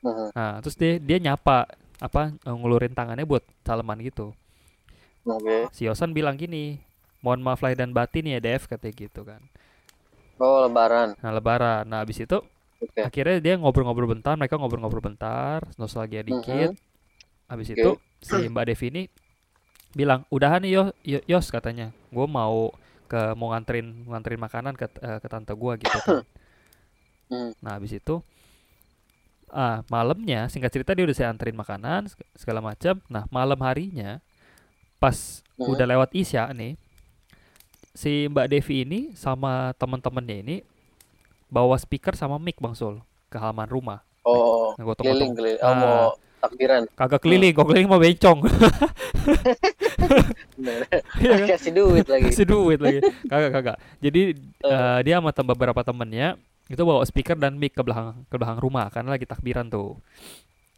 Mhm. 0.01 0.33
nah 0.33 0.61
terus 0.61 0.75
dia 0.75 0.97
dia 0.97 1.17
nyapa 1.17 1.69
apa 1.97 2.33
ngulurin 2.43 2.93
tangannya 2.93 3.25
buat 3.25 3.45
salaman 3.61 4.01
gitu 4.01 4.33
Oke. 5.23 5.69
si 5.71 5.85
Yosan 5.85 6.13
bilang 6.13 6.37
gini 6.37 6.81
mohon 7.21 7.41
maaf 7.41 7.61
lahir 7.61 7.77
dan 7.79 7.93
batin 7.93 8.27
ya 8.27 8.41
Dev 8.41 8.65
katanya 8.65 8.95
gitu 8.97 9.23
kan 9.23 9.41
Oh 10.41 10.65
lebaran. 10.65 11.17
nah 11.21 11.31
lebaran 11.31 11.85
nah 11.85 12.01
abis 12.01 12.25
itu 12.25 12.39
Oke. 12.81 13.01
akhirnya 13.05 13.37
dia 13.39 13.55
ngobrol-ngobrol 13.61 14.09
bentar 14.09 14.35
mereka 14.41 14.57
ngobrol-ngobrol 14.57 15.05
bentar 15.05 15.61
nostalgia 15.77 16.25
dikit 16.25 16.73
habis 17.47 17.69
Oke. 17.71 17.77
itu 17.77 17.91
si 18.21 18.49
Mbak 18.49 18.65
Devi 18.73 18.87
ini 18.89 19.03
bilang 19.91 20.23
udahan 20.31 20.63
nih 20.63 20.71
yo, 20.71 20.83
yo- 21.03 21.25
Yos 21.27 21.51
katanya 21.51 21.91
gue 22.09 22.27
mau 22.27 22.71
ke 23.11 23.35
mau 23.35 23.51
nganterin 23.51 24.07
nganterin 24.07 24.39
makanan 24.39 24.79
ke 24.79 24.87
eh, 25.03 25.19
ke 25.19 25.27
tante 25.29 25.53
gua 25.53 25.75
gitu 25.77 25.99
kan 26.01 26.23
Hmm. 27.31 27.55
nah 27.63 27.79
habis 27.79 27.95
itu 27.95 28.19
ah 29.51 29.83
malamnya 29.91 30.47
singkat 30.47 30.71
cerita 30.71 30.95
dia 30.95 31.03
udah 31.07 31.15
saya 31.15 31.29
anterin 31.31 31.59
makanan 31.59 32.07
seg- 32.07 32.27
segala 32.39 32.63
macam 32.63 33.03
nah 33.11 33.27
malam 33.31 33.59
harinya 33.67 34.23
pas 35.03 35.43
Mhm. 35.59 35.71
udah 35.75 35.87
lewat 35.91 36.11
isya 36.15 36.51
nih 36.55 36.75
si 37.93 38.27
Mbak 38.27 38.47
Devi 38.49 38.77
ini 38.83 39.01
sama 39.13 39.75
teman-temannya 39.75 40.37
ini 40.41 40.57
bawa 41.47 41.75
speaker 41.75 42.15
sama 42.15 42.39
mic 42.39 42.57
bang 42.57 42.73
Sul 42.73 43.03
ke 43.27 43.37
halaman 43.37 43.67
rumah 43.67 44.01
Oh 44.23 44.77
Nah, 44.77 44.95
keliling 44.95 45.33
keliling. 45.33 45.61
Oh 45.61 45.67
Ah. 45.67 45.75
mau 45.75 45.97
takbiran. 46.41 46.83
kagak 46.95 47.21
keliling 47.21 47.53
kok 47.53 47.67
keliling 47.67 47.89
mau 47.89 47.99
bencong 47.99 48.39
kan? 48.45 48.53
Kasih 51.49 51.73
duit 51.73 52.07
lagi. 52.07 52.25
kasih 52.29 52.47
duit 52.47 52.79
lagi 52.79 53.01
kagak 53.27 53.51
kagak 53.53 53.77
jadi 53.99 54.23
eh, 54.63 54.99
dia 55.05 55.15
sama 55.19 55.31
tem- 55.31 55.45
beberapa 55.47 55.81
temennya 55.81 56.37
itu 56.71 56.81
bawa 56.81 57.03
speaker 57.03 57.35
dan 57.35 57.57
mic 57.57 57.75
ke 57.75 57.83
belakang 57.83 58.25
ke 58.25 58.37
belakang 58.37 58.57
rumah 58.57 58.87
karena 58.89 59.11
lagi 59.11 59.27
takbiran 59.27 59.67
tuh 59.67 59.99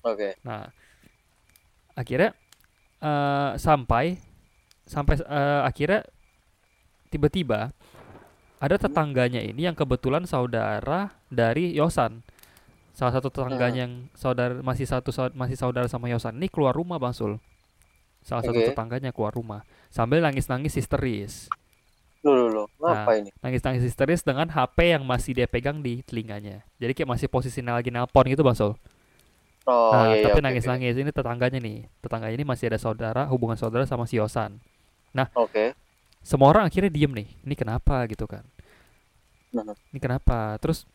Oke. 0.02 0.34
nah 0.40 0.72
akhirnya 1.92 2.32
eh, 2.98 3.50
sampai 3.56 4.18
sampai 4.82 5.20
eh, 5.20 5.60
akhirnya 5.62 6.02
tiba-tiba 7.12 7.76
ada 8.62 8.76
tetangganya 8.80 9.44
ini 9.44 9.68
yang 9.68 9.76
kebetulan 9.76 10.24
saudara 10.24 11.12
dari 11.28 11.76
Yosan 11.76 12.24
salah 12.96 13.12
satu 13.12 13.28
tetangganya 13.28 13.84
yang 13.84 14.08
saudara 14.16 14.64
masih 14.64 14.88
satu 14.88 15.12
masih 15.36 15.60
saudara 15.60 15.84
sama 15.92 16.08
Yosan 16.08 16.40
ini 16.40 16.48
keluar 16.48 16.72
rumah 16.72 16.96
bang 16.96 17.12
Sul 17.12 17.36
salah 18.24 18.40
satu 18.40 18.56
Oke. 18.56 18.72
tetangganya 18.72 19.12
keluar 19.12 19.36
rumah 19.36 19.60
sambil 19.92 20.24
nangis-nangis 20.24 20.72
histeris 20.72 21.52
Lu 22.22 22.30
lu 22.38 22.46
lu. 22.54 22.64
Nah. 22.78 23.02
Apa 23.02 23.18
ini? 23.18 23.34
nangis-nangis 23.42 23.82
histeris 23.82 24.22
dengan 24.22 24.46
HP 24.46 24.94
yang 24.94 25.02
masih 25.02 25.34
dia 25.34 25.50
pegang 25.50 25.82
di 25.82 26.06
telinganya. 26.06 26.62
Jadi 26.78 26.94
kayak 26.94 27.10
masih 27.18 27.26
posisinya 27.26 27.74
lagi 27.74 27.90
nelpon 27.90 28.30
gitu 28.30 28.46
Bang 28.46 28.54
Sol. 28.54 28.78
Oh 29.66 29.94
nah, 29.94 30.10
iya 30.10 30.22
iya. 30.22 30.26
tapi 30.26 30.38
nangis-nangis 30.42 30.94
ini 30.98 31.10
tetangganya 31.10 31.58
nih. 31.58 31.86
Tetangganya 32.02 32.34
ini 32.38 32.46
masih 32.46 32.70
ada 32.70 32.78
saudara, 32.78 33.26
hubungan 33.26 33.58
saudara 33.58 33.86
sama 33.86 34.06
si 34.06 34.18
Yosan. 34.22 34.58
Oke. 35.34 35.74
Semua 36.22 36.48
orang 36.50 36.64
akhirnya 36.66 36.90
diem 36.90 37.10
nih. 37.12 37.28
Ini 37.42 37.54
kenapa 37.58 38.06
gitu 38.06 38.24
kan? 38.26 38.42
Ini 39.92 39.98
kenapa? 40.00 40.56
Terus 40.58 40.86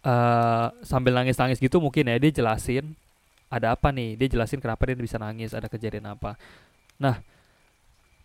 eh 0.00 0.66
sambil 0.82 1.12
nangis-nangis 1.12 1.60
gitu 1.60 1.76
mungkin 1.76 2.08
ya 2.08 2.16
dia 2.16 2.32
jelasin 2.32 2.92
ada 3.50 3.74
apa 3.74 3.90
nih? 3.90 4.14
Dia 4.18 4.28
jelasin 4.30 4.60
kenapa 4.62 4.86
dia 4.86 4.96
bisa 4.96 5.18
nangis, 5.18 5.52
ada 5.52 5.66
kejadian 5.66 6.14
apa. 6.14 6.38
Nah, 7.00 7.18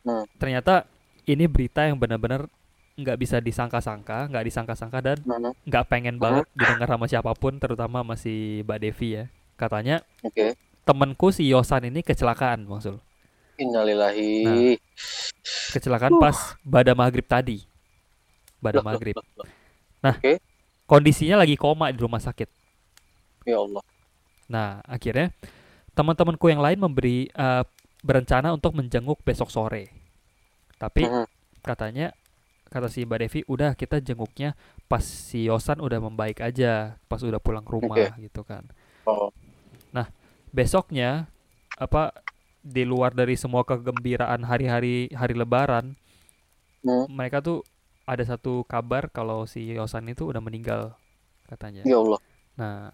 Hmm. 0.05 0.21
ternyata 0.38 0.86
ini 1.25 1.49
berita 1.49 1.81
yang 1.81 1.97
benar-benar 1.97 2.45
nggak 2.93 3.17
bisa 3.17 3.41
disangka-sangka, 3.41 4.29
nggak 4.29 4.45
disangka-sangka 4.45 5.01
dan 5.01 5.17
nggak 5.65 5.86
pengen 5.89 6.21
banget 6.21 6.45
didengar 6.53 6.86
sama 6.88 7.10
siapa 7.10 7.34
pun 7.34 7.58
terutama 7.58 8.05
sama 8.05 8.13
si 8.15 8.62
Mbak 8.63 8.79
Devi 8.86 9.10
ya 9.17 9.25
katanya 9.58 10.05
Oke. 10.21 10.53
temenku 10.86 11.34
si 11.34 11.49
Yosan 11.49 11.89
ini 11.89 12.05
kecelakaan 12.05 12.69
maksud 12.69 13.01
Innalillahi. 13.56 14.76
kecelakaan 15.72 16.18
pas 16.20 16.56
pada 16.63 16.91
maghrib 16.96 17.24
tadi 17.24 17.63
pada 18.63 18.80
Loh, 18.80 18.86
maghrib 18.88 19.15
loh, 19.15 19.26
loh. 19.44 19.48
Nah. 20.02 20.15
Oke. 20.18 20.39
kondisinya 20.86 21.41
lagi 21.41 21.58
koma 21.58 21.89
di 21.91 22.00
rumah 22.00 22.22
sakit 22.22 22.48
Ya 23.46 23.60
Allah. 23.60 23.84
nah 24.48 24.80
akhirnya 24.86 25.34
teman-temanku 25.98 26.46
yang 26.50 26.62
lain 26.62 26.80
memberi 26.80 27.28
eh, 27.30 27.63
berencana 28.06 28.54
untuk 28.54 28.78
menjenguk 28.78 29.20
besok 29.26 29.50
sore 29.50 29.89
tapi 30.78 31.06
Mhm. 31.08 31.26
katanya 31.65 32.13
kata 32.70 32.89
si 32.91 33.06
Mbak 33.08 33.20
Devi 33.26 33.39
udah 33.48 33.72
kita 33.74 34.02
jenguknya 34.02 34.54
pas 34.89 35.02
si 35.02 35.48
Yosan 35.48 35.80
udah 35.82 35.98
membaik 36.02 36.41
aja 36.41 36.98
pas 37.08 37.22
udah 37.22 37.39
pulang 37.39 37.63
ke 37.65 37.72
rumah 37.72 37.98
gitu 38.20 38.41
kan 38.46 38.65
Oh. 39.06 39.30
besoknya 40.56 41.28
apa 41.76 42.15
di 42.65 42.82
luar 42.82 43.13
dari 43.13 43.38
semua 43.38 43.62
kegembiraan 43.62 44.41
hari-hari 44.41 45.13
hari 45.13 45.38
lebaran 45.38 45.93
Hmm. 46.82 47.06
mereka 47.10 47.41
tuh 47.41 47.62
ada 48.06 48.21
satu 48.21 48.62
kabar 48.63 49.10
kalau 49.10 49.45
si 49.45 49.73
Yosan 49.73 50.06
itu 50.06 50.25
udah 50.25 50.38
meninggal 50.38 50.93
katanya 51.45 51.82
Ya 51.82 51.97
Allah. 51.97 52.21
nah 52.54 52.89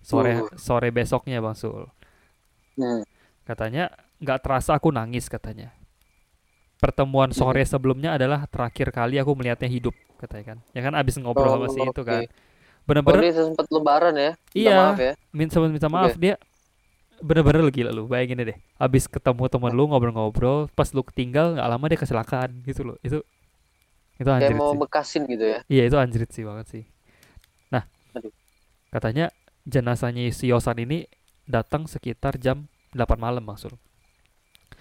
sore 0.00 0.40
Uh. 0.40 0.48
sore 0.56 0.88
besoknya 0.88 1.40
Bang 1.40 1.52
Sul 1.52 1.84
Hmm. 2.76 3.04
katanya 3.44 3.92
nggak 4.20 4.40
terasa 4.40 4.76
aku 4.76 4.88
nangis 4.88 5.28
katanya 5.28 5.72
pertemuan 6.76 7.28
Hmm. 7.28 7.36
sore 7.36 7.60
sebelumnya 7.64 8.14
adalah 8.14 8.44
terakhir 8.46 8.88
kali 8.88 9.16
aku 9.16 9.32
melihatnya 9.32 9.68
hidup 9.68 9.92
katanya 10.16 10.44
kan 10.54 10.58
ya 10.72 10.80
kan 10.80 10.94
abis 10.94 11.20
ngobrol 11.20 11.44
sama 11.50 11.68
si 11.68 11.80
Oh, 11.80 11.88
itu 11.88 12.02
kan 12.04 12.24
Oh 12.24 12.30
bener-bener 12.88 13.20
dia 13.20 13.34
sempat 13.36 13.68
lebaran 13.68 14.14
ya? 14.16 14.32
Minta 14.32 14.56
Iya. 14.56 14.72
Maaf 14.72 14.96
ya. 14.98 15.12
min 15.28 15.48
sempat 15.52 15.68
minta 15.68 15.88
maaf 15.92 16.16
dia 16.16 16.40
bener-bener 17.18 17.60
lu 17.62 17.70
gila 17.70 17.90
lu 17.90 18.06
bayangin 18.06 18.54
deh 18.54 18.58
abis 18.76 19.06
ketemu 19.06 19.50
temen 19.50 19.72
lu 19.74 19.90
ngobrol-ngobrol 19.90 20.70
pas 20.70 20.86
lu 20.94 21.02
ketinggal 21.02 21.58
nggak 21.58 21.68
lama 21.68 21.84
dia 21.86 21.98
kecelakaan 21.98 22.50
gitu 22.62 22.82
loh 22.86 22.96
itu 23.02 23.18
itu 24.18 24.26
Kayak 24.26 24.38
anjrit 24.50 24.58
mau 24.58 24.70
sih 24.70 24.78
bekasin 24.78 25.22
gitu 25.26 25.44
ya. 25.46 25.58
iya 25.66 25.82
itu 25.86 25.96
anjrit 25.98 26.30
sih 26.30 26.42
banget 26.42 26.66
sih 26.70 26.84
nah 27.68 27.86
Aduh. 28.14 28.30
katanya 28.90 29.30
jenazahnya 29.62 30.26
si 30.30 30.48
Yosan 30.48 30.78
ini 30.80 31.06
datang 31.44 31.86
sekitar 31.86 32.38
jam 32.38 32.66
8 32.94 33.18
malam 33.18 33.42
maksud 33.42 33.74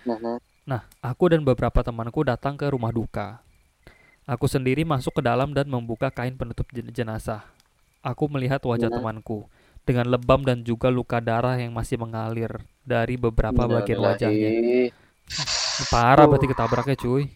Mhm. 0.05 0.39
nah 0.63 0.85
aku 1.01 1.27
dan 1.27 1.43
beberapa 1.43 1.81
temanku 1.81 2.23
datang 2.23 2.55
ke 2.55 2.67
rumah 2.67 2.91
duka 2.91 3.41
aku 4.23 4.45
sendiri 4.45 4.83
masuk 4.83 5.19
ke 5.19 5.21
dalam 5.23 5.51
dan 5.51 5.67
membuka 5.67 6.07
kain 6.07 6.35
penutup 6.35 6.67
jen- 6.71 6.91
jenazah 6.91 7.43
aku 7.99 8.27
melihat 8.27 8.61
wajah 8.61 8.87
Mhm. 8.87 8.95
temanku 8.95 9.47
dengan 9.87 10.11
lebam 10.11 10.43
dan 10.43 10.59
juga 10.67 10.91
luka 10.91 11.23
darah 11.23 11.55
yang 11.55 11.71
masih 11.71 11.95
mengalir 11.95 12.51
dari 12.83 13.15
beberapa 13.15 13.63
bagian 13.63 14.03
wajahnya. 14.03 14.51
Parah 15.87 16.27
Uh. 16.27 16.29
berarti 16.35 16.47
ketabraknya 16.51 16.95
cuy. 16.99 17.31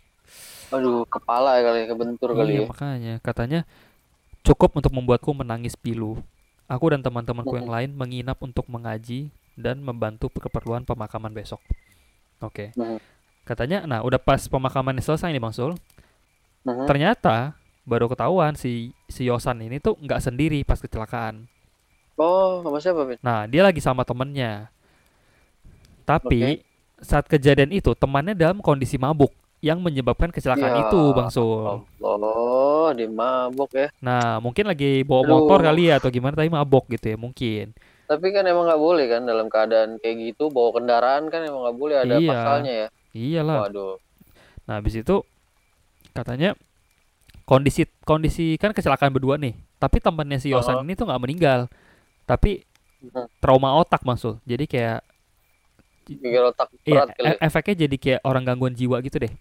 Aduh, 0.72 1.04
kepala 1.08 1.60
ya 1.60 1.68
kali, 1.68 1.80
kebentur 1.88 2.30
kali 2.32 2.52
Iya 2.56 2.64
ya. 2.64 2.68
makanya 2.68 3.14
katanya 3.20 3.60
cukup 4.44 4.76
untuk 4.80 4.92
membuatku 4.96 5.32
menangis 5.36 5.76
pilu. 5.76 6.20
Aku 6.68 6.88
dan 6.92 7.04
teman-temanku 7.04 7.52
yang 7.60 7.68
lain 7.68 7.92
menginap 7.92 8.40
untuk 8.40 8.64
mengaji 8.72 9.28
dan 9.60 9.84
membantu 9.84 10.32
keperluan 10.32 10.88
pemakaman 10.88 11.32
besok. 11.36 11.60
Oke. 12.40 12.72
Mhm. 12.80 13.00
Katanya, 13.44 13.84
nah 13.84 14.00
udah 14.06 14.22
pas 14.22 14.40
pemakamannya 14.48 15.04
selesai 15.04 15.34
nih 15.36 15.44
Bang 15.44 15.52
Sul, 15.52 15.76
ternyata 16.88 17.58
baru 17.84 18.08
ketahuan 18.08 18.54
si 18.56 18.94
si 19.10 19.28
Yosan 19.28 19.60
ini 19.66 19.82
tuh 19.84 19.98
nggak 20.00 20.22
sendiri 20.24 20.64
pas 20.64 20.80
kecelakaan. 20.80 21.50
Oh, 22.22 22.62
sama 22.62 22.78
siapa, 22.78 23.02
Min? 23.02 23.18
Nah 23.20 23.50
dia 23.50 23.66
lagi 23.66 23.82
sama 23.82 24.06
temennya. 24.06 24.70
Tapi 26.06 26.62
saat 27.02 27.26
kejadian 27.26 27.74
itu 27.74 27.98
temannya 27.98 28.38
dalam 28.38 28.62
kondisi 28.62 29.02
mabuk 29.02 29.34
yang 29.62 29.78
menyebabkan 29.78 30.30
kecelakaan 30.30 30.74
Ya 30.74 30.82
itu 30.86 31.02
Bang 31.14 31.30
Sul. 31.30 31.86
Allah, 32.02 32.86
dia 32.94 33.06
mabok 33.08 33.70
ya. 33.74 33.88
Nah, 34.02 34.42
mungkin 34.42 34.66
lagi 34.66 35.06
bawa 35.06 35.22
Aduh. 35.22 35.32
motor 35.38 35.60
kali 35.62 35.90
ya 35.90 36.02
atau 36.02 36.10
gimana 36.10 36.34
tapi 36.34 36.50
mabok 36.50 36.90
gitu 36.90 37.14
ya 37.14 37.18
mungkin. 37.18 37.74
Tapi 38.06 38.28
kan 38.34 38.44
emang 38.44 38.68
nggak 38.68 38.82
boleh 38.82 39.06
kan 39.08 39.22
dalam 39.24 39.48
keadaan 39.48 40.02
kayak 40.02 40.34
gitu 40.34 40.50
bawa 40.52 40.76
kendaraan 40.76 41.30
kan 41.30 41.46
emang 41.46 41.64
nggak 41.64 41.78
boleh 41.78 41.96
ada 42.02 42.16
Iya. 42.18 42.30
pasalnya 42.30 42.74
ya. 42.74 42.88
Iyalah. 43.14 43.58
Waduh. 43.70 43.96
Nah, 44.68 44.74
habis 44.82 44.98
itu 44.98 45.16
katanya 46.12 46.58
kondisi 47.46 47.86
kondisi 48.04 48.58
kan 48.58 48.74
kecelakaan 48.74 49.14
berdua 49.14 49.38
nih. 49.38 49.56
Tapi 49.78 49.98
temannya 49.98 50.38
si 50.38 50.52
Yosan 50.52 50.82
Aha. 50.82 50.84
ini 50.84 50.94
tuh 50.98 51.06
nggak 51.06 51.22
meninggal. 51.22 51.60
Tapi 52.32 52.64
trauma 53.44 53.76
otak 53.76 54.08
maksud. 54.08 54.40
Jadi 54.48 54.64
kayak 54.72 55.00
otak 56.52 56.68
iya, 56.88 57.04
kali. 57.08 57.28
e- 57.36 57.40
efeknya 57.44 57.76
jadi 57.88 57.96
kayak 58.00 58.22
orang 58.24 58.44
gangguan 58.48 58.76
jiwa 58.76 59.00
gitu 59.04 59.20
deh 59.20 59.34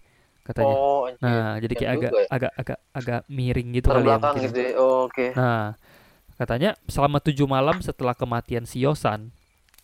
katanya. 0.43 0.75
Oh, 0.75 1.07
anjir. 1.07 1.21
Nah, 1.23 1.53
jadi 1.63 1.73
kayak 1.77 1.91
keren 1.91 1.99
agak 2.01 2.11
ya. 2.11 2.27
agak 2.31 2.51
agak 2.57 2.79
agak 2.91 3.21
miring 3.31 3.69
gitu 3.77 3.87
kali 3.91 4.07
ya 4.07 4.17
gitu 4.49 4.59
ya. 4.59 4.71
Oh, 4.79 5.07
oke. 5.07 5.25
Nah, 5.37 5.75
katanya 6.35 6.69
selama 6.89 7.17
tujuh 7.21 7.47
malam 7.47 7.77
setelah 7.79 8.15
kematian 8.17 8.65
si 8.65 8.81
Yosan, 8.83 9.29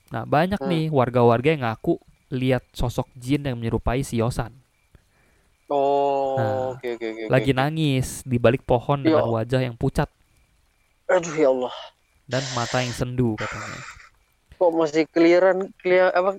nah 0.10 0.24
banyak 0.26 0.60
Hmm. 0.60 0.70
nih 0.72 0.86
warga-warga 0.90 1.54
yang 1.54 1.64
ngaku 1.68 2.00
lihat 2.34 2.64
sosok 2.76 3.08
jin 3.16 3.46
yang 3.48 3.56
menyerupai 3.60 4.04
si 4.04 4.20
Yosan. 4.20 4.52
Oh, 5.68 6.40
Nah, 6.40 6.80
oke 6.80 6.88
oke 6.96 7.06
oke. 7.06 7.24
oke. 7.28 7.32
lagi 7.32 7.52
nangis 7.52 8.24
di 8.24 8.40
balik 8.40 8.64
pohon 8.64 9.04
Ya. 9.04 9.20
dengan 9.20 9.28
wajah 9.28 9.62
yang 9.64 9.76
pucat 9.76 10.08
Aduh 11.08 11.36
ya 11.40 11.48
Allah. 11.52 11.76
Dan 12.28 12.44
mata 12.54 12.84
yang 12.84 12.92
sendu 12.92 13.34
katanya. 13.36 13.80
Kok 14.58 14.72
masih 14.74 15.04
keliaran 15.10 15.72
kelia 15.80 16.12
apa 16.12 16.36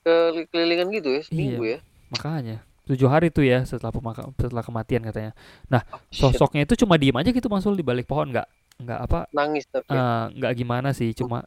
ke- 0.00 0.46
kelilingan 0.48 0.88
gitu 0.94 1.08
ya 1.10 1.20
seminggu 1.24 1.64
ya? 1.66 1.78
Makanya 2.10 2.62
tujuh 2.84 3.08
hari 3.08 3.32
tuh 3.32 3.42
ya 3.42 3.64
setelah 3.64 3.88
pemaka 3.90 4.28
setelah 4.36 4.60
kematian 4.60 5.02
katanya. 5.02 5.32
Oh, 5.72 5.98
shit. 6.12 6.36
Sosoknya 6.36 6.68
itu 6.68 6.76
cuma 6.76 7.00
diem 7.00 7.16
aja 7.16 7.32
gitu 7.32 7.48
Masul 7.48 7.74
di 7.74 7.82
balik 7.82 8.04
pohon 8.06 8.28
nggak 8.30 8.46
nggak 8.74 9.00
apa 9.06 9.18
Nangis 9.30 9.64
tapi. 9.70 9.86
eh, 9.88 10.24
nggak 10.34 10.52
gimana 10.54 10.90
sih 10.90 11.14
cuma 11.14 11.46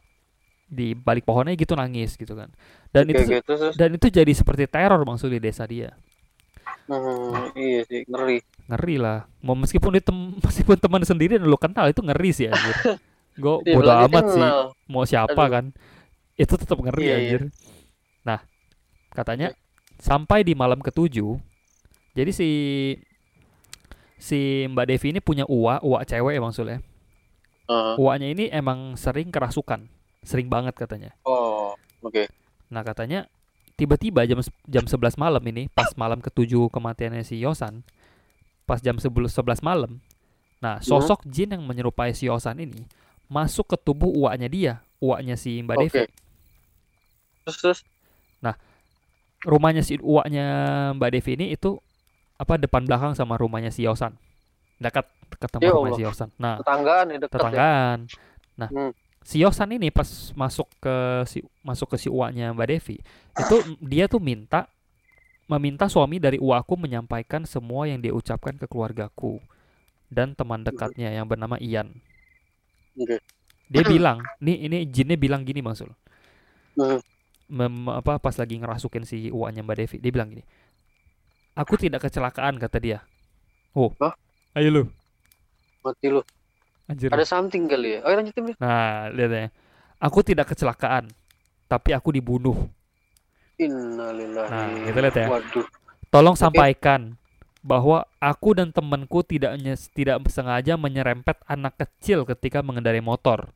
di 0.68 0.92
balik 0.92 1.24
pohonnya 1.24 1.56
gitu 1.56 1.72
nangis 1.72 2.18
gitu 2.18 2.34
kan. 2.34 2.52
Dan 2.90 3.08
Oke 3.08 3.14
itu 3.14 3.22
terus 3.40 3.60
terus. 3.62 3.74
dan 3.78 3.94
itu 3.94 4.06
jadi 4.10 4.32
seperti 4.34 4.66
teror 4.68 5.00
Masul 5.06 5.32
di 5.32 5.40
desa 5.40 5.64
dia. 5.64 5.94
Hmm, 6.88 7.52
iya 7.52 7.84
sih 7.84 8.04
ngeri. 8.08 8.40
Ngeri 8.66 8.96
lah. 8.96 9.28
Mau 9.40 9.52
meskipun 9.54 9.92
itu 9.94 10.10
meskipun 10.46 10.76
teman 10.76 11.04
sendiri 11.04 11.38
dan 11.38 11.46
lu 11.46 11.56
kenal 11.56 11.86
itu 11.86 12.02
ngeri 12.02 12.30
sih 12.34 12.50
anjir. 12.50 12.74
Gue 13.38 13.62
Iya, 13.62 13.74
bodo 13.74 13.90
amat 14.04 14.24
sih 14.28 14.42
kenal. 14.42 14.62
mau 14.84 15.04
siapa 15.06 15.30
Aduh. 15.38 15.48
kan. 15.48 15.64
Itu 16.34 16.54
tetap 16.54 16.76
ngeri 16.76 17.00
Iya, 17.00 17.08
iya. 17.08 17.16
anjir. 17.16 17.42
Nah, 18.22 18.40
katanya 19.10 19.54
sampai 19.96 20.42
di 20.42 20.52
malam 20.52 20.78
ketujuh 20.78 21.38
jadi 22.12 22.30
si 22.30 22.48
si 24.18 24.66
Mbak 24.66 24.86
Devi 24.88 25.06
ini 25.12 25.20
punya 25.22 25.46
uak, 25.46 25.80
uak 25.80 26.02
cewek 26.04 26.34
ya 26.34 26.42
maksudnya. 26.42 26.78
Heeh. 27.68 27.94
Uaknya 27.94 28.28
ini 28.28 28.44
emang 28.50 28.96
sering 28.96 29.28
kerasukan, 29.28 29.86
sering 30.20 30.48
banget 30.48 30.74
katanya. 30.74 31.14
Oh, 31.22 31.76
oke. 32.02 32.26
Nah 32.68 32.82
katanya 32.82 33.30
tiba-tiba 33.74 34.26
jam 34.26 34.42
jam 34.66 34.84
11 34.84 35.14
malam 35.14 35.42
ini, 35.46 35.70
pas 35.70 35.94
malam 35.94 36.18
ketujuh 36.18 36.66
kematiannya 36.68 37.22
si 37.22 37.38
Yosan, 37.38 37.86
pas 38.66 38.82
jam 38.82 38.98
11 38.98 39.30
11 39.30 39.62
malam. 39.62 40.02
Nah 40.58 40.82
sosok 40.82 41.22
jin 41.22 41.54
yang 41.54 41.62
menyerupai 41.62 42.10
si 42.10 42.26
Yosan 42.26 42.58
ini 42.58 42.82
masuk 43.28 43.68
ke 43.68 43.76
tubuh 43.78 44.08
uaknya 44.10 44.48
dia, 44.48 44.72
uaknya 44.98 45.36
si 45.36 45.60
Mbak 45.62 45.76
Oke. 45.76 45.84
Devi. 45.86 46.02
Terus 47.44 47.58
terus. 47.60 47.80
Rumahnya 49.38 49.86
si 49.86 49.94
uaknya 50.02 50.46
Mbak 50.98 51.10
Devi 51.14 51.38
ini 51.38 51.46
itu 51.54 51.78
apa 52.34 52.58
depan 52.58 52.82
belakang 52.82 53.14
sama 53.14 53.38
rumahnya 53.38 53.70
si 53.70 53.86
Yosan, 53.86 54.18
dekat 54.82 55.06
ketemu 55.38 55.62
Ya 55.62 55.70
Allah. 55.78 55.94
si 55.94 56.02
Yosan. 56.02 56.28
Nah 56.42 56.58
Tetanggaan 56.58 57.06
ya 57.06 57.18
dekat 57.22 57.30
ya. 57.30 57.34
tetanggaan. 57.38 57.98
Nah, 58.58 58.68
Hmm. 58.74 58.90
si 59.22 59.38
Yosan 59.38 59.70
ini 59.78 59.94
pas 59.94 60.10
masuk 60.34 60.66
ke 60.82 60.94
si 61.30 61.38
masuk 61.62 61.94
ke 61.94 62.02
si 62.02 62.10
uaknya 62.10 62.50
Mbak 62.50 62.66
Devi, 62.66 62.98
itu 63.38 63.56
dia 63.94 64.10
tuh 64.10 64.18
minta 64.18 64.66
meminta 65.46 65.86
suami 65.86 66.18
dari 66.18 66.42
uakku 66.42 66.74
menyampaikan 66.74 67.46
semua 67.46 67.86
yang 67.86 68.02
dia 68.02 68.10
ucapkan 68.10 68.58
ke 68.58 68.66
keluargaku 68.66 69.38
dan 70.10 70.34
teman 70.34 70.66
dekatnya 70.66 71.14
yang 71.14 71.30
bernama 71.30 71.62
Ian. 71.62 71.94
Oke. 72.98 73.16
Dia 73.68 73.84
bilang, 73.84 74.24
nih 74.40 74.64
ini 74.64 74.78
jinnya 74.88 75.16
bilang 75.20 75.44
gini 75.44 75.60
Masul. 75.60 75.92
Hmm. 76.74 76.98
Mem- 77.48 77.92
apa 77.92 78.20
pas 78.20 78.36
lagi 78.36 78.60
ngerasukin 78.60 79.04
si 79.04 79.28
uaknya 79.28 79.64
Mbak 79.64 79.76
Devi, 79.76 79.96
dia 80.00 80.12
bilang 80.12 80.28
gini. 80.32 80.44
Aku 81.58 81.74
tidak 81.74 82.06
kecelakaan 82.06 82.56
kata 82.56 82.78
dia. 82.78 82.98
Oh. 83.74 83.92
Hah? 83.98 84.14
Ayo 84.56 84.68
lu. 84.70 84.82
Mati 85.84 86.06
lu. 86.08 86.22
Anjir. 86.88 87.12
Ada 87.12 87.26
something 87.28 87.68
kali 87.68 87.98
ya. 87.98 88.06
Oh, 88.06 88.14
lanjutin 88.14 88.54
deh. 88.54 88.56
Nah, 88.56 89.12
lihat 89.12 89.32
ya. 89.32 89.46
Aku 89.98 90.22
tidak 90.22 90.54
kecelakaan, 90.54 91.10
tapi 91.66 91.90
aku 91.92 92.14
dibunuh. 92.14 92.56
Innalillahi. 93.58 94.48
Nah, 94.48 94.66
gitu 94.86 94.98
lihat 95.02 95.16
ya. 95.18 95.26
Waduh. 95.28 95.66
Tolong 96.08 96.36
Oke. 96.38 96.42
sampaikan 96.46 97.17
bahwa 97.60 98.06
aku 98.22 98.54
dan 98.54 98.70
temanku 98.70 99.26
tidak 99.26 99.58
tidak 99.92 100.22
sengaja 100.30 100.78
menyerempet 100.78 101.42
anak 101.44 101.74
kecil 101.76 102.22
ketika 102.24 102.62
mengendarai 102.62 103.02
motor. 103.02 103.50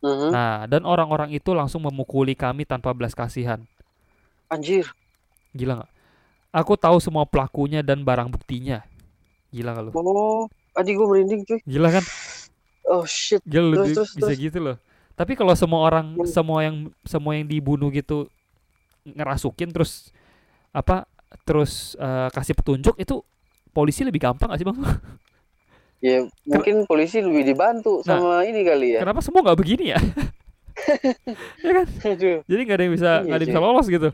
Mhm. 0.00 0.32
Nah, 0.32 0.64
dan 0.64 0.88
orang-orang 0.88 1.36
itu 1.36 1.52
langsung 1.52 1.84
memukuli 1.84 2.32
kami 2.32 2.64
tanpa 2.64 2.96
belas 2.96 3.12
kasihan. 3.12 3.60
Anjir. 4.48 4.88
Gila 5.52 5.84
nggak? 5.84 5.90
Aku 6.50 6.74
tahu 6.74 6.98
semua 6.98 7.28
pelakunya 7.28 7.84
dan 7.84 8.02
barang 8.02 8.32
buktinya. 8.32 8.82
Gila 9.52 9.76
nggak 9.76 9.84
lu? 9.86 9.92
Oh, 9.94 10.48
adik 10.74 10.96
gue 10.96 11.06
merinding 11.06 11.42
cuy. 11.44 11.60
Gila 11.68 12.00
kan? 12.00 12.04
Oh 12.88 13.04
shit. 13.06 13.44
Gila 13.44 13.86
Terus, 13.86 13.94
terus, 13.94 14.10
bisa 14.16 14.32
terus. 14.32 14.40
gitu 14.40 14.58
loh. 14.58 14.76
Tapi 15.14 15.36
kalau 15.36 15.52
semua 15.52 15.84
orang 15.84 16.16
Hmm. 16.16 16.26
semua 16.26 16.64
yang 16.64 16.76
semua 17.04 17.36
yang 17.36 17.44
dibunuh 17.44 17.92
gitu 17.92 18.26
ngerasukin 19.04 19.68
terus 19.68 20.10
apa 20.70 21.04
terus 21.42 21.94
eh, 21.94 22.28
kasih 22.30 22.54
petunjuk 22.54 22.94
itu 22.96 23.22
polisi 23.70 24.02
lebih 24.02 24.20
gampang 24.20 24.50
gak 24.50 24.60
sih 24.60 24.68
bang? 24.68 24.78
Ya 26.00 26.24
mungkin 26.48 26.88
polisi 26.88 27.20
lebih 27.20 27.44
dibantu 27.44 28.00
Nah. 28.08 28.16
sama 28.16 28.34
ini 28.48 28.64
kali 28.64 28.96
ya. 28.96 29.04
Kenapa 29.04 29.20
semua 29.20 29.44
nggak 29.44 29.58
begini 29.60 29.92
ya? 29.92 30.00
ya 31.66 31.72
kan? 31.76 31.86
Aduh. 32.16 32.40
Jadi 32.48 32.60
nggak 32.64 32.76
ada 32.80 32.84
yang 32.88 32.94
bisa 32.96 33.10
Iya 33.12 33.20
nggak 33.20 33.36
ada 33.36 33.42
yang 33.44 33.52
bisa 33.52 33.60
lolos 33.60 33.86
gitu. 33.86 34.08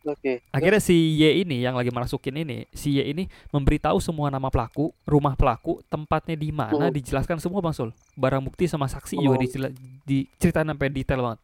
Oke. 0.00 0.40
Akhirnya 0.48 0.80
si 0.80 0.96
Y 1.20 1.44
ini 1.44 1.60
yang 1.60 1.76
lagi 1.76 1.92
merasukin 1.92 2.40
ini, 2.40 2.64
si 2.72 2.96
Y 2.96 3.12
ini 3.12 3.28
memberitahu 3.52 4.00
semua 4.00 4.32
nama 4.32 4.48
pelaku, 4.48 4.96
rumah 5.04 5.36
pelaku, 5.36 5.84
tempatnya 5.92 6.40
di 6.40 6.48
mana, 6.48 6.88
Hmm. 6.88 6.94
dijelaskan 6.94 7.36
semua 7.36 7.60
Bang 7.60 7.76
Sul. 7.76 7.92
Barang 8.16 8.40
bukti 8.40 8.64
sama 8.64 8.88
saksi 8.88 9.20
juga 9.20 9.36
Oh. 9.36 9.40
dicela- 9.40 9.74
diceritain 10.08 10.64
sampai 10.64 10.88
detail 10.88 11.20
banget. 11.20 11.40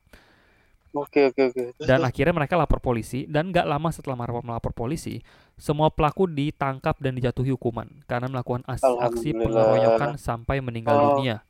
Oke 0.96 1.28
oke 1.28 1.52
oke. 1.52 1.62
Dan 1.85 2.00
akhirnya 2.00 2.32
mereka 2.32 2.56
lapor 2.56 2.80
polisi 2.80 3.28
dan 3.28 3.52
nggak 3.52 3.68
lama 3.68 3.92
setelah 3.92 4.16
melapor, 4.16 4.40
melapor 4.40 4.72
polisi, 4.72 5.20
semua 5.61 5.92
pelaku 5.92 6.24
ditangkap 6.24 6.96
dan 7.04 7.12
dijatuhi 7.12 7.52
hukuman 7.52 7.85
karena 8.09 8.32
melakukan 8.32 8.64
aksi 8.64 9.37
pengeroyokan 9.37 10.16
sampai 10.16 10.64
meninggal 10.64 10.96
Oh. 10.96 11.04
dunia. 11.20 11.44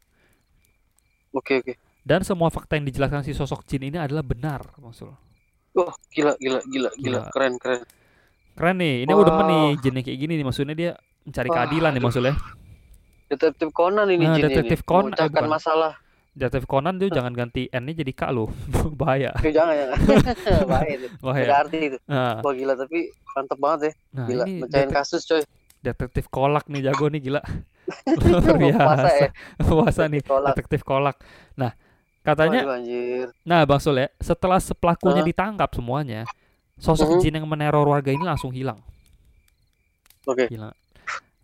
Oke 1.30 1.62
oke. 1.62 1.72
Dan 2.02 2.26
semua 2.26 2.50
fakta 2.50 2.74
yang 2.78 2.86
dijelaskan 2.90 3.22
si 3.22 3.34
sosok 3.34 3.62
jin 3.66 3.86
ini 3.86 3.98
adalah 3.98 4.26
benar, 4.26 4.66
Bang 4.78 4.94
Sul. 4.94 5.14
Oh 5.76 5.92
gila 6.10 6.34
gila 6.42 6.58
gila 6.66 6.90
gila 6.98 7.20
keren 7.30 7.54
keren. 7.62 7.86
Keren 8.56 8.76
nih, 8.80 9.04
ini 9.04 9.12
udah 9.12 9.26
demen 9.28 9.46
nih 9.52 9.66
Wah. 9.68 9.82
jin 9.84 9.94
kayak 10.00 10.18
gini 10.18 10.32
nih, 10.40 10.46
maksudnya 10.48 10.74
dia 10.74 10.90
mencari 11.28 11.48
Wah, 11.52 11.56
keadilan 11.60 11.90
nih 11.92 12.02
maksudnya. 12.02 12.34
Detektif 13.26 13.68
Conan 13.76 14.08
ini 14.08 14.24
Nah, 14.24 14.38
jin 14.40 14.48
detektif 14.48 14.80
ini. 14.80 14.88
Conan, 14.88 15.12
eh, 15.12 15.44
masalah. 15.50 15.92
Detektif 16.36 16.68
Conan 16.68 17.00
tuh 17.00 17.08
jangan 17.08 17.32
ganti 17.32 17.64
N-nya 17.66 17.96
jadi 17.96 18.12
K 18.12 18.22
loh. 18.28 18.52
Bahaya. 19.00 19.32
Oke, 19.32 19.48
jangan 19.48 19.72
jangan. 19.72 19.98
Bahaya 20.70 20.92
itu. 20.94 21.08
Bahaya. 21.18 21.46
Arti 21.56 21.78
itu. 21.82 21.98
Nah, 22.04 22.44
Wah 22.44 22.52
gila 22.52 22.74
tapi 22.76 22.98
mantep 23.32 23.56
banget 23.56 23.80
ya. 23.80 23.92
nah 24.12 24.26
Gila 24.28 24.44
mecahin 24.44 24.90
kasus 24.92 25.24
coy. 25.24 25.40
detektif 25.80 26.28
kolak 26.28 26.68
nih 26.68 26.84
jago 26.84 27.08
nih 27.08 27.20
gila. 27.22 27.40
Luar 28.20 28.52
biasa. 28.52 28.84
Puasa 28.84 29.08
ya. 29.16 29.28
Puasa 29.62 30.02
nih, 30.06 30.20
Tolak. 30.20 30.52
detektif 30.52 30.80
kolak. 30.82 31.16
Nah, 31.54 31.72
katanya 32.20 32.68
anjir. 32.74 33.30
Nah, 33.40 33.62
Bang 33.64 33.78
Sul 33.78 33.96
ya, 33.96 34.10
setelah 34.18 34.58
pelakunya 34.58 35.22
Hah? 35.22 35.28
ditangkap 35.30 35.70
semuanya, 35.72 36.26
sosok 36.76 37.16
Mhm. 37.16 37.20
jin 37.22 37.34
yang 37.38 37.46
meneror 37.46 37.86
warga 37.86 38.10
ini 38.10 38.20
langsung 38.20 38.50
hilang. 38.50 38.82
Oke. 40.26 40.50
Hilang. 40.50 40.74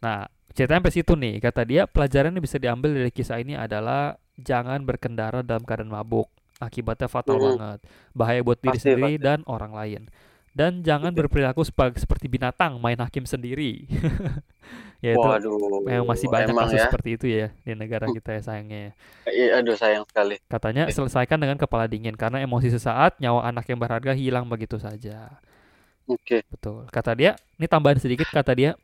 Nah, 0.02 0.26
ceritanya 0.50 0.82
sampai 0.82 0.92
situ 0.92 1.12
nih. 1.14 1.38
Kata 1.38 1.62
dia, 1.62 1.86
pelajaran 1.86 2.34
yang 2.34 2.42
bisa 2.42 2.58
diambil 2.58 2.90
dari 2.92 3.08
kisah 3.08 3.38
ini 3.38 3.54
adalah 3.54 4.18
jangan 4.36 4.82
berkendara 4.82 5.40
dalam 5.40 5.62
keadaan 5.62 5.90
mabuk. 5.90 6.28
Akibatnya 6.56 7.10
fatal 7.10 7.36
Mhm. 7.36 7.44
banget. 7.58 7.78
Bahaya 8.14 8.40
buat 8.40 8.58
diri 8.58 8.78
Pasti, 8.78 8.86
sendiri 8.94 9.18
pasti. 9.18 9.24
dan 9.26 9.38
orang 9.44 9.72
lain. 9.74 10.02
Dan 10.52 10.84
jangan 10.84 11.10
berperilaku 11.10 11.64
sebagai 11.64 11.96
seperti 11.96 12.28
binatang, 12.28 12.76
main 12.76 13.00
hakim 13.00 13.24
sendiri. 13.24 13.88
ya 15.04 15.16
itu 15.16 15.18
Waduh. 15.18 15.82
memang 15.82 16.06
masih 16.06 16.28
banyak 16.28 16.52
kasus 16.54 16.78
ya. 16.78 16.84
seperti 16.86 17.08
itu 17.16 17.26
ya 17.26 17.46
di 17.64 17.72
negara 17.74 18.06
Hmm. 18.06 18.14
kita 18.14 18.36
ya 18.36 18.42
sayangnya. 18.44 18.78
ya. 18.78 18.92
Iya, 19.26 19.48
aduh 19.58 19.74
sayang 19.74 20.04
sekali. 20.06 20.36
Katanya 20.46 20.86
Oke. 20.86 20.94
selesaikan 20.94 21.40
dengan 21.40 21.56
kepala 21.56 21.88
dingin 21.88 22.14
karena 22.14 22.38
emosi 22.38 22.68
sesaat 22.68 23.18
nyawa 23.18 23.48
anak 23.48 23.64
yang 23.66 23.80
berharga 23.80 24.12
hilang 24.12 24.46
begitu 24.46 24.76
saja. 24.76 25.40
Oke. 26.04 26.44
Betul. 26.46 26.84
Kata 26.92 27.16
dia, 27.16 27.32
ini 27.56 27.66
tambahan 27.66 27.96
sedikit 27.96 28.28
kata 28.28 28.52
dia, 28.52 28.76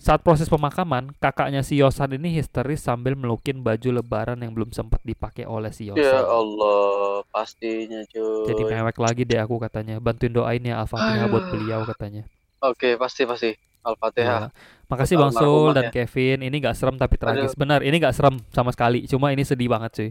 saat 0.00 0.24
proses 0.24 0.48
pemakaman, 0.48 1.12
kakaknya 1.20 1.60
si 1.60 1.76
Yosan 1.76 2.16
ini 2.16 2.32
histeris 2.40 2.80
sambil 2.80 3.12
melukin 3.12 3.60
baju 3.60 4.00
lebaran 4.00 4.40
yang 4.40 4.56
belum 4.56 4.72
sempat 4.72 5.04
dipakai 5.04 5.44
oleh 5.44 5.68
si 5.70 5.92
Yosan. 5.92 6.00
Ya 6.00 6.24
Allah, 6.24 7.20
pastinya 7.28 8.00
cuy. 8.08 8.48
Jadi 8.48 8.62
mewek 8.64 8.96
lagi 8.96 9.22
deh 9.28 9.36
aku 9.36 9.60
katanya. 9.60 10.00
Bantuin 10.00 10.32
doain 10.32 10.64
ya 10.64 10.80
Al-Fatihah 10.80 11.28
buat 11.28 11.44
Aduh. 11.46 11.52
beliau 11.52 11.80
katanya. 11.84 12.24
Oke, 12.64 12.96
pasti 12.96 13.28
pasti. 13.28 13.52
Al-Fatihah. 13.84 14.48
Iya. 14.48 14.88
Makasih 14.88 15.16
Bang 15.20 15.32
Sul 15.36 15.76
dan 15.76 15.88
ya. 15.88 15.92
Kevin. 15.92 16.48
Ini 16.48 16.56
gak 16.60 16.76
serem 16.76 16.96
tapi 16.96 17.20
tragis. 17.20 17.52
Benar, 17.52 17.84
ini 17.84 17.96
gak 18.00 18.16
serem 18.16 18.40
sama 18.50 18.72
sekali. 18.72 19.04
Cuma 19.04 19.32
ini 19.36 19.44
sedih 19.44 19.68
banget 19.68 19.90
cuy. 19.96 20.10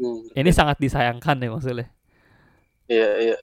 Hmm. 0.00 0.22
Ini 0.38 0.50
sangat 0.54 0.78
disayangkan 0.78 1.36
ya 1.38 1.48
maksudnya. 1.50 1.86
Iya, 2.90 3.10
iya. 3.20 3.36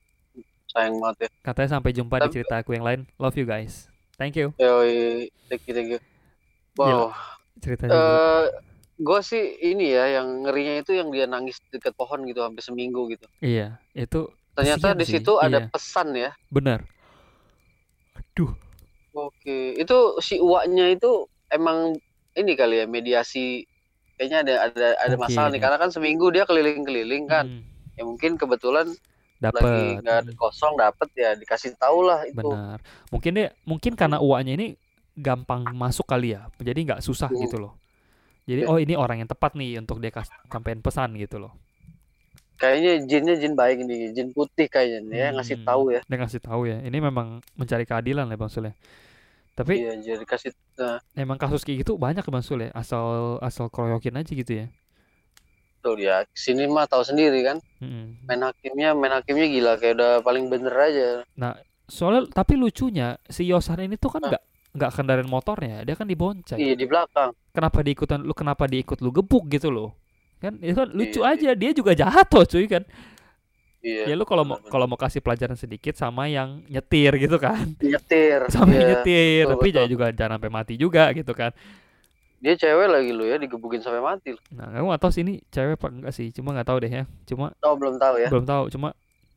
Sayang 0.71 0.99
banget 0.99 1.27
ya. 1.27 1.29
Katanya 1.43 1.69
sampai 1.79 1.91
jumpa 1.95 2.15
di 2.17 2.21
Tapi- 2.27 2.33
cerita 2.39 2.55
aku 2.59 2.71
yang 2.75 2.83
lain. 2.87 3.01
Love 3.19 3.35
you 3.39 3.47
guys. 3.47 3.87
Thank 4.17 4.33
you. 4.33 4.49
Yoi, 4.57 5.29
thank 5.45 5.61
you, 5.69 5.73
thank 5.77 5.89
you. 5.93 6.01
Wow. 6.73 7.13
Ceritanya. 7.61 7.93
gila. 7.93 8.01
Eh, 8.01 8.45
gue 8.97 9.19
sih 9.21 9.43
ini 9.61 9.93
ya 9.93 10.21
yang 10.21 10.41
ngerinya 10.41 10.81
itu 10.81 10.97
yang 10.97 11.13
dia 11.13 11.29
nangis 11.29 11.61
dekat 11.69 11.93
pohon 11.93 12.25
gitu 12.25 12.41
hampir 12.41 12.65
seminggu 12.65 13.05
gitu. 13.13 13.29
Iya, 13.41 13.77
itu 13.93 14.25
Ternyata 14.57 14.97
di 14.97 15.05
situ 15.05 15.37
ada 15.37 15.65
iya. 15.65 15.69
pesan 15.69 16.17
ya. 16.17 16.33
benar. 16.49 16.81
Aduh, 18.17 18.57
Oke, 19.13 19.73
itu 19.77 19.97
si 20.21 20.37
uaknya 20.37 20.93
itu 20.93 21.25
emang 21.49 21.97
ini 22.37 22.53
kali 22.53 22.81
ya 22.81 22.85
mediasi 22.85 23.65
kayaknya 24.17 24.45
ada 24.45 24.53
ada 24.69 24.87
ada 24.97 25.15
Mungkin 25.17 25.25
masalah 25.29 25.49
nih 25.53 25.61
karena 25.61 25.77
kan 25.81 25.89
seminggu 25.93 26.29
dia 26.33 26.45
keliling-keliling 26.45 27.25
kan. 27.29 27.45
Hmm, 27.45 27.61
Ya 27.97 28.05
mungkin 28.05 28.37
kebetulan 28.37 28.93
lagi 29.57 30.01
nggak 30.03 30.21
Hmm, 30.21 30.35
kosong 30.41 30.73
dapet 30.81 31.09
ya 31.15 31.29
dikasih 31.41 31.71
tahu 31.81 31.99
lah 32.09 32.21
itu. 32.27 32.47
benar. 32.47 32.77
Mungkin 33.13 33.31
deh, 33.37 33.49
mungkin 33.65 33.93
karena 33.97 34.17
uaknya 34.21 34.53
ini 34.59 34.67
gampang 35.17 35.63
masuk 35.73 36.05
kali 36.05 36.35
ya. 36.37 36.47
Jadi 36.61 36.79
nggak 36.87 37.01
susah 37.03 37.31
Hmm. 37.31 37.39
gitu 37.39 37.57
loh. 37.57 37.73
Jadi 38.49 38.63
Ya. 38.63 38.67
oh 38.67 38.77
ini 38.81 38.95
orang 38.97 39.23
yang 39.23 39.29
tepat 39.31 39.53
nih 39.59 39.79
untuk 39.81 39.97
dia 40.03 40.11
kas 40.13 40.29
sampein 40.51 40.81
pesan 40.83 41.15
gitu 41.19 41.37
loh. 41.41 41.53
Kayaknya 42.61 42.91
jinnya 43.09 43.35
jin 43.41 43.53
baik 43.61 43.77
nih, 43.89 44.01
jin 44.15 44.27
putih 44.35 44.67
kayaknya 44.73 44.99
nih 45.09 45.17
ya 45.23 45.27
ngasih 45.35 45.57
Hmm, 45.57 45.65
tahu 45.67 45.83
ya. 45.95 46.01
Dia 46.09 46.17
ngasih 46.21 46.41
tahu 46.41 46.61
ya. 46.71 46.77
Ini 46.87 46.97
memang 47.03 47.27
mencari 47.59 47.83
keadilan 47.89 48.25
ya 48.31 48.37
Bang 48.39 48.51
Sul 48.53 48.69
ya. 48.69 48.73
Tapi 49.57 49.75
Iya, 49.77 49.91
jadi 50.05 50.23
kasih 50.31 50.51
nah, 50.79 50.99
emang 51.17 51.37
kasus 51.41 51.61
kayak 51.65 51.83
gitu 51.83 51.93
banyak 51.99 52.23
ya 52.23 52.31
Bang 52.33 52.45
Sul 52.45 52.59
ya. 52.65 52.69
Asal 52.73 53.37
asal 53.43 53.67
keroyokin 53.73 54.15
aja 54.19 54.31
gitu 54.31 54.51
ya. 54.63 54.65
Tuh 55.87 55.95
ya. 55.95 56.27
Sini 56.35 56.67
mah 56.67 56.83
tahu 56.83 57.07
sendiri 57.07 57.39
kan. 57.47 57.63
Mm-mm. 57.79 58.27
Main 58.27 58.43
hakimnya, 58.43 58.91
main 58.91 59.15
hakimnya 59.15 59.47
gila 59.47 59.73
kayak 59.79 59.95
udah 59.95 60.11
paling 60.19 60.51
bener 60.51 60.75
aja. 60.75 61.07
Soalnya 61.87 62.27
tapi 62.27 62.59
lucunya 62.59 63.15
si 63.31 63.47
Yosan 63.47 63.87
ini 63.87 63.95
tuh 63.95 64.11
kan 64.11 64.19
nggak 64.19 64.43
nggak 64.75 64.91
kendaraan 64.91 65.31
motornya, 65.31 65.87
dia 65.87 65.95
kan 65.95 66.03
dibonceng. 66.03 66.59
Iya 66.59 66.75
di 66.75 66.83
belakang. 66.83 67.31
Kenapa 67.55 67.79
diikutan 67.79 68.19
lu 68.21 68.35
kenapa 68.35 68.67
diikut 68.67 68.99
lu 68.99 69.15
gebuk 69.15 69.47
gitu 69.47 69.71
loh? 69.71 69.95
Kan 70.37 70.59
itu 70.59 70.75
kan 70.77 70.91
lucu 70.91 71.23
Iya, 71.23 71.33
aja 71.33 71.49
dia 71.55 71.71
juga 71.71 71.95
jatuh 71.95 72.43
cuy 72.43 72.67
kan. 72.67 72.83
Iya. 73.81 74.11
Ya 74.11 74.15
lu 74.19 74.27
kalau 74.27 74.43
mau 74.43 74.57
kalau 74.67 74.85
mau 74.85 74.99
kasih 74.99 75.23
pelajaran 75.23 75.55
sedikit 75.55 75.95
sama 75.95 76.27
yang 76.27 76.61
nyetir 76.67 77.15
gitu 77.17 77.39
kan. 77.39 77.73
nyetir. 77.79 78.51
Sama 78.51 78.69
Iya. 78.75 78.85
nyetir, 78.99 79.43
betul, 79.47 79.51
tapi 79.55 79.61
betul. 79.63 79.73
jangan 79.73 79.89
juga 79.89 80.05
jangan 80.13 80.33
sampai 80.37 80.51
mati 80.51 80.73
juga 80.75 81.03
gitu 81.15 81.33
kan. 81.33 81.51
Dia 82.47 82.55
cewek 82.55 82.87
lagi 82.87 83.11
lu 83.11 83.27
ya 83.27 83.35
digebukin 83.35 83.83
sampai 83.83 83.99
mati. 83.99 84.31
lu. 84.31 84.39
Nah, 84.55 84.71
aku 84.71 84.87
nggak 84.87 85.01
tahu 85.03 85.11
sih 85.11 85.21
ini 85.21 85.43
cewek 85.45 85.75
apa 85.75 85.87
enggak 85.91 86.13
sih, 86.15 86.31
cuma 86.31 86.55
nggak 86.55 86.63
tahu 86.65 86.79
deh 86.79 86.87
ya. 86.89 87.03
Cuma 87.25 87.51
Oh 87.59 87.75
belum 87.75 87.99
tahu 87.99 88.15
ya. 88.17 88.31
belum 88.31 88.47
tahu, 88.47 88.63
cuma 88.71 88.95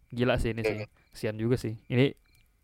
gila 0.09 0.38
sih 0.38 0.55
ini 0.55 0.62
Oke, 0.62 0.70
sih. 0.70 0.79
Kasihan 1.11 1.35
juga 1.35 1.59
sih. 1.59 1.75
Ini 1.85 2.14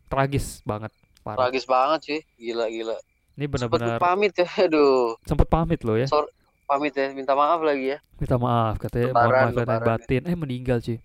tragis 0.07 0.63
banget, 0.63 0.95
parah. 1.19 1.43
Tragis 1.43 1.67
banget 1.67 1.99
sih. 2.01 2.19
Gila 2.37 2.63
gila. 2.67 2.95
Ini 3.35 3.45
benar-benar 3.45 3.99
pamit 3.99 4.31
ya. 4.33 4.47
Aduh. 4.63 5.19
sempet 5.21 5.45
pamit 5.45 5.83
loh 5.83 5.93
ya. 5.93 6.07
Sorry. 6.07 6.31
Pamit 6.63 6.91
ya. 6.91 7.11
Minta 7.11 7.31
maaf 7.31 7.59
lagi 7.59 7.91
ya. 7.91 7.99
Minta 8.15 8.35
maaf 8.35 8.75
katanya 8.77 9.11
mohon 9.11 9.19
Lebaran, 9.19 9.35
maaf 9.37 9.51
lahir 9.53 9.59
dan 9.61 9.67
lebaran. 9.77 9.99
batin. 9.99 10.21
Eh 10.23 10.35
meninggal 10.35 10.77
cuy. 10.79 10.97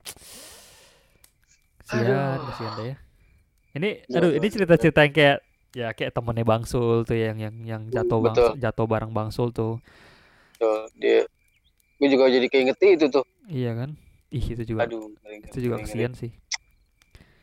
Kasihan, 1.78 2.38
Aduh. 2.38 2.46
kasihan 2.48 2.72
deh 2.72 2.86
ya. 2.86 2.96
Ini 3.72 3.90
Iya, 4.04 4.16
aduh 4.16 4.30
iya, 4.30 4.38
ini 4.38 4.46
cerita-cerita 4.48 5.00
yang 5.00 5.12
kayak 5.12 5.38
ya 5.72 5.96
kayak 5.96 6.12
temennya 6.12 6.44
Bang 6.44 6.64
Sul 6.68 7.04
tuh 7.08 7.16
yang 7.16 7.40
yang 7.40 7.54
yang 7.64 7.82
jatuh 7.88 8.20
Bang 8.20 8.36
betul. 8.36 8.52
jatuh 8.60 8.86
bareng 8.88 9.12
Bang 9.12 9.28
Sul 9.32 9.48
tuh. 9.52 9.80
Tuh, 10.60 10.86
dia 10.96 11.24
gue 11.98 12.08
juga 12.08 12.28
jadi 12.28 12.46
keinget 12.48 12.76
itu 12.80 13.06
tuh. 13.08 13.24
Iya 13.48 13.72
kan? 13.78 13.90
Ih 14.32 14.44
itu 14.56 14.62
juga 14.64 14.88
Aduh, 14.88 15.12
ngeri, 15.24 15.44
itu 15.44 15.58
juga 15.60 15.76
kasihan 15.80 16.12
sih. 16.16 16.32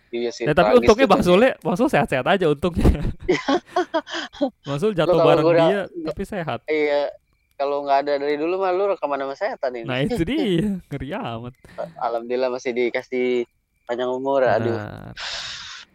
Iya 0.09 0.29
sih. 0.33 0.45
Ya 0.49 0.53
tapi 0.57 0.81
untungnya. 0.81 1.05
Bang 1.05 1.21
Sulnya, 1.21 1.53
Bang 1.61 1.77
Sul 1.77 1.89
sehat-sehat 1.89 2.25
aja 2.25 2.45
untungnya. 2.49 3.05
Bang 4.67 4.77
Sul 4.81 4.97
jatuh 4.97 5.21
bareng 5.21 5.45
gua 5.45 5.53
udah- 5.53 5.69
dia 5.69 5.79
tapi 6.09 6.23
sehat. 6.25 6.59
Iya. 6.65 7.13
Kalau 7.59 7.83
nggak 7.83 8.07
ada 8.07 8.13
dari 8.23 8.39
dulu 8.39 8.55
mah 8.55 8.71
lu 8.71 8.87
rekaman 8.95 9.19
sama 9.19 9.35
setan 9.35 9.75
ini. 9.75 9.83
Nah 9.83 9.99
itu 9.99 10.23
dia 10.23 10.79
ngeri 10.87 11.11
amat. 11.11 11.53
Alhamdulillah 11.99 12.47
masih 12.47 12.71
dikasih 12.71 13.43
panjang 13.83 14.07
umur. 14.07 14.47
Aduh. 14.47 14.79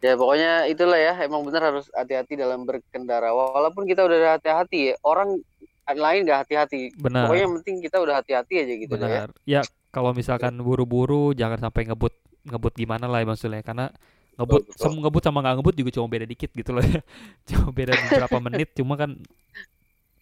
Benar. 0.05 0.13
Ya 0.13 0.21
pokoknya 0.21 0.53
itulah 0.69 0.99
ya. 1.01 1.13
Emang 1.25 1.41
bener 1.49 1.63
harus 1.65 1.89
hati-hati 1.97 2.37
dalam 2.37 2.69
berkendara. 2.69 3.33
Walaupun 3.33 3.89
kita 3.89 4.05
udah 4.05 4.37
hati-hati 4.37 4.93
ya. 4.93 4.95
Orang 5.01 5.41
lain 5.89 6.29
nggak 6.29 6.45
hati-hati. 6.45 6.93
Benar. 7.01 7.25
Pokoknya 7.29 7.43
yang 7.49 7.55
penting 7.61 7.77
kita 7.81 7.97
udah 8.05 8.15
hati-hati 8.21 8.55
aja 8.61 8.75
gitu 8.77 8.95
dah 9.01 9.09
ya. 9.09 9.21
Benar. 9.25 9.31
Ya 9.49 9.61
kalau 9.89 10.13
misalkan 10.13 10.61
buru-buru 10.61 11.33
jangan 11.33 11.57
sampai 11.57 11.89
ngebut 11.89 12.13
ngebut 12.45 12.77
gimana 12.77 13.09
lah 13.09 13.25
ya 13.25 13.27
maksudnya 13.33 13.65
karena 13.65 13.89
ngebut 14.37 14.69
betul. 14.69 14.77
sem 14.77 14.93
ngebut 14.93 15.23
sama 15.25 15.39
nggak 15.41 15.55
ngebut 15.63 15.75
juga 15.81 15.91
cuma 15.97 16.07
beda 16.13 16.27
dikit 16.29 16.51
gitu 16.53 16.71
loh 16.77 16.85
ya. 16.85 17.01
cuma 17.49 17.73
beda 17.73 17.93
beberapa 17.97 18.39
menit 18.51 18.69
cuma 18.77 18.95
kan 19.01 19.17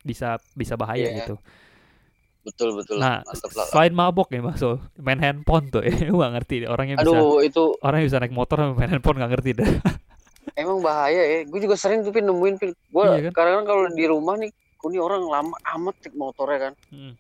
bisa 0.07 0.39
bisa 0.55 0.75
bahaya 0.79 1.09
Iya. 1.11 1.17
gitu. 1.25 1.35
Betul 2.43 2.75
betul. 2.75 2.99
Nah, 2.99 3.23
Mantap 3.23 3.51
lah. 3.55 3.67
selain 3.71 3.95
mabok 3.95 4.29
ya 4.29 4.43
Mas 4.43 4.59
Sul, 4.59 4.83
main 4.99 5.17
handphone 5.17 5.71
tuh 5.71 5.79
ya 5.81 5.95
gua 6.11 6.27
nggak 6.27 6.33
ngerti 6.37 6.55
deh 6.61 6.69
orang 6.69 6.87
yang 6.89 6.99
bisa 6.99 7.15
Aduh 7.15 7.39
itu 7.39 7.63
orang 7.79 7.97
yang 7.99 8.09
bisa 8.11 8.19
naik 8.19 8.35
motor 8.35 8.57
sama 8.59 8.75
main 8.75 8.91
handphone 8.91 9.17
nggak 9.17 9.33
ngerti 9.33 9.51
deh. 9.55 9.71
emang 10.61 10.79
bahaya 10.81 11.23
ya. 11.23 11.39
Gue 11.47 11.61
juga 11.61 11.75
sering 11.75 12.03
tuh 12.03 12.11
pin 12.11 12.27
nemuin 12.27 12.55
pin. 12.59 12.71
Gue 12.91 13.05
Iya 13.07 13.31
kan? 13.31 13.33
kadang 13.33 13.65
kalau 13.65 13.87
di 13.89 14.05
rumah 14.05 14.35
nih, 14.37 14.51
kok 14.75 14.91
ini 14.91 14.99
orang 14.99 15.23
lama 15.23 15.55
amat 15.73 15.95
cek 16.03 16.13
motornya 16.13 16.59
kan. 16.61 16.73
Hmm, 16.91 17.15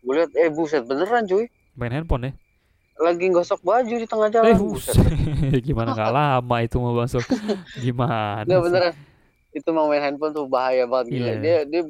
Gue 0.00 0.12
lihat 0.16 0.30
eh 0.32 0.48
buset 0.48 0.82
beneran 0.82 1.26
cuy. 1.26 1.50
main 1.72 1.90
handphone 1.90 2.28
ya. 2.28 2.32
Lagi 2.94 3.26
gosok 3.28 3.60
baju 3.60 3.94
di 3.94 4.06
tengah 4.06 4.28
Eh, 4.28 4.32
jalan. 4.32 4.54
buset. 4.56 4.94
buset. 4.94 5.58
gimana 5.66 5.90
nggak 5.90 6.12
lama 6.12 6.56
itu 6.60 6.76
mau 6.78 7.02
Sul? 7.04 7.24
Gimana? 7.76 8.42
Enggak 8.42 8.56
sih? 8.56 8.64
beneran. 8.64 8.94
Itu 9.52 9.68
mau 9.74 9.90
main 9.90 10.00
handphone 10.00 10.32
tuh 10.32 10.46
bahaya 10.46 10.86
banget 10.86 11.12
gila. 11.12 11.26
Iya. 11.26 11.34
Dia 11.40 11.56
dia 11.66 11.82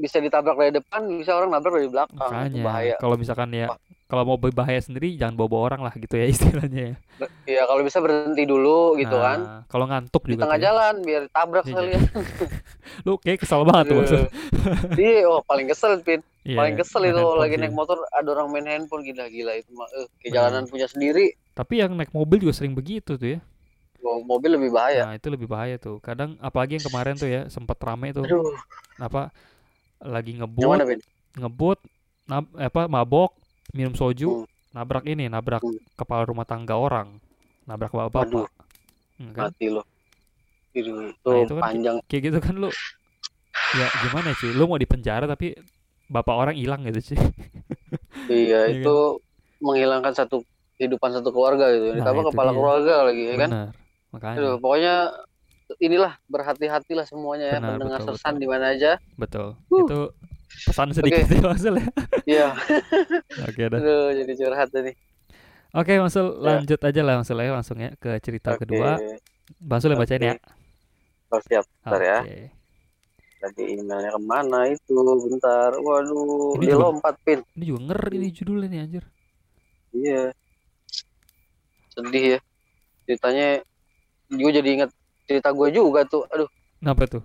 bisa 0.00 0.16
ditabrak 0.18 0.56
dari 0.56 0.72
depan, 0.74 1.00
bisa 1.12 1.36
orang 1.36 1.50
nabrak 1.52 1.76
dari 1.76 1.88
belakang. 1.88 2.16
Makanya 2.16 2.62
bahaya. 2.62 2.94
kalau 2.96 3.14
misalkan 3.14 3.50
ya 3.52 3.66
kalau 4.10 4.26
mau 4.26 4.34
berbahaya 4.34 4.80
sendiri 4.80 5.14
jangan 5.14 5.38
bawa-bawa 5.38 5.62
orang 5.70 5.80
lah 5.86 5.94
gitu 5.94 6.16
ya 6.16 6.26
istilahnya 6.34 6.82
ya. 6.82 6.94
Iya 7.46 7.62
kalau 7.64 7.82
bisa 7.84 7.98
berhenti 8.00 8.42
dulu 8.42 8.96
gitu 8.96 9.14
kan. 9.14 9.38
Nah, 9.38 9.60
Kalau 9.68 9.84
ngantuk 9.86 10.22
Di 10.24 10.34
juga 10.34 10.42
tengah 10.42 10.56
tuh 10.56 10.60
ya. 10.60 10.66
jalan 10.66 10.94
biar 11.04 11.22
tabrak 11.30 11.64
Iya. 11.64 11.70
sekalian. 11.70 12.02
Lu 13.06 13.12
kayak 13.16 13.38
kesel 13.40 13.62
banget 13.62 13.84
tuh 13.86 13.96
maksud. 14.00 14.20
Aduh. 14.20 14.98
Iya, 14.98 15.20
oh 15.26 15.40
paling 15.44 15.66
kesel 15.68 15.92
Pin. 16.02 16.20
Iya, 16.40 16.56
paling 16.56 16.74
kesel 16.74 17.02
itu 17.06 17.20
lagi 17.36 17.54
naik 17.54 17.70
motor 17.70 18.00
ada 18.10 18.28
orang 18.32 18.48
main 18.48 18.64
handphone 18.64 19.04
gila-gila 19.04 19.52
itu 19.54 19.68
mah 19.76 19.84
eh 19.92 20.08
Benar. 20.24 20.32
jalanan 20.32 20.64
punya 20.64 20.88
sendiri 20.88 21.36
Tapi 21.52 21.84
yang 21.84 21.92
naik 21.92 22.16
mobil 22.16 22.40
juga 22.40 22.56
sering 22.56 22.72
begitu 22.72 23.14
tuh 23.14 23.36
ya. 23.36 23.40
Mo- 24.00 24.24
mobil 24.24 24.56
lebih 24.56 24.72
bahaya 24.72 25.04
Nah, 25.04 25.14
itu 25.14 25.28
lebih 25.28 25.44
bahaya 25.44 25.76
tuh. 25.76 26.00
Kadang 26.00 26.40
apalagi 26.40 26.80
yang 26.80 26.86
kemarin 26.88 27.14
tuh 27.14 27.28
ya 27.28 27.52
sempat 27.52 27.76
rame 27.78 28.16
tuh 28.16 28.24
aduh 28.24 28.56
apa 28.96 29.28
lagi 30.00 30.32
ngebut, 30.34 30.64
ngebut 31.36 31.78
nab, 32.24 32.44
apa 32.54 32.86
mabok, 32.86 33.36
minum 33.70 33.92
soju, 33.92 34.42
Hmm. 34.42 34.46
nabrak 34.72 35.04
ini, 35.04 35.26
nabrak 35.26 35.60
Hmm. 35.60 35.76
kepala 35.94 36.24
rumah 36.24 36.44
tangga 36.44 36.74
orang. 36.74 37.20
Nabrak 37.64 37.90
bapak-bapak. 37.90 38.24
Waduh. 38.26 38.48
Hmm, 39.16 39.30
kan? 39.36 39.52
mati 39.52 39.66
lo 39.68 39.82
itu, 40.70 40.90
Nah, 41.26 41.42
itu 41.42 41.52
kan 41.52 41.62
panjang 41.66 41.96
Kayak 42.06 42.22
gitu 42.30 42.38
kan 42.40 42.54
lu 42.56 42.70
ya 43.74 43.86
gimana 44.00 44.30
sih? 44.34 44.54
Lu 44.54 44.64
mau 44.64 44.78
dipenjara 44.78 45.26
tapi 45.26 45.52
bapak 46.06 46.30
orang 46.32 46.56
hilang 46.56 46.86
gitu 46.86 47.12
sih. 47.12 47.18
iya 48.30 48.70
Iya 48.70 48.80
itu 48.80 48.96
menghilangkan 49.58 50.14
satu 50.14 50.46
kehidupan 50.78 51.10
satu 51.12 51.28
keluarga 51.30 51.68
gitu 51.74 51.90
Nah, 51.90 51.96
ditambah 52.00 52.24
kepala 52.32 52.50
dia. 52.50 52.56
keluarga 52.56 52.94
lagi 53.04 53.22
ya 53.26 53.34
kan. 53.36 53.50
Makanya. 54.10 54.36
aduh 54.38 54.54
pokoknya 54.58 54.94
inilah 55.78 56.18
berhati-hatilah 56.26 57.04
semuanya 57.04 57.46
ya 57.46 57.58
Benar, 57.58 57.70
mendengar 57.76 57.98
betul, 58.00 58.14
betul. 58.16 58.34
di 58.36 58.48
mana 58.48 58.64
aja 58.70 58.92
Betul. 59.14 59.46
Huh. 59.66 59.80
Itu 59.80 60.00
pesan 60.66 60.88
sedikit 60.90 61.24
ya 61.24 61.40
Masul 61.46 61.74
ya. 61.76 61.86
iya 62.26 62.48
Oke 63.46 63.62
dah. 63.66 63.78
aduh 63.78 64.10
jadi 64.12 64.32
curhat 64.34 64.68
nih 64.72 64.96
Oke 65.70 65.92
Masul 65.96 66.26
Ya. 66.36 66.58
lanjut 66.58 66.80
aja 66.80 67.00
lah 67.00 67.14
Masul 67.16 67.38
ya 67.38 67.52
langsung 67.52 67.78
ya 67.78 67.94
ke 67.94 68.18
cerita 68.18 68.52
Oke. 68.52 68.66
kedua. 68.66 68.98
Masul 69.60 69.90
yang 69.90 70.00
bacain 70.00 70.22
ya. 70.24 70.34
oh, 71.28 71.40
siap 71.40 71.62
Bentar 71.80 72.00
ya. 72.00 72.18
Oke. 72.20 72.38
tadi 73.40 73.62
emailnya 73.72 74.10
ke 74.10 74.20
mana 74.20 74.60
itu 74.68 74.94
bentar 75.22 75.70
waduh 75.76 76.58
Ini 76.58 76.60
dia 76.60 76.74
juga- 76.74 76.84
lompat 76.84 77.14
pin 77.22 77.40
Ini 77.54 77.64
juga 77.64 77.80
ngeri 77.86 78.16
nih 78.18 78.30
judulnya 78.32 78.66
nih 78.68 78.80
anjir. 78.80 79.04
Iya. 79.90 80.22
Sedih 81.90 82.24
ya. 82.34 82.38
Ceritanya 83.04 83.48
gue 84.28 84.50
jadi 84.52 84.68
inget 84.70 84.90
cerita 85.30 85.54
gue 85.54 85.68
juga 85.70 86.02
tuh. 86.02 86.26
Aduh, 86.26 86.50
Kenapa 86.82 87.06
tuh? 87.06 87.22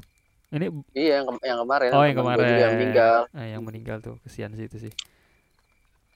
Ini 0.53 0.69
iya 0.93 1.19
yang, 1.19 1.33
ke- 1.33 1.41
yang 1.41 1.59
kemarin. 1.65 1.89
oh 1.89 2.03
yang 2.05 2.17
kemarin. 2.21 2.45
juga 2.45 2.61
yang 2.61 2.73
meninggal. 2.77 3.17
Ah, 3.33 3.45
yang 3.49 3.61
meninggal 3.65 3.97
tuh 3.97 4.15
kesian 4.21 4.53
sih 4.53 4.69
itu 4.69 4.77
sih. 4.77 4.93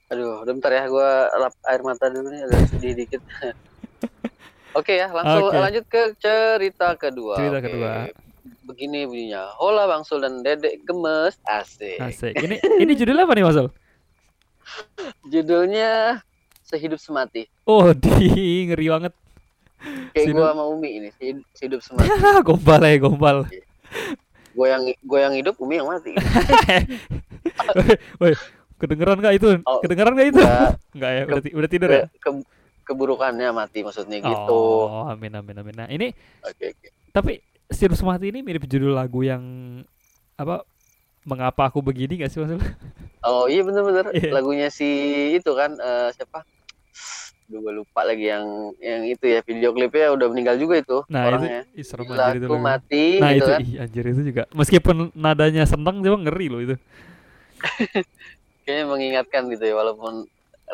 Aduh, 0.10 0.46
udah 0.46 0.54
bentar 0.54 0.70
ya 0.70 0.86
gue 0.86 1.10
lap 1.34 1.54
air 1.66 1.82
mata 1.82 2.06
dulu 2.08 2.30
nih 2.30 2.46
agak 2.46 2.62
sedih 2.70 2.94
dikit. 2.94 3.22
Oke 4.78 5.02
ya, 5.02 5.10
langsung 5.10 5.50
Oke. 5.50 5.58
lanjut 5.58 5.86
ke 5.90 6.02
cerita 6.22 6.94
kedua. 6.94 7.36
Cerita 7.36 7.58
Oke. 7.58 7.66
kedua. 7.66 7.92
Begini 8.70 9.10
bunyinya. 9.10 9.50
Hola 9.58 9.90
Bang 9.90 10.06
Sul 10.06 10.22
dan 10.22 10.46
Dedek 10.46 10.86
Gemes. 10.86 11.42
Asik. 11.42 11.98
Asik. 11.98 12.38
Ini 12.38 12.56
ini 12.78 12.94
judulnya 12.94 13.26
apa 13.26 13.34
nih 13.34 13.44
Masul? 13.44 13.74
Judulnya 15.26 16.22
Sehidup 16.62 17.02
Semati. 17.02 17.50
Oh, 17.66 17.90
di 17.98 18.70
ngeri 18.70 18.88
banget. 18.88 19.14
Kayak 20.12 20.26
gue 20.30 20.46
sama 20.46 20.64
Umi 20.68 20.90
ini, 20.94 21.10
Sehidup, 21.16 21.46
Sehidup 21.54 21.82
Semati. 21.82 22.10
gombal 22.48 22.82
ya, 22.82 22.96
gombal. 22.98 23.38
gue 24.50 24.68
yang 24.68 24.84
gue 24.86 25.20
yang 25.20 25.34
hidup, 25.34 25.56
Umi 25.58 25.80
yang 25.80 25.88
mati. 25.88 26.12
Woi, 28.20 28.34
kedengeran 28.78 29.18
gak 29.20 29.36
itu? 29.36 29.50
Oh, 29.64 29.80
kedengeran 29.80 30.14
gak 30.14 30.30
itu? 30.30 30.42
Enggak, 30.42 30.72
Enggak 30.92 31.12
ya, 31.12 31.22
udah, 31.26 31.42
udah 31.56 31.70
tidur 31.70 31.90
ya? 31.90 32.04
ke, 32.12 32.30
keburukannya 32.84 33.50
mati 33.52 33.80
maksudnya 33.82 34.20
gitu. 34.20 34.60
Oh, 34.86 35.06
amin 35.06 35.32
amin 35.34 35.56
amin. 35.56 35.76
Nah, 35.76 35.88
ini 35.88 36.12
Oke, 36.42 36.74
oke. 36.74 36.88
tapi 37.12 37.40
Sirus 37.70 38.02
Mati 38.02 38.34
ini 38.34 38.42
mirip 38.42 38.66
judul 38.66 38.92
lagu 38.92 39.22
yang 39.22 39.44
apa 40.34 40.66
mengapa 41.22 41.70
aku 41.70 41.80
begini 41.80 42.18
gak 42.18 42.34
sih 42.34 42.42
maksudnya? 42.42 42.74
Oh 43.22 43.46
iya 43.46 43.62
bener-bener 43.62 44.10
Iya. 44.10 44.32
lagunya 44.32 44.68
si 44.68 44.88
itu 45.36 45.52
kan 45.54 45.76
eh, 45.76 46.10
siapa? 46.12 46.42
Duh 47.50 47.60
gue 47.66 47.74
lupa 47.82 48.06
lagi 48.06 48.30
yang 48.30 48.46
yang 48.78 49.02
itu 49.10 49.26
ya 49.26 49.42
video 49.42 49.74
klipnya 49.74 50.14
udah 50.14 50.28
meninggal 50.30 50.56
juga 50.62 50.76
itu 50.86 50.98
Nah 51.10 51.26
orangnya. 51.26 51.66
itu 51.66 51.82
ih, 51.82 51.86
serem 51.86 52.06
anjir 52.14 52.36
itu 52.46 52.58
mati 52.62 53.06
Nah 53.18 53.30
gitu 53.34 53.42
itu 53.42 53.50
kan. 53.50 53.60
ih, 53.66 53.72
anjir 53.82 54.04
itu 54.06 54.22
juga 54.30 54.44
meskipun 54.54 54.96
nadanya 55.18 55.64
seneng 55.66 55.96
cuma 56.06 56.18
ngeri 56.22 56.48
loh 56.54 56.62
itu. 56.62 56.76
Kayaknya 58.70 58.86
mengingatkan 58.86 59.42
gitu 59.50 59.64
ya 59.66 59.74
walaupun 59.74 60.14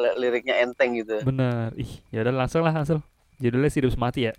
li- 0.03 0.15
liriknya 0.19 0.55
enteng 0.67 0.99
gitu. 0.99 1.23
Bener. 1.23 1.71
Ih, 1.79 1.91
ya 2.11 2.27
udah 2.27 2.33
langsung 2.43 2.61
lah 2.67 2.75
langsung. 2.75 2.99
Judulnya 3.39 3.71
Sirus 3.71 3.95
Mati 3.95 4.27
ya. 4.27 4.33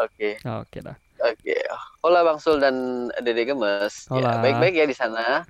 Oke. 0.00 0.40
Oke 0.40 0.78
dah. 0.80 0.96
Oke. 1.20 1.56
Hola 2.00 2.24
Bang 2.24 2.40
Sul 2.40 2.60
dan 2.60 3.08
Dede 3.20 3.44
Gemes. 3.44 4.08
Ya, 4.08 4.24
Hola. 4.24 4.40
baik-baik 4.40 4.74
ya 4.76 4.86
di 4.88 4.96
sana. 4.96 5.44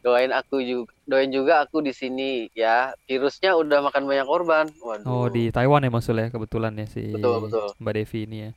Doain 0.00 0.30
aku 0.30 0.58
juga 0.58 0.88
doain 1.04 1.28
juga 1.28 1.60
aku 1.60 1.78
di 1.78 1.92
sini 1.92 2.48
ya. 2.50 2.96
Virusnya 3.04 3.52
udah 3.52 3.82
makan 3.82 4.04
banyak 4.04 4.24
korban. 4.24 4.64
Waduh. 4.78 5.04
Oh 5.04 5.26
di 5.26 5.48
Taiwan 5.48 5.80
ya 5.80 5.90
maksudnya 5.90 6.28
kebetulan 6.28 6.72
ya 6.74 6.86
si 6.86 7.10
Betul, 7.10 7.44
betul. 7.44 7.68
Mbak 7.76 7.92
Devi 7.94 8.20
ini 8.24 8.36
ya. 8.40 8.50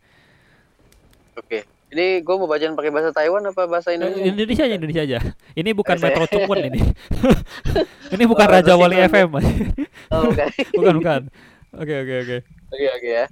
Oke. 1.36 1.60
Ini 1.90 2.06
gue 2.20 2.36
mau 2.36 2.48
bacain 2.48 2.74
pakai 2.74 2.90
bahasa 2.90 3.12
Taiwan 3.12 3.44
apa 3.44 3.64
bahasa 3.64 3.90
Eh, 3.90 3.96
Indonesia? 3.96 4.26
Indonesia 4.26 4.64
aja 4.64 4.76
Indonesia 4.76 5.04
aja. 5.04 5.20
Ini 5.54 5.70
bukan 5.72 5.96
Saya- 5.96 6.10
Metro 6.10 6.26
Cukun 6.28 6.58
ini. 6.64 6.82
ini 8.16 8.24
bukan 8.26 8.48
Oh, 8.48 8.52
Raja 8.52 8.74
Wali. 8.74 8.98
FM. 9.04 9.30
Oh, 10.10 10.22
bukan. 10.28 10.48
bukan 10.74 10.94
bukan. 10.98 11.22
Oke 11.74 11.94
oke 11.96 12.14
oke. 12.20 12.38
Oke 12.70 12.86
oke 12.88 13.10
ya. 13.12 13.26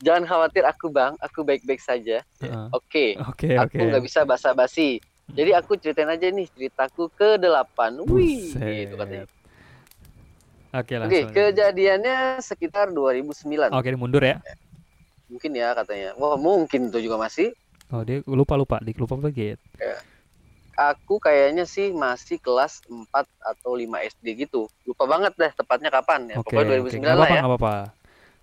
Jangan 0.00 0.22
khawatir 0.24 0.64
aku 0.64 0.86
bang, 0.88 1.14
aku 1.20 1.42
baik-baik 1.42 1.78
saja. 1.78 2.22
Heeh. 2.40 2.66
Oke. 2.72 3.06
Oke 3.20 3.54
Aku 3.54 3.76
oke. 3.76 3.86
nggak 3.86 4.02
bisa 4.02 4.20
basa-basi. 4.22 4.98
Jadi 5.38 5.50
aku 5.54 5.78
ceritain 5.78 6.10
aja 6.10 6.26
nih 6.28 6.46
ceritaku 6.50 7.08
ke 7.14 7.40
delapan. 7.40 7.96
Wih, 8.04 8.52
gitu 8.52 8.94
katanya. 8.98 9.26
Oke 10.72 10.96
Oke, 10.96 11.20
langsung. 11.20 11.32
kejadiannya 11.36 12.16
sekitar 12.40 12.88
2009. 12.96 13.76
Oke 13.76 13.88
ini 13.92 13.98
mundur 14.00 14.24
ya. 14.24 14.40
Mungkin 15.28 15.52
ya 15.52 15.76
katanya. 15.76 16.16
Wah, 16.16 16.40
mungkin 16.40 16.88
itu 16.88 16.98
juga 17.04 17.20
masih. 17.20 17.52
Oh 17.92 18.00
dia 18.00 18.24
lupa 18.24 18.56
lupa 18.56 18.80
di 18.80 18.96
lupa 18.96 19.20
lagi. 19.20 19.52
Aku 20.72 21.20
kayaknya 21.20 21.68
sih 21.68 21.92
masih 21.92 22.40
kelas 22.40 22.80
4 22.88 23.04
atau 23.44 23.76
5 23.76 23.84
SD 24.00 24.48
gitu. 24.48 24.64
Lupa 24.88 25.04
banget 25.04 25.36
deh 25.36 25.52
tepatnya 25.52 25.92
kapan 25.92 26.32
ya. 26.32 26.40
Oke. 26.40 26.56
Pokoknya 26.56 26.80
oke. 26.80 26.88
2009 26.88 27.00
Nggak 27.04 27.12
lah 27.12 27.20
apa-apa 27.20 27.28
ya. 27.36 27.40
nggak 27.44 27.52
apa-apa. 27.52 27.74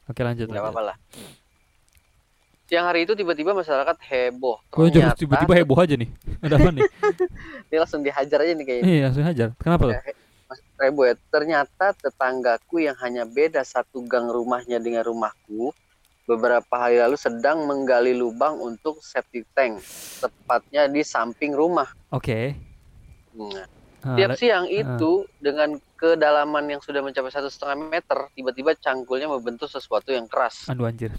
Oke 0.10 0.22
lanjut. 0.22 0.46
Lanjut. 0.46 0.62
apa-apa 0.62 0.82
lah. 0.86 0.96
Siang 2.70 2.86
hari 2.86 3.02
itu 3.02 3.18
tiba-tiba 3.18 3.58
masyarakat 3.58 3.98
heboh. 3.98 4.62
Jadi 4.70 5.02
Ternyata 5.02 5.18
tiba-tiba 5.18 5.54
heboh 5.58 5.78
aja 5.82 5.98
nih. 5.98 6.10
Ada 6.46 6.56
apa 6.62 6.70
nih? 6.70 6.82
Ini 7.66 7.78
langsung 7.82 8.02
dihajar 8.06 8.40
aja 8.46 8.54
nih 8.54 8.66
kayaknya. 8.70 8.86
Iya 8.86 9.02
langsung 9.10 9.26
hajar. 9.26 9.48
Kenapa 9.58 9.84
tuh? 9.90 9.96
Rebo 10.80 11.04
ya, 11.04 11.14
ternyata 11.28 11.92
tetanggaku 11.92 12.80
yang 12.80 12.96
hanya 13.04 13.28
beda 13.28 13.66
satu 13.68 14.00
gang 14.08 14.32
rumahnya 14.32 14.80
dengan 14.80 15.04
rumahku 15.04 15.76
beberapa 16.24 16.72
hari 16.78 17.02
lalu 17.02 17.20
sedang 17.20 17.68
menggali 17.68 18.16
lubang 18.16 18.56
untuk 18.56 19.02
septic 19.04 19.44
tank, 19.52 19.82
tepatnya 20.22 20.88
di 20.88 21.02
samping 21.04 21.52
rumah. 21.58 21.90
Oke. 22.14 22.54
Nah, 23.36 23.66
Ah, 24.00 24.16
tiap 24.16 24.40
siang 24.40 24.64
itu 24.72 25.28
dengan 25.44 25.76
kedalaman 26.00 26.72
yang 26.72 26.80
sudah 26.80 27.04
mencapai 27.04 27.36
satu 27.36 27.52
setengah 27.52 27.92
meter, 27.92 28.32
tiba-tiba 28.32 28.72
cangkulnya 28.80 29.28
membentuk 29.28 29.68
sesuatu 29.68 30.16
yang 30.16 30.24
keras. 30.24 30.72
Aduh 30.72 30.88
anjir. 30.88 31.12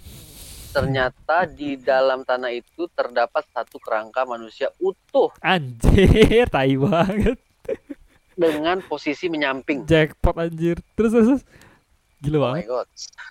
Ternyata 0.71 1.43
di 1.45 1.75
dalam 1.75 2.23
tanah 2.23 2.49
itu 2.49 2.87
terdapat 2.89 3.43
satu 3.51 3.75
kerangka 3.77 4.23
manusia 4.23 4.71
utuh 4.79 5.27
Anjir, 5.39 6.47
tai 6.47 6.75
banget. 6.75 7.37
dengan 8.31 8.79
posisi 8.81 9.27
menyamping. 9.27 9.85
Jackpot 9.85 10.33
anjir. 10.33 10.79
Terus 10.95 11.11
terus. 11.11 11.27
terus. 11.27 11.43
Gila 12.21 12.37
Oh 12.37 12.41
my 12.41 12.47
banget. 12.47 12.65
god. 12.65 12.87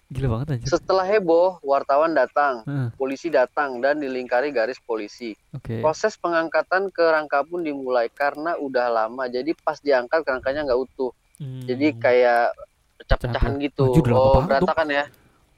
Gila 0.07 0.29
banget 0.29 0.47
anjir. 0.53 0.69
Setelah 0.69 1.07
heboh, 1.07 1.59
wartawan 1.63 2.13
datang, 2.13 2.63
Heeh, 2.63 2.91
polisi 2.95 3.27
datang 3.27 3.79
dan 3.79 3.99
dilingkari 3.99 4.51
garis 4.51 4.79
polisi. 4.79 5.33
Oke. 5.51 5.81
Proses 5.81 6.15
pengangkatan 6.15 6.91
kerangka 6.91 7.43
pun 7.43 7.63
dimulai 7.63 8.11
karena 8.11 8.55
udah 8.55 8.87
lama. 8.87 9.27
Jadi 9.27 9.57
pas 9.57 9.81
diangkat 9.81 10.23
kerangkanya 10.23 10.69
nggak 10.69 10.79
utuh. 10.79 11.11
Jadi 11.41 11.97
Hmm, 11.97 12.01
kayak 12.03 12.53
pecah-pecahan 13.01 13.53
Pecah. 13.57 13.65
gitu. 13.65 13.85
Anjir, 13.89 14.13
Oh, 14.13 14.43
berantakan 14.45 14.89
ya. 14.93 15.05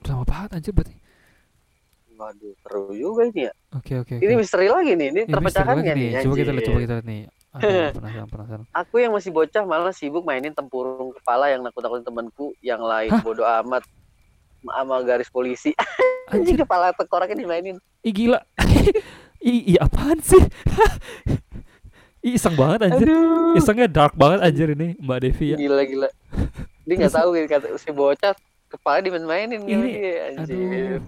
lama 0.06 0.24
banget 0.24 0.50
anjir 0.54 0.72
berarti. 0.72 0.94
Waduh, 2.22 2.54
seru 2.62 2.82
juga 2.94 3.22
ini 3.26 3.50
ya. 3.50 3.52
Oke 3.74 3.92
oke. 3.98 4.14
Ini 4.16 4.32
misteri 4.38 4.70
lagi 4.70 4.94
nih. 4.94 5.08
Ini 5.10 5.20
Ini 5.26 5.34
lagi 5.34 5.90
nih. 5.90 6.14
Coba 6.22 6.34
kita 6.38 6.46
lihat, 6.46 6.54
anjir. 6.54 6.62
coba 6.62 6.78
kita 6.78 6.94
lihat 6.94 7.04
nih. 7.04 7.20
Aduh, 7.58 7.88
penasaran, 7.92 8.28
penasaran. 8.30 8.64
Aku 8.72 8.94
yang 8.96 9.12
masih 9.12 9.28
bocah 9.28 9.62
malah 9.66 9.92
sibuk 9.92 10.22
mainin 10.22 10.54
tempurung 10.54 11.10
kepala 11.12 11.50
yang 11.50 11.60
nakut-nakutin 11.60 12.06
temanku 12.06 12.54
yang 12.62 12.80
lain. 12.80 13.10
Hah? 13.10 13.20
Bodoh 13.20 13.44
amat 13.44 13.82
sama 14.62 14.96
garis 15.02 15.28
polisi. 15.28 15.74
Anjing 16.32 16.54
Anjir, 16.54 16.64
kepala 16.64 16.94
tengkoraknya 16.94 17.36
dimainin. 17.36 17.76
ih 18.00 18.14
gila. 18.14 18.38
Ih, 19.42 19.74
apaan 19.74 20.22
sih? 20.22 20.38
Ih, 22.22 22.38
iseng 22.38 22.54
banget 22.54 22.86
anjir. 22.86 23.10
Aduh. 23.10 23.58
Isengnya 23.58 23.90
dark 23.90 24.14
banget 24.14 24.38
anjir 24.38 24.70
ini 24.70 24.94
Mbak 24.96 25.18
Devi 25.18 25.46
ya. 25.50 25.56
Gila 25.58 25.82
gila. 25.82 26.08
Dia 26.86 26.94
nggak 26.94 27.10
tahu 27.10 27.28
kata 27.50 27.66
si 27.74 27.90
bocah 27.90 28.38
kepala 28.70 29.02
dimain-mainin 29.02 29.66
Ini- 29.66 29.66
ini 29.66 30.38
Aduh. 30.38 31.02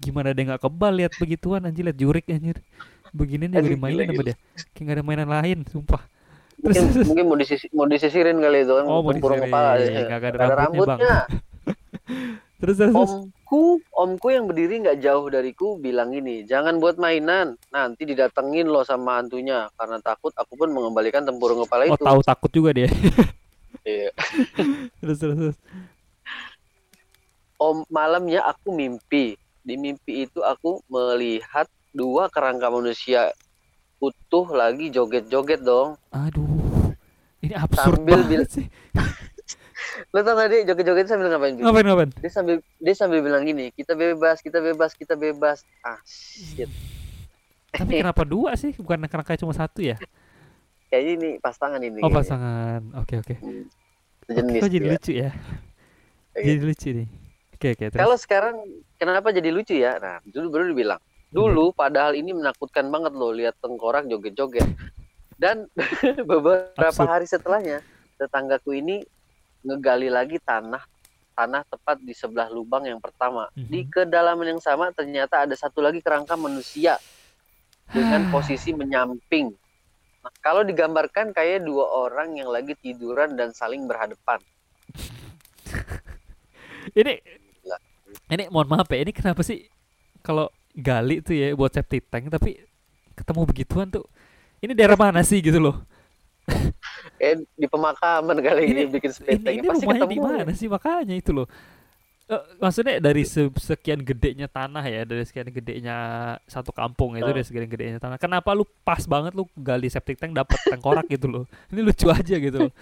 Gimana 0.00 0.32
dia 0.32 0.44
nggak 0.48 0.62
kebal 0.64 0.92
lihat 0.96 1.12
begituan 1.20 1.62
anjir 1.62 1.84
lihat 1.84 1.98
jurik 2.00 2.24
anjir. 2.26 2.56
Beginian 3.12 3.50
juga 3.52 3.66
Aduh, 3.66 3.72
dimainin 3.74 4.06
sama 4.08 4.22
dia. 4.22 4.36
Kayak 4.72 4.84
gak 4.86 4.94
ada 4.96 5.04
mainan 5.04 5.28
lain, 5.28 5.58
sumpah. 5.66 6.02
Terus, 6.60 6.76
Mungkin, 6.78 6.92
terus, 6.94 7.06
mungkin 7.10 7.24
mau 7.26 7.36
disisi, 7.36 7.66
mau 7.74 7.86
disisirin 7.88 8.36
kali 8.38 8.58
itu 8.62 8.72
kan 8.72 8.84
Oh, 8.86 9.00
mau 9.02 9.12
disisirin. 9.12 9.42
kepala 9.44 9.70
Nggak 9.76 9.90
ada 9.90 10.30
Nggak 10.30 10.56
rambutnya, 10.56 10.56
rambutnya. 10.56 11.16
terus, 12.62 12.76
terus, 12.78 12.92
terus. 12.94 13.10
Omku, 13.10 13.62
omku 13.90 14.26
yang 14.30 14.44
berdiri 14.46 14.78
nggak 14.78 14.98
jauh 15.02 15.26
dariku 15.26 15.68
bilang 15.76 16.14
ini, 16.14 16.46
jangan 16.46 16.78
buat 16.78 17.02
mainan, 17.02 17.58
nanti 17.68 18.06
didatengin 18.06 18.68
loh 18.68 18.86
sama 18.86 19.18
hantunya. 19.18 19.66
Karena 19.74 19.98
takut, 19.98 20.30
aku 20.36 20.54
pun 20.54 20.70
mengembalikan 20.70 21.24
tempurung 21.26 21.64
kepala 21.66 21.90
Oh, 21.90 21.96
itu. 21.96 22.04
tahu 22.04 22.20
takut 22.22 22.50
juga 22.50 22.70
dia. 22.72 22.88
Iya. 23.80 24.12
terus, 25.00 25.16
terus, 25.16 25.36
terus. 25.40 25.56
Om 27.56 27.88
malamnya 27.88 28.44
aku 28.44 28.76
mimpi. 28.76 29.39
Di 29.60 29.74
mimpi 29.76 30.24
itu 30.24 30.40
aku 30.40 30.80
melihat 30.88 31.68
dua 31.92 32.32
kerangka 32.32 32.72
manusia 32.72 33.34
utuh 34.00 34.48
lagi 34.56 34.88
joget-joget 34.88 35.60
dong. 35.60 36.00
Aduh. 36.10 36.96
Ini 37.40 37.56
absurd 37.56 38.00
Sambil 38.00 38.20
banget 38.20 38.28
bil- 38.28 38.48
sih. 38.48 38.66
Lo 40.12 40.20
tau 40.20 40.36
gak 40.36 40.48
dia 40.52 40.60
joget-joget 40.68 41.06
sambil 41.08 41.32
ngapain? 41.32 41.56
Bi? 41.56 41.64
Ngapain, 41.64 41.84
ngapain? 41.88 42.10
Dia 42.20 42.30
sambil 42.32 42.56
dia 42.60 42.94
sambil 42.96 43.20
bilang 43.24 43.44
gini, 43.44 43.72
kita 43.72 43.96
bebas, 43.96 44.40
kita 44.44 44.60
bebas, 44.60 44.92
kita 44.96 45.14
bebas. 45.16 45.64
Ah, 45.80 46.00
shit. 46.04 46.68
Tapi 47.72 48.02
kenapa 48.04 48.28
dua 48.28 48.52
sih? 48.60 48.76
Bukan 48.76 49.08
kerangka 49.08 49.40
cuma 49.40 49.56
satu 49.56 49.80
ya? 49.80 49.96
Kayaknya 50.90 51.12
ini 51.16 51.30
pasangan 51.38 51.80
ini. 51.80 52.02
Oh, 52.02 52.10
pasangan. 52.10 52.82
Oke, 52.98 53.22
oke. 53.22 53.34
Sejenis. 54.26 54.60
Kok 54.60 54.68
jadi 54.68 54.86
lucu 54.90 55.12
ya? 55.14 55.30
Jadi 56.34 56.60
lucu 56.60 56.88
nih. 56.92 57.08
Oke, 57.60 57.76
oke. 57.76 57.92
Terus. 57.92 58.00
Kalau 58.00 58.16
sekarang 58.16 58.56
kenapa 58.96 59.36
jadi 59.36 59.52
lucu 59.52 59.76
ya? 59.76 60.00
Nah, 60.00 60.16
dulu 60.24 60.48
baru 60.48 60.64
dibilang. 60.72 60.96
Dulu 61.28 61.76
padahal 61.76 62.16
ini 62.16 62.32
menakutkan 62.32 62.88
banget 62.88 63.12
loh 63.12 63.36
lihat 63.36 63.52
tengkorak 63.60 64.08
joget-joget. 64.08 64.64
Dan 65.36 65.68
beberapa 66.30 66.88
Absurd. 66.88 67.04
hari 67.04 67.28
setelahnya 67.28 67.84
tetanggaku 68.16 68.80
ini 68.80 69.04
ngegali 69.60 70.08
lagi 70.08 70.40
tanah 70.40 70.80
tanah 71.36 71.60
tepat 71.68 72.00
di 72.00 72.16
sebelah 72.16 72.48
lubang 72.48 72.88
yang 72.88 72.96
pertama. 72.96 73.52
Di 73.52 73.84
Mhm. 73.84 73.92
kedalaman 73.92 74.56
yang 74.56 74.62
sama 74.64 74.88
ternyata 74.96 75.44
ada 75.44 75.52
satu 75.52 75.84
lagi 75.84 76.00
kerangka 76.00 76.40
manusia 76.40 76.96
dengan 77.92 78.24
posisi 78.32 78.72
menyamping. 78.72 79.52
Nah, 80.24 80.32
kalau 80.40 80.64
digambarkan 80.64 81.36
kayak 81.36 81.60
dua 81.60 82.08
orang 82.08 82.40
yang 82.40 82.48
lagi 82.48 82.72
tiduran 82.80 83.36
dan 83.36 83.52
saling 83.52 83.84
berhadapan. 83.84 84.40
ini. 86.96 87.20
Ini 88.30 88.46
mohon 88.48 88.68
maaf 88.68 88.86
ya 88.86 88.98
ini 88.98 89.10
kenapa 89.10 89.40
sih 89.40 89.66
kalau 90.20 90.46
gali 90.72 91.18
tuh 91.18 91.32
ya 91.32 91.50
buat 91.52 91.68
septic 91.68 92.06
tank 92.06 92.28
tapi 92.28 92.62
ketemu 93.12 93.40
begituan 93.44 93.88
tuh 93.88 94.06
ini 94.58 94.70
daerah 94.70 94.94
mana 94.94 95.20
sih 95.20 95.38
gitu 95.38 95.58
loh 95.58 95.76
Eh 97.16 97.36
di 97.52 97.66
pemakaman 97.66 98.38
kali 98.38 98.62
ini, 98.66 98.80
Ini- 98.80 98.90
bikin 98.90 99.10
ini, 99.10 99.16
septic 99.36 99.52
ini 99.52 99.66
pasti 99.66 99.84
rumahnya 99.84 100.00
ketemu. 100.00 100.14
di 100.14 100.20
mana 100.20 100.50
sih 100.52 100.66
makanya 100.66 101.14
itu 101.14 101.32
loh 101.32 101.48
Eh, 102.24 102.38
maksudnya 102.58 103.02
dari 103.02 103.22
se- 103.24 103.50
sekian 103.52 103.98
gedenya 104.00 104.46
tanah 104.46 104.86
ya 104.86 105.02
dari 105.02 105.20
sekian 105.20 105.50
gedenya 105.50 105.96
satu 106.44 106.70
kampung 106.70 107.18
itu 107.18 107.26
Ah. 107.26 107.28
dari 107.28 107.42
sekian 107.42 107.66
gedenya 107.66 107.98
tanah 107.98 108.16
kenapa 108.16 108.54
lu 108.54 108.62
pas 108.80 109.02
banget 109.04 109.34
lu 109.34 109.50
gali 109.52 109.90
septic 109.90 110.14
tank 110.14 110.30
dapat 110.32 110.54
tengkorak 110.64 111.06
gitu 111.06 111.26
loh 111.26 111.44
ini 111.70 111.82
lucu 111.82 112.06
aja 112.06 112.36
gitu 112.36 112.58
loh 112.60 112.72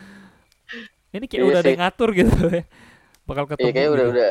ini 1.11 1.25
kayak 1.25 1.41
Iya 1.41 1.49
udah 1.49 1.59
ada 1.59 1.65
sih. 1.65 1.73
yang 1.73 1.81
ngatur 1.81 2.09
gitu 2.13 2.37
ya 2.47 2.63
bakal 3.25 3.45
ketemu 3.47 3.65
Iya 3.65 3.73
kayak 3.73 3.89
udah 3.89 3.97
gitu. 3.99 4.13
udah. 4.13 4.31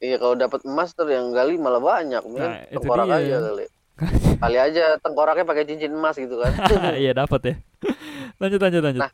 Iya 0.00 0.16
kalau 0.16 0.32
dapat 0.32 0.64
emas 0.64 0.96
tuh 0.96 1.04
yang 1.06 1.28
gali 1.30 1.60
malah 1.60 1.78
banyak, 1.78 2.24
Nah, 2.24 2.64
tengkorak 2.72 3.04
dia. 3.06 3.16
aja 3.20 3.36
kali. 3.44 3.66
Kali 4.40 4.56
aja 4.56 4.84
tengkoraknya 4.96 5.44
pakai 5.44 5.68
cincin 5.68 5.92
emas 5.92 6.16
gitu 6.16 6.40
kan. 6.40 6.56
Iya 6.96 7.12
dapat 7.12 7.40
ya. 7.44 7.54
lanjut 8.40 8.56
lanjut 8.58 8.80
lanjut. 8.80 9.02
Nah, 9.04 9.12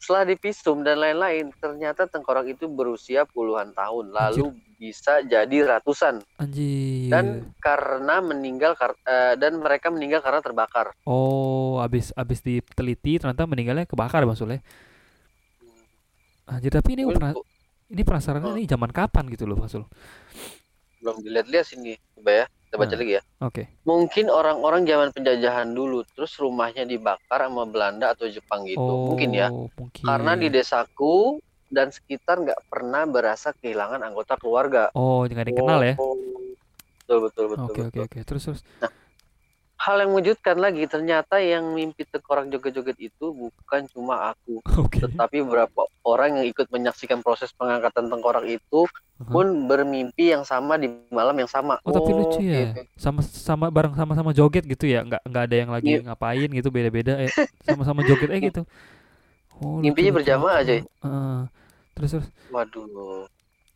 setelah 0.00 0.24
dipisum 0.24 0.80
dan 0.80 0.96
lain-lain, 0.96 1.52
ternyata 1.54 2.08
tengkorak 2.08 2.48
itu 2.48 2.64
berusia 2.64 3.24
puluhan 3.24 3.72
tahun, 3.72 4.12
lalu 4.12 4.52
bisa 4.74 5.20
jadi 5.20 5.76
ratusan. 5.76 6.24
Anjir. 6.36 7.12
Dan 7.12 7.24
karena 7.56 8.20
meninggal 8.20 8.72
kar- 8.74 8.96
eh, 8.98 9.36
dan 9.36 9.60
mereka 9.60 9.88
meninggal 9.88 10.20
karena 10.20 10.40
terbakar. 10.40 10.96
Oh, 11.04 11.80
abis 11.80 12.12
abis 12.12 12.40
diteliti 12.40 13.16
ternyata 13.16 13.44
meninggalnya 13.44 13.84
kebakar 13.84 14.24
maksudnya. 14.24 14.64
Anjir, 16.44 16.68
tapi 16.68 16.96
ini 16.96 17.04
Mungkin 17.04 17.16
pernah 17.16 17.32
ini 17.88 18.02
penasaran 18.02 18.42
Oh. 18.42 18.54
ini 18.54 18.64
zaman 18.64 18.90
kapan 18.90 19.28
gitu 19.28 19.44
loh, 19.44 19.58
Masul. 19.58 19.84
belum 20.98 21.20
dilihat-lihat 21.20 21.66
sini, 21.68 22.00
coba 22.16 22.32
ya. 22.32 22.44
Kita 22.48 22.80
baca 22.80 22.88
Nah. 22.88 23.00
lagi 23.04 23.12
ya. 23.12 23.22
Oke. 23.44 23.62
Mungkin 23.84 24.26
orang-orang 24.32 24.88
zaman 24.88 25.12
penjajahan 25.12 25.68
dulu, 25.68 26.00
terus 26.16 26.32
rumahnya 26.40 26.88
dibakar 26.88 27.44
sama 27.44 27.68
Belanda 27.68 28.16
atau 28.16 28.24
Jepang 28.24 28.64
gitu. 28.64 28.80
Oh, 28.80 29.12
Mungkin 29.12 29.36
ya. 29.36 29.52
Mungkin. 29.52 30.00
Karena 30.00 30.32
di 30.32 30.48
desaku 30.48 31.44
dan 31.68 31.92
sekitar 31.92 32.40
nggak 32.40 32.56
pernah 32.66 33.04
berasa 33.04 33.52
kehilangan 33.52 34.00
anggota 34.00 34.40
keluarga. 34.40 34.88
Oh, 34.96 35.28
nggak 35.28 35.44
ada 35.44 35.50
yang 35.52 35.60
kenal 35.60 35.80
ya. 35.84 35.94
Oh, 36.00 36.16
Betul 37.04 37.18
betul 37.28 37.44
betul. 37.52 37.64
Oke, 37.68 37.80
oke, 37.84 37.98
oke. 38.08 38.18
Terus 38.24 38.42
terus. 38.48 38.60
Hal 39.84 40.00
yang 40.00 40.16
mengejutkan 40.16 40.56
lagi, 40.56 40.88
ternyata 40.88 41.36
yang 41.44 41.76
mimpi 41.76 42.08
tengkorak 42.08 42.48
joget-joget 42.48 42.96
itu 43.04 43.26
bukan 43.36 43.84
cuma 43.92 44.32
aku, 44.32 44.64
Oke. 44.80 44.96
tetapi 45.04 45.44
beberapa 45.44 45.84
orang 46.08 46.40
yang 46.40 46.46
ikut 46.48 46.72
menyaksikan 46.72 47.20
proses 47.20 47.52
pengangkatan 47.52 48.08
tengkorak 48.08 48.48
itu 48.48 48.88
Aha. 49.20 49.28
pun 49.28 49.68
bermimpi 49.68 50.32
yang 50.32 50.40
sama 50.40 50.80
di 50.80 50.88
malam 51.12 51.36
yang 51.36 51.50
sama. 51.52 51.76
Oh, 51.84 51.92
tapi 51.92 52.16
lucu 52.16 52.40
ya. 52.40 52.72
gitu. 52.72 52.80
Sama 52.96 53.20
sama 53.20 53.66
bareng 53.68 53.92
sama-sama 53.92 54.32
joget 54.32 54.64
gitu 54.64 54.88
ya. 54.88 55.04
Nggak 55.04 55.20
nggak 55.20 55.44
ada 55.44 55.56
yang 55.56 55.70
lagi 55.70 55.90
Iya. 56.00 56.00
ngapain 56.08 56.48
gitu 56.48 56.68
beda-beda 56.72 57.12
eh 57.20 57.30
sama-sama 57.62 58.00
joget 58.08 58.32
eh 58.32 58.40
gitu. 58.40 58.62
Oh, 59.60 59.84
Mimpinya 59.84 60.16
berjamaah 60.16 60.64
aja. 60.64 60.80
Heeh. 60.80 61.38
terus 61.92 62.10
terus. 62.10 62.28
Waduh. 62.48 63.28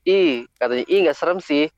Ih, 0.08 0.48
katanya 0.56 0.84
ih 0.88 0.98
nggak 1.04 1.18
serem 1.20 1.38
sih. 1.38 1.68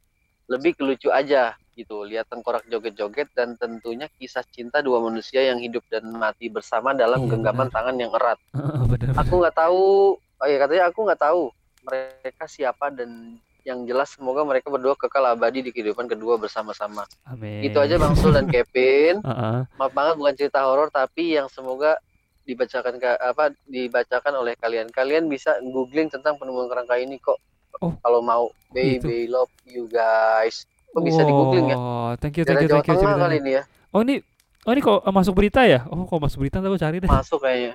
Lebih 0.46 0.78
ke 0.78 0.82
lucu 0.86 1.10
aja 1.10 1.58
gitu. 1.80 2.04
Lihat 2.04 2.26
tengkorak 2.26 2.64
joget-joget 2.66 3.32
dan 3.32 3.56
tentunya 3.56 4.06
kisah 4.12 4.44
cinta 4.46 4.78
dua 4.78 5.00
manusia 5.00 5.40
yang 5.42 5.56
hidup 5.56 5.82
dan 5.86 6.04
mati 6.10 6.46
bersama 6.46 6.92
dalam 6.92 7.24
Iya, 7.24 7.28
genggaman 7.30 7.66
benar. 7.66 7.74
tangan 7.74 7.96
yang 7.96 8.12
erat. 8.12 8.38
Benar. 8.90 9.14
Aku 9.18 9.34
nggak 9.38 9.56
tahu. 9.56 9.82
Oh 10.14 10.46
ya 10.46 10.56
katanya 10.56 10.84
aku 10.86 11.00
nggak 11.02 11.20
tahu 11.20 11.42
mereka 11.82 12.44
siapa 12.44 12.88
dan 12.88 13.36
yang 13.60 13.84
jelas 13.84 14.08
semoga 14.10 14.40
mereka 14.40 14.68
berdua 14.68 14.92
kekal 14.94 15.20
abadi 15.26 15.60
di 15.60 15.70
kehidupan 15.70 16.06
kedua 16.06 16.36
bersama-sama. 16.36 17.04
Amin. 17.24 17.60
Itu 17.60 17.76
aja 17.76 17.96
Bang 17.96 18.16
Sul 18.16 18.32
dan 18.32 18.48
Kevin. 18.52 19.20
Heeh. 19.20 19.58
Maaf 19.76 19.92
banget 19.92 20.14
bukan 20.16 20.34
cerita 20.34 20.64
horor 20.64 20.88
tapi 20.88 21.36
yang 21.36 21.44
semoga 21.46 22.00
dibacakan 22.42 22.96
ke 22.96 23.10
apa 23.14 23.52
dibacakan 23.64 24.32
oleh 24.34 24.56
kalian. 24.56 24.88
Kalian 24.88 25.28
bisa 25.28 25.60
googling 25.62 26.08
tentang 26.08 26.34
penemuan 26.34 26.66
kerangka 26.66 26.96
ini 26.96 27.20
kok. 27.20 27.36
Oh. 27.78 27.92
Kalau 27.98 28.20
mau 28.20 28.48
Gitu. 28.70 29.02
baby 29.02 29.26
love 29.26 29.50
you 29.66 29.84
guys. 29.86 30.62
Kok 30.90 31.00
bisa 31.00 31.20
di 31.20 31.30
googling 31.30 31.66
ya? 31.66 31.76
Thank 32.16 32.34
you, 32.36 32.44
thank 32.44 32.58
you, 32.58 32.66
Jawa 32.66 32.76
thank 32.76 32.88
you 32.88 32.94
Tengah 32.94 33.02
ceritanya. 33.06 33.24
kali 33.24 33.36
ini 33.38 33.50
ya. 33.52 33.62
Oh 33.90 34.00
ini, 34.00 34.14
oh 34.60 34.70
ini 34.70 34.80
kok 34.80 34.98
eh, 35.00 35.12
masuk 35.12 35.34
berita 35.34 35.60
ya? 35.62 35.86
Oh 35.86 36.02
kok 36.02 36.18
masuk 36.18 36.38
berita 36.38 36.58
ntar 36.58 36.68
gue 36.68 36.80
cari 36.80 36.96
deh. 36.98 37.06
Masuk 37.06 37.38
kayaknya. 37.38 37.74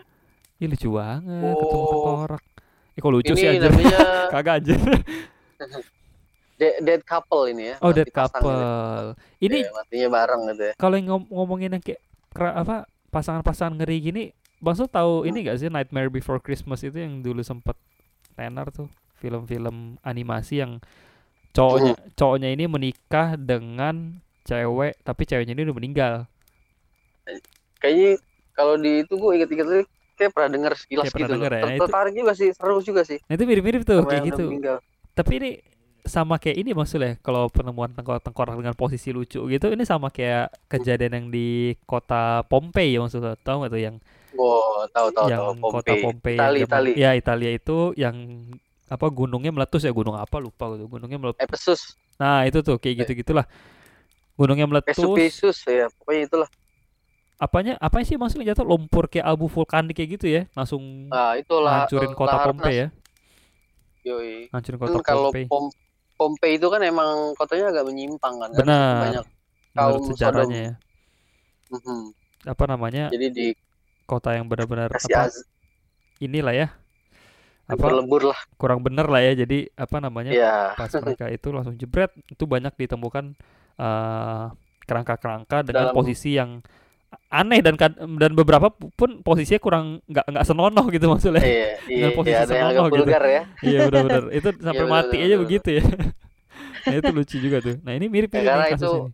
Ih 0.56 0.68
lucu 0.68 0.88
banget 0.90 1.24
ketemu 1.54 1.76
Oh. 1.78 1.90
tengkorak. 1.90 2.44
Eh 2.92 3.00
kok 3.00 3.12
lucu 3.12 3.34
sih 3.34 3.46
Ini 3.46 3.52
anjir. 3.54 3.70
namanya 3.70 3.98
Kagak 4.34 4.54
anjir. 4.58 4.80
de- 6.56 6.80
dead 6.82 7.02
couple 7.04 7.44
ini 7.48 7.64
ya. 7.72 7.76
Oh 7.80 7.92
dead 7.92 8.06
gitu. 8.06 8.16
couple. 8.18 8.56
Ini 9.38 9.58
Iya, 9.62 9.72
matinya 9.72 10.10
bareng 10.14 10.42
gitu 10.50 10.64
ya. 10.64 10.74
kalau 10.76 10.96
yang 10.96 11.08
ngom- 11.10 11.30
ngomongin 11.30 11.72
yang 11.72 11.84
kayak 11.84 12.00
apa 12.36 12.84
pasangan-pasangan 13.10 13.76
ngeri 13.78 13.98
gini, 14.02 14.24
Bang 14.58 14.76
Sul 14.76 14.88
tahu 14.88 15.24
Hmm. 15.24 15.30
ini 15.30 15.38
gak 15.46 15.58
sih 15.58 15.68
Nightmare 15.68 16.08
Before 16.10 16.40
Christmas 16.40 16.80
itu 16.82 16.96
yang 16.96 17.20
dulu 17.20 17.40
sempet 17.42 17.76
tenar 18.34 18.68
tuh 18.70 18.88
film-film 19.18 19.96
animasi 20.02 20.60
yang 20.60 20.80
cowoknya 21.56 21.94
Hmm. 21.94 22.12
cowoknya 22.14 22.50
ini 22.52 22.64
menikah 22.66 23.34
dengan 23.34 24.20
cewek 24.44 25.00
tapi 25.02 25.22
ceweknya 25.24 25.54
ini 25.54 25.64
udah 25.64 25.76
meninggal. 25.76 26.14
Kayaknya 27.78 28.12
kalau 28.52 28.76
di 28.76 29.02
itu 29.02 29.14
gue 29.14 29.32
inget-inget 29.34 29.66
lagi 29.66 29.84
kayak 30.16 30.32
pernah 30.32 30.50
denger 30.50 30.72
sekilas 30.76 31.04
Kayak 31.06 31.18
gitu 31.18 31.34
denger 31.34 31.52
ya, 31.52 31.62
itu- 31.66 31.82
Tertarik 31.82 32.14
juga 32.14 32.32
sih, 32.34 32.50
seru 32.52 32.78
juga 32.80 33.02
sih. 33.04 33.20
Nah 33.22 33.34
itu 33.34 33.44
mirip-mirip 33.44 33.82
tuh 33.84 34.00
Sama 34.00 34.10
kayak 34.10 34.24
gitu. 34.26 34.46
meninggal. 34.48 34.78
Tapi 35.12 35.32
ini 35.34 35.52
sama 36.06 36.38
kayak 36.38 36.56
ini 36.56 36.72
maksudnya 36.72 37.18
kalau 37.20 37.50
penemuan 37.50 37.90
tengkorak-tengkorak 37.90 38.54
dengan 38.54 38.76
posisi 38.76 39.10
lucu 39.10 39.42
gitu 39.42 39.68
ini 39.68 39.82
sama 39.84 40.08
kayak 40.08 40.54
kejadian 40.68 41.14
yang 41.16 41.28
di 41.28 41.48
kota 41.84 42.46
Pompei 42.46 42.94
ya 42.94 43.02
maksudnya 43.02 43.34
tahu 43.38 43.66
nggak 43.66 43.72
tuh 43.72 43.82
yang 43.82 43.98
Wow, 44.36 44.86
tahu 44.92 45.08
tahu 45.10 45.26
yang 45.26 45.40
tahu 45.58 45.72
kota 45.74 45.94
Pompei 45.98 46.36
Itali, 46.36 46.60
yang 46.62 46.70
zaman- 46.70 46.86
Itali. 46.86 46.92
ya 46.94 47.10
Italia 47.12 47.52
itu 47.52 47.78
yang 47.96 48.16
apa 48.86 49.06
gunungnya 49.10 49.50
meletus 49.50 49.82
ya? 49.84 49.92
Gunung 49.92 50.18
apa? 50.18 50.38
Lupa 50.38 50.74
gitu 50.78 50.86
gunungnya 50.86 51.18
meletus. 51.18 51.42
Ephesus, 51.42 51.82
nah 52.22 52.46
itu 52.46 52.62
tuh 52.62 52.78
kayak 52.78 53.06
gitu 53.06 53.26
gitulah 53.26 53.46
gunungnya 54.36 54.68
meletus. 54.68 54.96
Vesuvius 54.96 55.60
ya, 55.66 55.88
pokoknya 56.00 56.24
itulah. 56.28 56.50
apanya 57.36 57.76
apa 57.84 58.00
sih 58.08 58.16
maksudnya? 58.16 58.56
Jatuh 58.56 58.64
lumpur 58.64 59.12
kayak 59.12 59.28
abu 59.28 59.52
vulkanik 59.52 59.92
kayak 59.92 60.10
gitu 60.20 60.28
ya? 60.32 60.42
Langsung 60.56 61.12
Nah, 61.12 61.36
itulah 61.36 61.84
hancurin 61.84 62.16
kota 62.16 62.48
Pompei 62.48 62.76
ya? 62.80 62.88
Yoi. 64.08 64.48
hancurin 64.56 64.80
Kan 64.80 64.88
kota 64.88 65.04
kalau 65.04 65.30
Pompei 65.32 65.44
Pom 65.44 65.68
Pompei 66.16 66.56
itu 66.56 66.68
kan 66.72 66.80
emang 66.80 67.36
kotanya 67.36 67.76
agak 67.76 67.92
menyimpang 67.92 68.40
kan. 68.40 68.50
kan 68.56 68.60
Benar. 68.64 68.96
Banyak 69.04 69.26
menurut 69.76 70.00
kaum 70.00 70.10
sejarahnya 70.16 70.60
ya. 70.60 70.74
Mhm. 71.66 72.02
apa 72.46 72.64
namanya? 72.70 73.04
Jadi 73.12 73.28
di 73.34 73.48
kota 74.08 74.32
yang 74.32 74.48
benar-benar 74.48 74.94
apa? 74.94 75.28
Inilah 76.24 76.56
ya 76.56 76.68
apa 77.66 77.82
berlebur 77.82 78.30
lah. 78.30 78.40
kurang 78.56 78.80
bener 78.80 79.06
lah 79.06 79.22
ya 79.22 79.34
jadi 79.36 79.70
apa 79.74 79.98
namanya 79.98 80.30
Ya. 80.30 80.74
pas 80.74 80.90
mereka 81.02 81.28
itu 81.28 81.50
langsung 81.50 81.74
jebret 81.76 82.14
itu 82.26 82.44
banyak 82.46 82.74
ditemukan 82.76 83.34
eh, 83.76 84.46
kerangka-kerangka 84.86 85.66
dengan 85.66 85.90
Dalam- 85.90 85.98
posisi 85.98 86.38
yang 86.38 86.62
aneh 87.32 87.64
dan 87.64 87.80
dan 88.20 88.32
beberapa 88.36 88.68
pun 88.70 89.24
posisinya 89.24 89.58
kurang 89.58 89.86
nggak 90.06 90.26
nggak 90.30 90.46
senonoh 90.46 90.86
gitu 90.92 91.06
maksudnya 91.08 91.42
Iya, 91.42 91.70
iya, 91.90 92.08
posisi 92.12 92.36
iya, 92.36 92.44
senonoh 92.46 92.86
gitu. 92.92 93.08
ya. 93.08 93.42
iya 93.64 93.80
benar-benar 93.88 94.24
itu 94.38 94.50
sampai 94.60 94.84
benar, 94.84 94.94
mati 95.08 95.18
aja 95.20 95.36
begitu 95.40 95.70
ya 95.80 95.84
nah 96.86 96.94
itu 96.94 97.10
lucu 97.10 97.36
juga 97.40 97.58
tuh 97.64 97.76
nah 97.82 97.98
ini 97.98 98.06
mirip 98.06 98.30
Ya, 98.30 98.36
mirip 98.36 98.46
karena 98.46 98.62
nih 98.62 98.74
kasus 98.78 98.86
itu 98.86 99.00
ini 99.00 99.12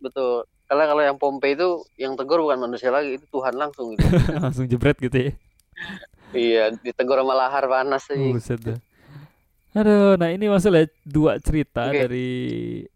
Betul. 0.00 0.48
Karena 0.64 0.84
kalau 0.86 1.02
yang 1.04 1.16
Pompei 1.18 1.52
itu 1.52 1.68
yang 1.98 2.14
tegur 2.14 2.40
bukan 2.40 2.56
manusia 2.56 2.88
lagi, 2.88 3.18
itu 3.18 3.26
Tuhan 3.28 3.52
langsung 3.52 3.92
gitu. 3.92 4.06
langsung 4.32 4.64
jebret 4.64 4.96
gitu 4.96 5.28
ya 5.28 5.32
iya, 6.32 6.70
ditegur 6.74 7.16
sama 7.16 7.34
lahar 7.34 7.64
panas 7.64 8.04
aja. 8.06 8.18
Buset 8.20 8.60
dah. 8.60 8.78
Aduh, 9.72 10.18
nah 10.18 10.28
ini 10.28 10.46
masalah 10.46 10.82
dua 11.00 11.38
cerita 11.38 11.86
Oke. 11.86 11.94
dari 12.00 12.30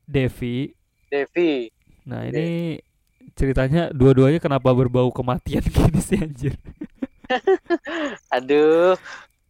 Devi 0.02 0.74
Devi. 1.06 1.70
Nah 2.04 2.26
ini 2.26 2.76
ceritanya 3.32 3.88
dua-duanya 3.88 4.36
kenapa 4.36 4.70
berbau 4.70 5.08
kematian 5.08 5.62
gini 5.70 5.98
sih 5.98 6.18
anjir 6.18 6.54
Aduh, 8.28 8.98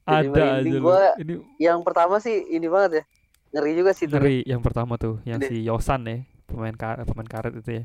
Ada 0.04 0.60
aja 0.60 0.78
gua. 0.78 1.16
Ini 1.16 1.40
yang 1.58 1.80
pertama 1.80 2.20
sih 2.20 2.44
ini 2.46 2.68
banget 2.68 3.00
ya. 3.00 3.04
Ngeri 3.50 3.72
juga 3.72 3.90
sih 3.90 4.04
tuh. 4.04 4.18
ngeri 4.18 4.42
yang 4.44 4.58
pertama 4.60 4.98
tuh 4.98 5.22
Yang 5.22 5.40
si 5.46 5.56
Yosan 5.62 6.02
ya 6.04 6.16
Pemain 6.44 6.74
kar 6.74 7.06
pemain 7.06 7.22
karet 7.24 7.54
itu 7.54 7.70
ya 7.70 7.84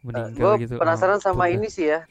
Meninggal 0.00 0.56
gue 0.56 0.64
gitu 0.64 0.74
Eh, 0.74 0.80
penasaran 0.80 1.20
Ampun 1.20 1.26
sama 1.28 1.46
dah. 1.46 1.52
ini 1.52 1.68
sih 1.68 1.86
ya. 1.86 2.02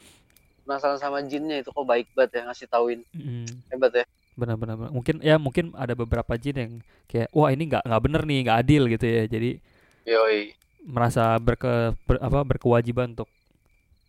Penasaran 0.71 0.95
sama 0.95 1.19
jinnya 1.27 1.59
itu 1.59 1.67
kok 1.67 1.83
baik 1.83 2.07
banget 2.15 2.39
ya 2.39 2.41
ngasih 2.47 2.67
tauin. 2.71 3.03
Mm, 3.11 3.43
Hebat 3.67 3.91
ya. 3.91 4.05
Benar-benar 4.39 4.79
benar. 4.79 4.91
Mungkin 4.95 5.19
ya 5.19 5.35
mungkin 5.35 5.75
ada 5.75 5.91
beberapa 5.91 6.31
jin 6.39 6.55
yang 6.55 6.71
Kayak 7.11 7.27
wah 7.35 7.51
ini 7.51 7.67
nggak 7.67 7.83
nggak 7.83 8.01
bener 8.07 8.21
nih 8.23 8.37
nggak 8.47 8.57
adil 8.63 8.83
gitu 8.87 9.03
ya 9.03 9.23
Jadi 9.27 9.59
Yoi. 10.07 10.55
merasa 10.87 11.35
berke 11.43 11.91
ber- 12.07 12.23
apa 12.23 12.39
berkewajiban 12.47 13.11
untuk 13.11 13.27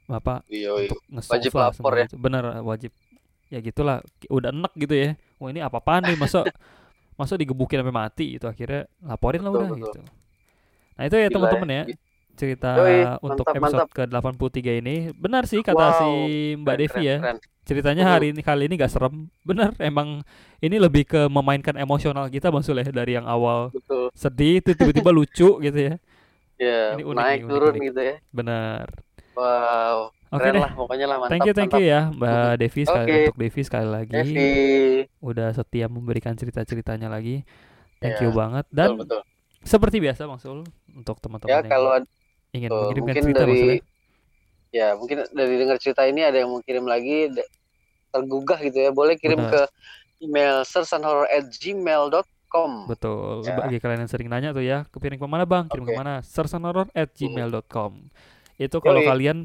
apa 0.07 0.47
Yoi. 0.47 0.87
untuk 0.87 1.03
Wajib 1.11 1.51
lah 1.59 1.75
lapor 1.75 1.93
ya. 1.99 2.07
itu. 2.07 2.15
Bener 2.15 2.45
wajib. 2.63 2.95
Ya 3.51 3.59
gitulah 3.59 3.99
udah 4.31 4.55
enek 4.55 4.73
gitu 4.79 4.95
ya. 4.95 5.09
Wah 5.43 5.51
ini 5.51 5.59
apa 5.59 5.83
apaan 5.83 6.07
nih 6.07 6.15
masa 6.15 6.47
masa 7.19 7.35
digebukin 7.35 7.83
sampai 7.83 7.91
mati 7.91 8.39
itu 8.39 8.47
akhirnya 8.47 8.87
laporin 9.03 9.43
lah 9.43 9.51
udah 9.51 9.67
betul. 9.67 9.83
gitu. 9.83 10.01
Nah 10.95 11.03
itu 11.11 11.17
ya 11.19 11.27
Gila 11.27 11.35
teman-teman 11.35 11.69
ya 11.75 11.83
cerita 12.43 12.71
Yoi, 12.75 13.23
untuk 13.23 13.47
mantap, 13.47 13.57
episode 13.57 13.87
mantap. 13.87 13.95
ke 13.95 14.03
83 14.59 14.81
ini 14.81 14.97
benar 15.15 15.43
sih 15.45 15.61
kata 15.61 15.79
Wow, 15.79 15.95
si 15.97 16.11
Mbak 16.57 16.67
Keren, 16.67 16.81
Devi 16.81 16.91
keren, 16.93 17.05
ya 17.05 17.17
keren. 17.21 17.39
ceritanya 17.63 18.05
hari 18.09 18.27
ini 18.29 18.41
kali 18.41 18.67
ini 18.67 18.75
gak 18.75 18.91
serem 18.91 19.15
bener 19.41 19.71
emang 19.79 20.27
ini 20.59 20.77
lebih 20.77 21.07
ke 21.07 21.21
memainkan 21.27 21.77
emosional 21.77 22.27
kita 22.27 22.49
maksudnya 22.49 22.83
dari 22.85 23.15
yang 23.15 23.25
awal 23.25 23.71
Betul. 23.71 24.11
sedih 24.13 24.59
itu 24.59 24.71
tiba-tiba 24.73 25.11
lucu 25.15 25.59
gitu 25.59 25.81
ya 25.81 25.97
Ya, 26.55 26.95
Ini 26.95 27.03
unik 27.03 27.17
naik 27.17 27.41
nih, 27.41 27.49
turun 27.49 27.73
unik. 27.73 27.83
gitu 27.85 28.01
ya. 28.03 28.15
benar 28.31 28.87
Wow. 29.33 30.15
oke 30.29 30.45
deh 30.45 30.61
lah 30.61 30.73
pokoknya 30.73 31.07
lah 31.07 31.17
mantap. 31.19 31.33
thank 31.33 31.43
you 31.43 31.53
thank 31.53 31.73
you 31.73 31.81
mantap. 31.81 31.91
ya 31.91 32.01
Mbak 32.13 32.53
Devi 32.57 32.83
sekali 32.83 33.03
Oke. 33.05 33.19
untuk 33.25 33.39
Devi 33.41 33.61
sekali 33.63 33.89
lagi 33.89 34.13
Devi. 34.13 34.51
udah 35.21 35.49
setia 35.51 35.87
memberikan 35.87 36.33
cerita-ceritanya 36.33 37.09
lagi 37.09 37.43
thank 37.99 38.17
Ya, 38.17 38.23
you 38.23 38.31
banget 38.31 38.63
Betul, 38.65 38.77
dan 38.77 38.89
betul. 38.97 39.21
seperti 39.61 39.97
biasa 39.99 40.21
Bang 40.25 40.39
Sul 40.39 40.63
untuk 40.89 41.19
teman-teman 41.19 41.49
Ya 41.49 41.59
yang 41.59 41.67
kalau 41.67 41.99
ingin 42.53 42.69
Uh, 42.69 42.77
mengirimkan 42.87 43.11
mungkin 43.11 43.25
cerita 43.25 43.41
dari 43.41 43.53
maksudnya. 43.53 43.81
ya 44.71 44.87
mungkin 44.97 45.17
dari 45.31 45.55
dengar 45.57 45.77
cerita 45.77 46.03
ini 46.05 46.21
ada 46.21 46.37
yang 46.37 46.49
mau 46.49 46.61
kirim 46.61 46.85
lagi 46.85 47.29
tergugah 48.09 48.59
gitu 48.61 48.79
ya. 48.79 48.91
Boleh 48.91 49.15
kirim 49.17 49.39
Benar. 49.39 49.51
ke 49.51 49.61
email 50.21 50.63
sersanhorror@gmail.com. 50.63 52.71
Betul. 52.87 53.43
Ya. 53.43 53.57
Bagi 53.57 53.77
kalian 53.79 53.99
yang 54.01 54.11
sering 54.11 54.29
nanya 54.29 54.53
tuh 54.53 54.61
ya, 54.61 54.85
kepiring 54.89 55.17
ke 55.17 55.25
mana 55.25 55.43
bang? 55.43 55.65
Kirim 55.67 55.83
Oke. 55.83 55.91
ke 55.91 55.97
mana? 55.97 56.13
sersanhorror@gmail.com. 56.23 57.91
Itu 58.57 58.77
kalau 58.79 59.01
Yoi. 59.01 59.09
kalian 59.09 59.37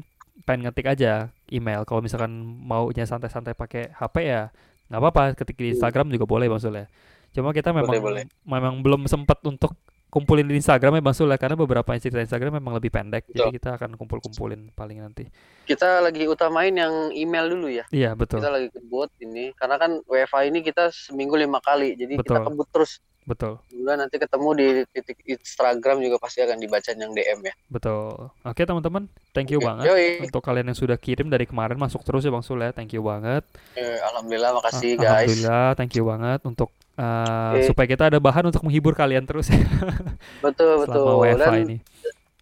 pengen 0.44 0.68
ngetik 0.68 0.86
aja 0.86 1.28
email. 1.48 1.82
Kalau 1.82 1.98
misalkan 1.98 2.30
maunya 2.62 3.02
santai-santai 3.02 3.52
pakai 3.52 3.90
HP 3.90 4.14
ya 4.22 4.48
nggak 4.86 5.00
apa-apa. 5.00 5.22
Ketik 5.34 5.56
di 5.56 5.72
Instagram 5.72 6.08
juga 6.08 6.24
boleh 6.24 6.46
bang 6.46 6.60
Sule. 6.60 6.82
Cuma 7.30 7.50
kita 7.50 7.72
memang 7.72 7.90
Hmm. 7.90 8.04
boleh. 8.04 8.22
memang 8.44 8.74
belum 8.80 9.00
sempat 9.04 9.36
untuk 9.42 9.74
kumpulin 10.08 10.48
di 10.48 10.56
Instagram 10.56 10.96
ya 10.96 11.02
bang 11.04 11.12
Sule 11.12 11.36
karena 11.36 11.52
beberapa 11.54 11.92
cerita 11.94 12.18
Instagram 12.18 12.58
memang 12.60 12.76
lebih 12.76 12.88
pendek. 12.88 13.28
Jadi 13.28 13.38
Betul. 13.38 13.52
kita 13.54 13.70
akan 13.76 13.90
kumpul-kumpulin 13.94 14.72
paling 14.72 15.04
nanti. 15.04 15.28
Kita 15.62 16.00
lagi 16.00 16.24
utamain 16.24 16.72
yang 16.72 17.12
email 17.12 17.44
dulu 17.48 17.68
ya. 17.68 17.84
Iya 17.92 18.16
betul, 18.16 18.40
Kita 18.40 18.48
lagi 18.48 18.68
kebut 18.72 19.12
ini 19.20 19.52
karena 19.52 19.76
kan 19.76 20.00
WFA 20.04 20.48
ini 20.48 20.64
kita 20.64 20.88
seminggu 20.88 21.36
lima 21.36 21.60
kali. 21.60 21.92
Jadi 21.92 22.16
kita 22.16 22.40
Betul. 22.40 22.46
kebut 22.48 22.68
terus. 22.72 22.92
betul, 23.28 23.60
Kemudian 23.68 24.00
nanti 24.00 24.16
ketemu 24.16 24.48
di 24.56 24.66
titik 24.88 25.20
Instagram 25.28 26.00
juga 26.00 26.16
pasti 26.16 26.40
akan 26.40 26.56
dibacain 26.56 26.96
yang 26.96 27.12
DM 27.12 27.44
ya. 27.44 27.52
betul. 27.68 28.32
Oke 28.40 28.64
teman-teman, 28.64 29.04
thank 29.36 29.52
you 29.52 29.60
Oke. 29.60 29.68
banget 29.68 29.84
Yoi. 29.84 30.24
untuk 30.24 30.40
kalian 30.40 30.72
yang 30.72 30.78
sudah 30.80 30.96
kirim 30.96 31.28
dari 31.28 31.44
kemarin 31.44 31.76
masuk 31.76 32.00
terus 32.08 32.24
ya 32.24 32.32
bang 32.32 32.40
Sule. 32.40 32.72
Thank 32.72 32.96
you 32.96 33.04
banget. 33.04 33.44
Eh, 33.76 34.00
Alhamdulillah 34.00 34.48
Ah, 34.48 34.56
makasih 34.56 34.96
guys. 34.96 35.28
Alhamdulillah, 35.28 35.68
thank 35.76 35.92
you 35.92 36.08
banget 36.08 36.40
untuk 36.42 36.72
uh, 36.98 37.54
Oke. 37.54 37.64
supaya 37.64 37.86
kita 37.86 38.04
ada 38.10 38.18
bahan 38.18 38.44
untuk 38.44 38.60
menghibur 38.60 38.92
kalian 38.92 39.22
terus 39.24 39.48
Betul 40.44 40.82
selama 40.82 40.84
betul. 40.84 41.14
WFA 41.22 41.46
Dan 41.48 41.64
ini. 41.64 41.76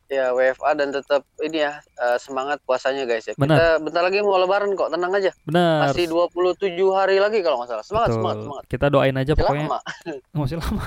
ya 0.07 0.31
WFA 0.31 0.71
dan 0.73 0.89
tetap 0.91 1.27
ini 1.43 1.59
ya 1.61 1.83
eh, 1.83 2.15
semangat 2.17 2.63
puasanya 2.63 3.03
guys 3.05 3.27
ya. 3.27 3.35
Benar. 3.35 3.59
Kita 3.59 3.67
bentar 3.83 4.03
lagi 4.03 4.23
mau 4.23 4.39
lebaran 4.39 4.71
kok, 4.73 4.87
tenang 4.89 5.11
aja. 5.11 5.35
Benar. 5.43 5.91
Masih 5.91 6.07
27 6.07 6.79
hari 6.95 7.19
lagi 7.19 7.43
kalau 7.43 7.59
nggak 7.59 7.75
salah. 7.75 7.83
Semangat 7.83 8.09
Betul. 8.09 8.19
semangat 8.23 8.39
semangat. 8.41 8.65
Kita 8.67 8.87
doain 8.87 9.15
aja 9.15 9.33
Masih 9.35 9.41
pokoknya 9.43 9.67
lama. 9.67 9.79
masih 10.39 10.57
lama. 10.63 10.83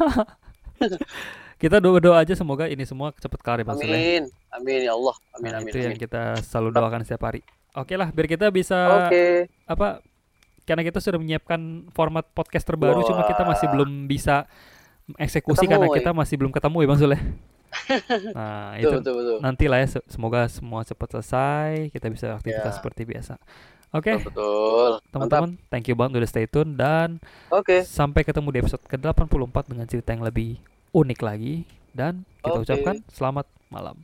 kita 1.61 1.77
doa 1.77 1.99
doa 1.99 2.17
aja 2.23 2.33
semoga 2.33 2.65
ini 2.65 2.87
semua 2.87 3.11
cepet 3.11 3.39
kelar 3.43 3.59
ya 3.59 3.65
Bang 3.67 3.77
Sule. 3.77 3.91
Amin. 3.91 4.23
Amin 4.49 4.79
ya 4.81 4.95
Allah. 4.95 5.15
Amin 5.35 5.49
Nah, 5.51 5.59
amin 5.59 5.67
itu 5.67 5.77
yang 5.77 5.93
amin. 5.93 5.99
kita 5.99 6.21
selalu 6.39 6.69
doakan 6.71 7.01
setiap 7.03 7.23
hari. 7.27 7.43
Oke 7.75 7.93
lah, 7.93 8.09
biar 8.09 8.25
kita 8.25 8.47
bisa 8.49 9.05
Oke. 9.05 9.51
apa? 9.67 9.99
Karena 10.69 10.85
kita 10.85 11.01
sudah 11.01 11.17
menyiapkan 11.17 11.89
format 11.89 12.29
podcast 12.29 12.61
terbaru, 12.61 13.01
cuma 13.01 13.25
kita 13.25 13.41
masih 13.41 13.65
Wah. 13.65 13.73
belum 13.73 14.05
bisa 14.05 14.45
eksekusi 15.17 15.65
Ketemu, 15.65 15.73
karena 15.73 15.87
kita 15.97 16.11
masih 16.13 16.35
belum 16.37 16.53
ketemu 16.53 16.77
ya 16.77 16.87
Bang 16.87 16.99
Sule. 17.01 17.17
nah, 18.37 18.73
itu 18.77 18.89
Betul 18.89 18.97
betul 19.01 19.13
betul. 19.13 19.37
nanti 19.41 19.65
lah 19.65 19.77
ya 19.77 19.87
se- 19.87 20.05
semoga 20.05 20.49
semua 20.49 20.81
cepat 20.81 21.05
selesai 21.13 21.93
kita 21.93 22.09
bisa 22.09 22.33
aktivitas 22.33 22.73
Ya. 22.73 22.77
seperti 22.81 23.05
biasa 23.05 23.37
oke 23.93 24.25
betul. 24.25 24.97
Mantap. 24.97 25.13
teman-teman 25.13 25.49
thank 25.69 25.85
you 25.85 25.93
banget 25.93 26.17
udah 26.17 26.29
stay 26.29 26.49
tune 26.49 26.73
dan 26.73 27.21
Oke. 27.53 27.85
sampai 27.85 28.25
ketemu 28.25 28.49
di 28.49 28.59
episode 28.65 28.81
ke-84 28.89 29.69
dengan 29.69 29.85
cerita 29.85 30.09
yang 30.09 30.25
lebih 30.25 30.57
unik 30.97 31.19
lagi 31.21 31.61
dan 31.93 32.25
kita 32.41 32.57
Oke. 32.57 32.65
ucapkan 32.65 32.95
selamat 33.13 33.45
malam 33.69 34.01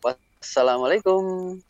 Wassalamualaikum. 0.00 1.60